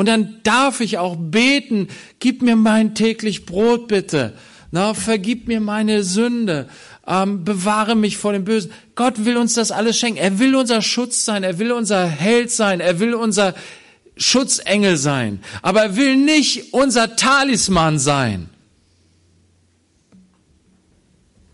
Und 0.00 0.06
dann 0.06 0.40
darf 0.44 0.80
ich 0.80 0.96
auch 0.96 1.14
beten, 1.14 1.88
gib 2.20 2.40
mir 2.40 2.56
mein 2.56 2.94
täglich 2.94 3.44
Brot 3.44 3.86
bitte. 3.86 4.32
Na, 4.70 4.94
vergib 4.94 5.46
mir 5.46 5.60
meine 5.60 6.04
Sünde. 6.04 6.70
Ähm, 7.06 7.44
bewahre 7.44 7.94
mich 7.94 8.16
vor 8.16 8.32
dem 8.32 8.46
Bösen. 8.46 8.72
Gott 8.94 9.26
will 9.26 9.36
uns 9.36 9.52
das 9.52 9.70
alles 9.70 9.98
schenken. 9.98 10.16
Er 10.16 10.38
will 10.38 10.56
unser 10.56 10.80
Schutz 10.80 11.26
sein. 11.26 11.42
Er 11.42 11.58
will 11.58 11.70
unser 11.70 12.06
Held 12.06 12.50
sein. 12.50 12.80
Er 12.80 12.98
will 12.98 13.12
unser 13.12 13.54
Schutzengel 14.16 14.96
sein. 14.96 15.42
Aber 15.60 15.82
er 15.82 15.96
will 15.96 16.16
nicht 16.16 16.72
unser 16.72 17.16
Talisman 17.16 17.98
sein. 17.98 18.48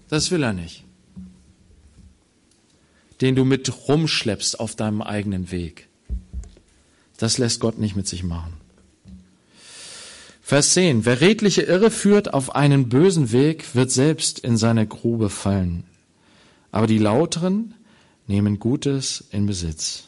Das 0.09 0.31
will 0.31 0.45
er 0.45 0.53
nicht. 0.53 0.85
Den 3.21 3.35
du 3.35 3.45
mit 3.45 3.89
rumschleppst 3.89 4.61
auf 4.61 4.77
deinem 4.77 5.03
eigenen 5.03 5.51
Weg. 5.51 5.86
Das 7.19 7.39
lässt 7.39 7.61
Gott 7.61 7.79
nicht 7.79 7.97
mit 7.97 8.07
sich 8.07 8.23
machen. 8.23 8.55
Vers 10.43 10.75
10. 10.75 11.05
Wer 11.05 11.21
redliche 11.21 11.63
Irre 11.63 11.91
führt 11.91 12.33
auf 12.33 12.55
einen 12.55 12.89
bösen 12.89 13.33
Weg, 13.33 13.75
wird 13.75 13.91
selbst 13.91 14.39
in 14.39 14.57
seine 14.57 14.87
Grube 14.87 15.29
fallen. 15.29 15.85
Aber 16.71 16.87
die 16.87 16.99
Lauteren 16.99 17.75
nehmen 18.27 18.59
Gutes 18.59 19.25
in 19.33 19.47
Besitz. 19.47 20.05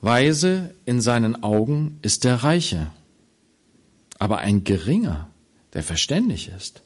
Weise 0.00 0.74
in 0.86 1.00
seinen 1.00 1.42
Augen 1.42 1.98
ist 2.02 2.24
der 2.24 2.36
Reiche, 2.36 2.90
aber 4.18 4.38
ein 4.38 4.64
Geringer, 4.64 5.28
der 5.74 5.82
verständig 5.82 6.48
ist, 6.48 6.82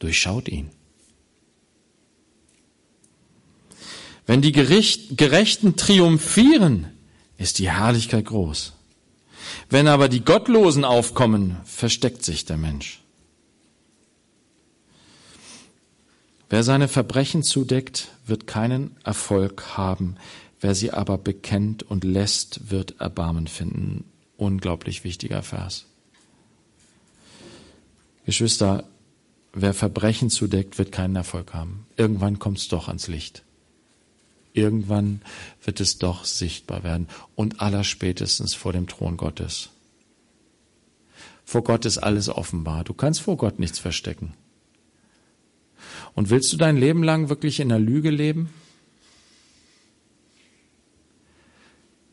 durchschaut 0.00 0.48
ihn. 0.48 0.70
Wenn 4.30 4.42
die 4.42 4.52
Gerechten 4.52 5.74
triumphieren, 5.74 6.86
ist 7.36 7.58
die 7.58 7.68
Herrlichkeit 7.68 8.26
groß. 8.26 8.74
Wenn 9.68 9.88
aber 9.88 10.08
die 10.08 10.24
Gottlosen 10.24 10.84
aufkommen, 10.84 11.56
versteckt 11.64 12.24
sich 12.24 12.44
der 12.44 12.56
Mensch. 12.56 13.02
Wer 16.48 16.62
seine 16.62 16.86
Verbrechen 16.86 17.42
zudeckt, 17.42 18.12
wird 18.24 18.46
keinen 18.46 18.96
Erfolg 19.02 19.76
haben. 19.76 20.14
Wer 20.60 20.76
sie 20.76 20.92
aber 20.92 21.18
bekennt 21.18 21.82
und 21.82 22.04
lässt, 22.04 22.70
wird 22.70 23.00
Erbarmen 23.00 23.48
finden. 23.48 24.04
Unglaublich 24.36 25.02
wichtiger 25.02 25.42
Vers. 25.42 25.86
Geschwister, 28.26 28.84
wer 29.52 29.74
Verbrechen 29.74 30.30
zudeckt, 30.30 30.78
wird 30.78 30.92
keinen 30.92 31.16
Erfolg 31.16 31.52
haben. 31.52 31.84
Irgendwann 31.96 32.38
kommt 32.38 32.58
es 32.58 32.68
doch 32.68 32.86
ans 32.86 33.08
Licht. 33.08 33.42
Irgendwann 34.52 35.22
wird 35.64 35.80
es 35.80 35.98
doch 35.98 36.24
sichtbar 36.24 36.82
werden 36.82 37.08
und 37.34 37.60
allerspätestens 37.60 38.54
vor 38.54 38.72
dem 38.72 38.88
Thron 38.88 39.16
Gottes. 39.16 39.70
Vor 41.44 41.62
Gott 41.62 41.84
ist 41.84 41.98
alles 41.98 42.28
offenbar. 42.28 42.84
Du 42.84 42.94
kannst 42.94 43.20
vor 43.20 43.36
Gott 43.36 43.58
nichts 43.58 43.78
verstecken. 43.78 44.34
Und 46.14 46.30
willst 46.30 46.52
du 46.52 46.56
dein 46.56 46.76
Leben 46.76 47.02
lang 47.02 47.28
wirklich 47.28 47.60
in 47.60 47.68
der 47.68 47.78
Lüge 47.78 48.10
leben? 48.10 48.50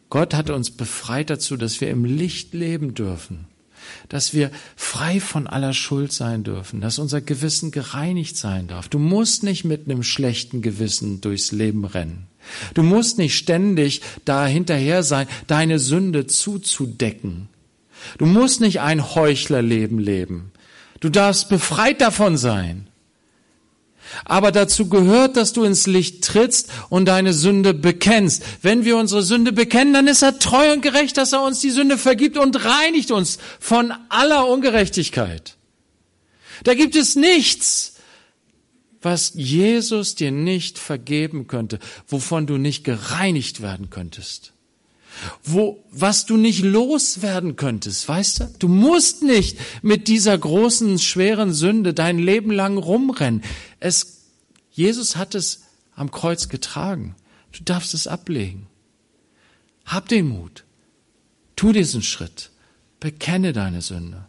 Gott 0.10 0.34
hat 0.34 0.50
uns 0.50 0.72
befreit 0.72 1.30
dazu, 1.30 1.58
dass 1.58 1.82
wir 1.82 1.90
im 1.90 2.06
Licht 2.06 2.54
leben 2.54 2.94
dürfen, 2.94 3.48
dass 4.10 4.34
wir 4.34 4.52
frei 4.76 5.20
von 5.20 5.48
aller 5.48 5.74
Schuld 5.74 6.12
sein 6.12 6.44
dürfen, 6.44 6.82
dass 6.82 7.00
unser 7.00 7.22
Gewissen 7.22 7.72
gereinigt 7.72 8.38
sein 8.38 8.68
darf. 8.68 8.88
Du 8.88 9.00
musst 9.00 9.44
nicht 9.44 9.64
mit 9.64 9.86
einem 9.86 10.04
schlechten 10.04 10.62
Gewissen 10.62 11.22
durchs 11.22 11.52
Leben 11.52 11.86
rennen. 11.86 12.28
Du 12.74 12.84
musst 12.84 13.18
nicht 13.18 13.38
ständig 13.38 14.02
da 14.26 14.46
hinterher 14.46 15.04
sein, 15.04 15.28
deine 15.48 15.80
Sünde 15.80 16.28
zuzudecken. 16.28 17.50
Du 18.18 18.26
musst 18.26 18.62
nicht 18.62 18.80
ein 18.80 19.16
Heuchlerleben 19.16 20.00
leben. 20.00 20.52
Du 21.00 21.10
darfst 21.10 21.50
befreit 21.50 22.02
davon 22.02 22.38
sein. 22.38 22.88
Aber 24.26 24.52
dazu 24.52 24.90
gehört, 24.90 25.38
dass 25.38 25.54
du 25.54 25.64
ins 25.64 25.88
Licht 25.88 26.24
trittst 26.24 26.70
und 26.90 27.06
deine 27.06 27.34
Sünde 27.34 27.74
bekennst. 27.74 28.44
Wenn 28.62 28.86
wir 28.86 28.98
unsere 28.98 29.24
Sünde 29.24 29.52
bekennen, 29.52 29.94
dann 29.94 30.08
ist 30.08 30.22
er 30.22 30.40
treu 30.40 30.74
und 30.74 30.82
gerecht, 30.82 31.18
dass 31.18 31.34
er 31.34 31.44
uns 31.44 31.60
die 31.60 31.72
Sünde 31.72 31.98
vergibt 31.98 32.38
und 32.38 32.64
reinigt 32.66 33.12
uns 33.12 33.38
von 33.60 33.94
aller 34.10 34.48
Ungerechtigkeit. 34.48 35.56
Da 36.64 36.74
gibt 36.74 36.96
es 36.96 37.16
nichts, 37.16 37.94
was 39.02 39.34
Jesus 39.36 40.16
dir 40.16 40.32
nicht 40.32 40.80
vergeben 40.80 41.48
könnte, 41.48 41.80
wovon 42.08 42.48
du 42.48 42.58
nicht 42.58 42.84
gereinigt 42.84 43.62
werden 43.62 43.90
könntest. 43.90 44.54
Wo, 45.44 45.84
was 45.92 46.26
du 46.26 46.38
nicht 46.38 46.64
loswerden 46.64 47.56
könntest, 47.56 48.08
weißt 48.08 48.40
du? 48.40 48.50
Du 48.60 48.68
musst 48.68 49.24
nicht 49.24 49.58
mit 49.82 50.08
dieser 50.08 50.38
großen, 50.38 51.00
schweren 51.00 51.54
Sünde 51.54 51.94
dein 51.94 52.20
Leben 52.20 52.52
lang 52.52 52.78
rumrennen. 52.78 53.44
Es, 53.80 54.26
Jesus 54.72 55.16
hat 55.16 55.36
es 55.36 55.64
am 55.96 56.12
Kreuz 56.12 56.50
getragen. 56.50 57.16
Du 57.52 57.64
darfst 57.64 57.94
es 57.94 58.08
ablegen. 58.08 58.68
Hab 59.86 60.08
den 60.08 60.28
Mut. 60.28 60.64
Tu 61.56 61.72
diesen 61.72 62.02
Schritt. 62.02 62.52
Bekenne 63.00 63.54
deine 63.54 63.82
Sünde. 63.82 64.26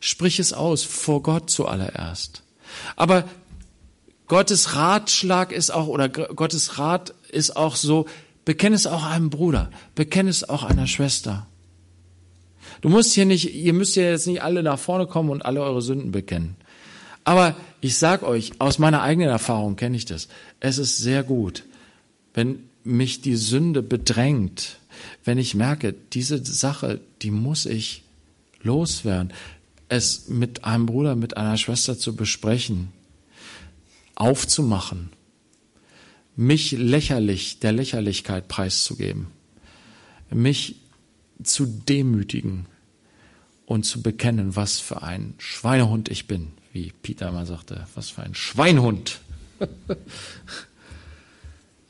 Sprich 0.00 0.38
es 0.38 0.52
aus 0.52 0.82
vor 0.82 1.22
Gott 1.22 1.50
zuallererst. 1.50 2.42
Aber 2.94 3.28
Gottes 4.26 4.74
Ratschlag 4.74 5.52
ist 5.52 5.70
auch, 5.70 5.86
oder 5.86 6.08
Gottes 6.08 6.78
Rat 6.78 7.14
ist 7.30 7.56
auch 7.56 7.76
so, 7.76 8.06
bekenne 8.44 8.74
es 8.74 8.86
auch 8.86 9.04
einem 9.04 9.30
Bruder, 9.30 9.70
bekenne 9.94 10.30
es 10.30 10.48
auch 10.48 10.64
einer 10.64 10.86
Schwester. 10.86 11.46
Du 12.80 12.88
musst 12.88 13.14
hier 13.14 13.24
nicht, 13.24 13.54
ihr 13.54 13.72
müsst 13.72 13.96
ja 13.96 14.02
jetzt 14.02 14.26
nicht 14.26 14.42
alle 14.42 14.62
nach 14.62 14.78
vorne 14.78 15.06
kommen 15.06 15.30
und 15.30 15.44
alle 15.44 15.62
eure 15.62 15.80
Sünden 15.80 16.10
bekennen. 16.10 16.56
Aber 17.26 17.56
ich 17.80 17.98
sag 17.98 18.22
euch, 18.22 18.52
aus 18.60 18.78
meiner 18.78 19.02
eigenen 19.02 19.28
Erfahrung 19.28 19.74
kenne 19.74 19.96
ich 19.96 20.04
das. 20.04 20.28
Es 20.60 20.78
ist 20.78 20.98
sehr 20.98 21.24
gut, 21.24 21.64
wenn 22.34 22.60
mich 22.84 23.20
die 23.20 23.34
Sünde 23.34 23.82
bedrängt, 23.82 24.78
wenn 25.24 25.36
ich 25.36 25.56
merke, 25.56 25.92
diese 26.12 26.42
Sache, 26.44 27.00
die 27.22 27.32
muss 27.32 27.66
ich 27.66 28.04
loswerden, 28.62 29.32
es 29.88 30.28
mit 30.28 30.64
einem 30.64 30.86
Bruder, 30.86 31.16
mit 31.16 31.36
einer 31.36 31.56
Schwester 31.56 31.98
zu 31.98 32.14
besprechen, 32.14 32.92
aufzumachen, 34.14 35.10
mich 36.36 36.70
lächerlich, 36.70 37.58
der 37.58 37.72
Lächerlichkeit 37.72 38.46
preiszugeben, 38.46 39.26
mich 40.30 40.76
zu 41.42 41.66
demütigen 41.66 42.66
und 43.64 43.84
zu 43.84 44.00
bekennen, 44.00 44.54
was 44.54 44.78
für 44.78 45.02
ein 45.02 45.34
Schweinehund 45.38 46.08
ich 46.08 46.28
bin, 46.28 46.52
wie 46.76 46.92
Peter 47.02 47.32
mal 47.32 47.46
sagte, 47.46 47.86
was 47.94 48.10
für 48.10 48.22
ein 48.22 48.34
Schweinhund. 48.34 49.20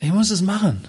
ich 0.01 0.13
muss 0.13 0.31
es 0.31 0.43
machen. 0.43 0.83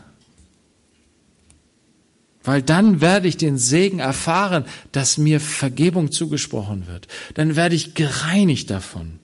Weil 2.44 2.62
dann 2.62 3.02
werde 3.02 3.28
ich 3.28 3.38
den 3.38 3.58
Segen 3.58 3.98
erfahren, 3.98 4.66
dass 4.92 5.18
mir 5.18 5.40
Vergebung 5.40 6.12
zugesprochen 6.12 6.86
wird. 6.86 7.08
Dann 7.34 7.56
werde 7.56 7.74
ich 7.74 7.96
gereinigt 7.96 8.70
davon. 8.70 9.20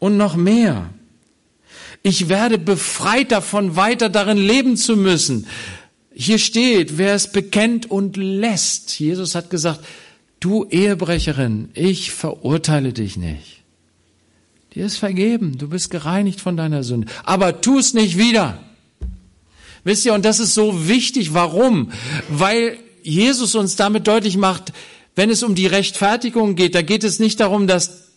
Und 0.00 0.16
noch 0.16 0.34
mehr. 0.34 0.90
Ich 2.02 2.28
werde 2.28 2.58
befreit 2.58 3.30
davon, 3.30 3.76
weiter 3.76 4.08
darin 4.08 4.38
leben 4.38 4.76
zu 4.76 4.96
müssen. 4.96 5.46
Hier 6.12 6.38
steht, 6.38 6.98
wer 6.98 7.14
es 7.14 7.30
bekennt 7.30 7.88
und 7.88 8.16
lässt. 8.16 8.98
Jesus 8.98 9.36
hat 9.36 9.50
gesagt, 9.50 9.84
du 10.40 10.66
Ehebrecherin, 10.68 11.70
ich 11.74 12.10
verurteile 12.10 12.92
dich 12.92 13.16
nicht. 13.16 13.55
Dir 14.76 14.84
ist 14.84 14.98
vergeben, 14.98 15.56
du 15.56 15.70
bist 15.70 15.90
gereinigt 15.90 16.38
von 16.38 16.58
deiner 16.58 16.82
Sünde. 16.82 17.10
Aber 17.24 17.62
tu 17.62 17.78
es 17.78 17.94
nicht 17.94 18.18
wieder. 18.18 18.58
Wisst 19.84 20.04
ihr, 20.04 20.12
und 20.12 20.22
das 20.26 20.38
ist 20.38 20.52
so 20.52 20.86
wichtig. 20.86 21.32
Warum? 21.32 21.92
Weil 22.28 22.76
Jesus 23.02 23.54
uns 23.54 23.76
damit 23.76 24.06
deutlich 24.06 24.36
macht, 24.36 24.74
wenn 25.14 25.30
es 25.30 25.42
um 25.42 25.54
die 25.54 25.66
Rechtfertigung 25.66 26.56
geht, 26.56 26.74
da 26.74 26.82
geht 26.82 27.04
es 27.04 27.18
nicht 27.18 27.40
darum, 27.40 27.66
dass 27.66 28.08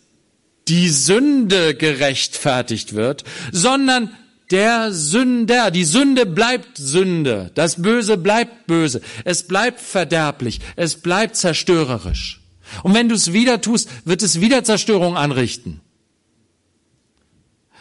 die 0.68 0.90
Sünde 0.90 1.74
gerechtfertigt 1.74 2.94
wird, 2.94 3.24
sondern 3.52 4.10
der 4.50 4.92
Sünder. 4.92 5.70
Die 5.70 5.86
Sünde 5.86 6.26
bleibt 6.26 6.76
Sünde. 6.76 7.52
Das 7.54 7.80
Böse 7.80 8.18
bleibt 8.18 8.66
böse. 8.66 9.00
Es 9.24 9.48
bleibt 9.48 9.80
verderblich. 9.80 10.60
Es 10.76 10.96
bleibt 10.96 11.36
zerstörerisch. 11.36 12.42
Und 12.82 12.92
wenn 12.92 13.08
du 13.08 13.14
es 13.14 13.32
wieder 13.32 13.62
tust, 13.62 13.88
wird 14.04 14.22
es 14.22 14.42
wieder 14.42 14.62
Zerstörung 14.62 15.16
anrichten. 15.16 15.80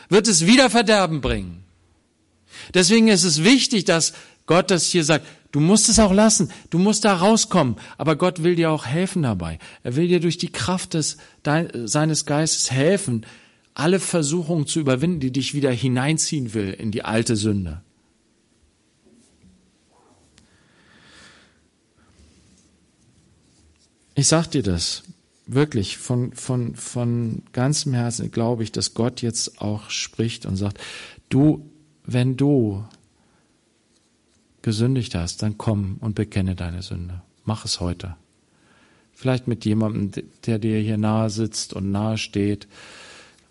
Wird 0.09 0.27
es 0.27 0.45
wieder 0.45 0.69
Verderben 0.69 1.21
bringen. 1.21 1.63
Deswegen 2.73 3.07
ist 3.07 3.23
es 3.23 3.43
wichtig, 3.43 3.85
dass 3.85 4.13
Gott 4.45 4.71
das 4.71 4.85
hier 4.85 5.03
sagt, 5.03 5.25
Du 5.51 5.59
musst 5.59 5.89
es 5.89 5.97
auch 5.97 6.13
lassen. 6.13 6.51
Du 6.69 6.77
musst 6.77 7.05
da 7.05 7.15
rauskommen. 7.15 7.77
Aber 7.97 8.15
Gott 8.15 8.43
will 8.43 8.55
dir 8.55 8.71
auch 8.71 8.85
helfen 8.85 9.23
dabei. 9.23 9.57
Er 9.83 9.95
will 9.95 10.07
dir 10.07 10.19
durch 10.19 10.37
die 10.37 10.51
Kraft 10.51 10.93
des, 10.93 11.17
seines 11.85 12.25
Geistes 12.25 12.69
helfen, 12.69 13.25
alle 13.73 13.99
Versuchungen 13.99 14.67
zu 14.67 14.79
überwinden, 14.79 15.19
die 15.19 15.31
dich 15.31 15.53
wieder 15.53 15.71
hineinziehen 15.71 16.53
will 16.53 16.71
in 16.71 16.91
die 16.91 17.03
alte 17.03 17.35
Sünde. 17.35 17.81
Ich 24.13 24.27
sag 24.27 24.51
dir 24.51 24.63
das 24.63 25.03
wirklich 25.53 25.97
von, 25.97 26.33
von, 26.33 26.75
von 26.75 27.43
ganzem 27.53 27.93
Herzen 27.93 28.31
glaube 28.31 28.63
ich, 28.63 28.71
dass 28.71 28.93
Gott 28.93 29.21
jetzt 29.21 29.61
auch 29.61 29.89
spricht 29.89 30.45
und 30.45 30.55
sagt, 30.55 30.79
du, 31.29 31.69
wenn 32.05 32.37
du 32.37 32.85
gesündigt 34.61 35.15
hast, 35.15 35.41
dann 35.41 35.57
komm 35.57 35.97
und 35.99 36.15
bekenne 36.15 36.55
deine 36.55 36.81
Sünde. 36.81 37.21
Mach 37.45 37.65
es 37.65 37.79
heute. 37.79 38.15
Vielleicht 39.13 39.47
mit 39.47 39.65
jemandem, 39.65 40.23
der 40.45 40.59
dir 40.59 40.79
hier 40.79 40.97
nahe 40.97 41.29
sitzt 41.29 41.73
und 41.73 41.91
nahe 41.91 42.17
steht, 42.17 42.67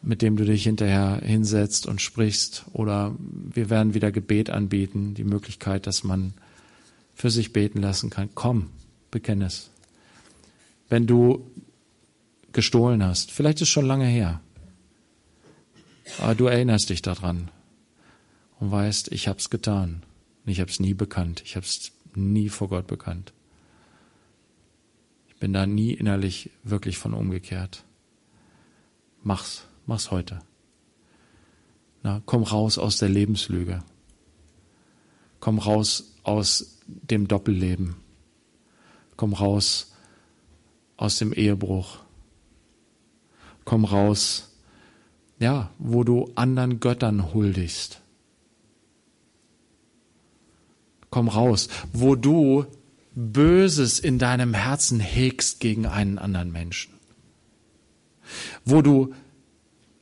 mit 0.01 0.22
dem 0.22 0.36
du 0.36 0.44
dich 0.44 0.62
hinterher 0.62 1.20
hinsetzt 1.22 1.86
und 1.86 2.01
sprichst. 2.01 2.64
Oder 2.72 3.14
wir 3.18 3.68
werden 3.68 3.94
wieder 3.94 4.12
Gebet 4.12 4.51
anbieten, 4.51 5.14
die 5.14 5.24
Möglichkeit, 5.24 5.86
dass 5.86 6.05
man 6.05 6.34
für 7.14 7.30
sich 7.30 7.53
beten 7.53 7.82
lassen 7.82 8.11
kann. 8.11 8.28
Komm, 8.34 8.70
bekenne 9.11 9.46
es. 9.46 9.70
Wenn 10.88 11.07
du 11.07 11.51
gestohlen 12.53 13.03
hast, 13.05 13.30
vielleicht 13.30 13.59
ist 13.59 13.62
es 13.62 13.68
schon 13.68 13.86
lange 13.86 14.07
her, 14.07 14.40
aber 16.18 16.34
du 16.34 16.46
erinnerst 16.46 16.90
dich 16.90 17.03
daran 17.03 17.51
und 18.61 18.70
weißt, 18.70 19.12
ich 19.12 19.28
hab's 19.28 19.51
getan. 19.51 20.03
Und 20.44 20.53
ich 20.53 20.61
habe 20.61 20.70
es 20.70 20.80
nie 20.80 20.94
bekannt. 20.94 21.42
Ich 21.44 21.57
habe 21.57 21.66
es 21.66 21.92
nie 22.14 22.49
vor 22.49 22.68
Gott 22.68 22.86
bekannt. 22.86 23.32
Ich 25.28 25.36
bin 25.36 25.53
da 25.53 25.66
nie 25.66 25.92
innerlich 25.92 26.51
wirklich 26.64 26.99
von 26.99 27.14
umgekehrt. 27.14 27.84
Mach's, 29.22 29.64
mach's 29.86 30.11
heute. 30.11 30.40
Na, 32.03 32.22
komm 32.26 32.42
raus 32.42 32.78
aus 32.78 32.99
der 32.99 33.09
Lebenslüge. 33.09 33.82
Komm 35.40 35.59
raus 35.59 36.14
aus 36.22 36.78
dem 36.86 37.28
Doppelleben. 37.28 37.96
Komm 39.16 39.34
raus 39.34 39.92
aus 40.96 41.18
dem 41.18 41.32
Ehebruch. 41.32 41.99
Komm 43.68 43.84
raus, 43.84 44.48
ja, 45.38 45.68
wo 45.78 46.02
du 46.02 46.32
anderen 46.34 46.80
Göttern 46.80 47.34
huldigst. 47.34 48.00
komm 51.10 51.28
raus, 51.28 51.68
wo 51.92 52.14
du 52.14 52.66
Böses 53.14 53.98
in 53.98 54.20
deinem 54.20 54.54
Herzen 54.54 55.00
hegst 55.00 55.58
gegen 55.58 55.86
einen 55.86 56.18
anderen 56.18 56.52
Menschen, 56.52 56.94
wo 58.64 58.80
du 58.80 59.12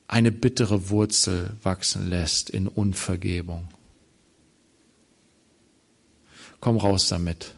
eine 0.06 0.30
bittere 0.30 0.90
Wurzel 0.90 1.56
wachsen 1.62 2.10
lässt 2.10 2.50
in 2.50 2.68
Unvergebung. 2.68 3.68
Komm 6.60 6.76
raus 6.76 7.08
damit, 7.08 7.54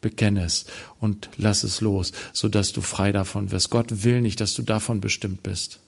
bekenne 0.00 0.44
es 0.44 0.66
und 0.98 1.30
lass 1.36 1.62
es 1.62 1.80
los, 1.80 2.12
sodass 2.32 2.72
du 2.72 2.80
frei 2.80 3.12
davon 3.12 3.50
wirst. 3.50 3.70
Gott 3.70 4.04
will 4.04 4.20
nicht, 4.20 4.40
dass 4.40 4.54
du 4.54 4.62
davon 4.62 5.00
bestimmt 5.00 5.42
bist. 5.42 5.80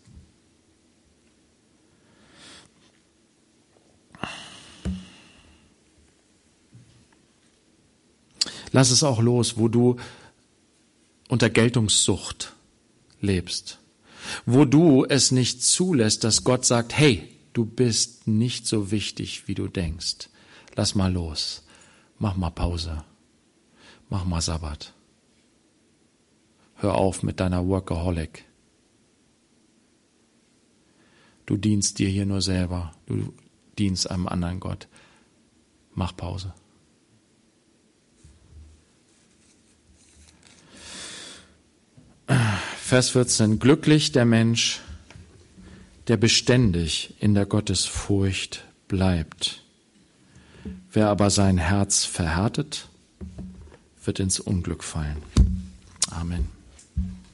Lass 8.72 8.90
es 8.90 9.02
auch 9.02 9.20
los, 9.20 9.58
wo 9.58 9.68
du 9.68 9.96
unter 11.28 11.50
Geltungssucht 11.50 12.54
lebst, 13.20 13.78
wo 14.46 14.64
du 14.64 15.04
es 15.04 15.30
nicht 15.30 15.62
zulässt, 15.62 16.24
dass 16.24 16.44
Gott 16.44 16.64
sagt, 16.64 16.96
hey, 16.96 17.28
du 17.52 17.66
bist 17.66 18.26
nicht 18.26 18.66
so 18.66 18.90
wichtig, 18.90 19.46
wie 19.46 19.54
du 19.54 19.68
denkst. 19.68 20.28
Lass 20.74 20.94
mal 20.94 21.12
los. 21.12 21.64
Mach 22.18 22.36
mal 22.36 22.50
Pause. 22.50 23.04
Mach 24.12 24.26
mal 24.26 24.42
Sabbat. 24.42 24.92
Hör 26.74 26.96
auf 26.96 27.22
mit 27.22 27.40
deiner 27.40 27.66
Workaholic. 27.66 28.44
Du 31.46 31.56
dienst 31.56 31.98
dir 31.98 32.10
hier 32.10 32.26
nur 32.26 32.42
selber. 32.42 32.92
Du 33.06 33.32
dienst 33.78 34.10
einem 34.10 34.28
anderen 34.28 34.60
Gott. 34.60 34.86
Mach 35.94 36.14
Pause. 36.14 36.52
Vers 42.82 43.08
14. 43.08 43.58
Glücklich 43.58 44.12
der 44.12 44.26
Mensch, 44.26 44.80
der 46.08 46.18
beständig 46.18 47.14
in 47.18 47.32
der 47.32 47.46
Gottesfurcht 47.46 48.62
bleibt. 48.88 49.62
Wer 50.90 51.08
aber 51.08 51.30
sein 51.30 51.56
Herz 51.56 52.04
verhärtet, 52.04 52.90
wird 54.05 54.20
ins 54.20 54.40
Unglück 54.40 54.84
fallen. 54.84 55.16
Amen. 56.11 56.61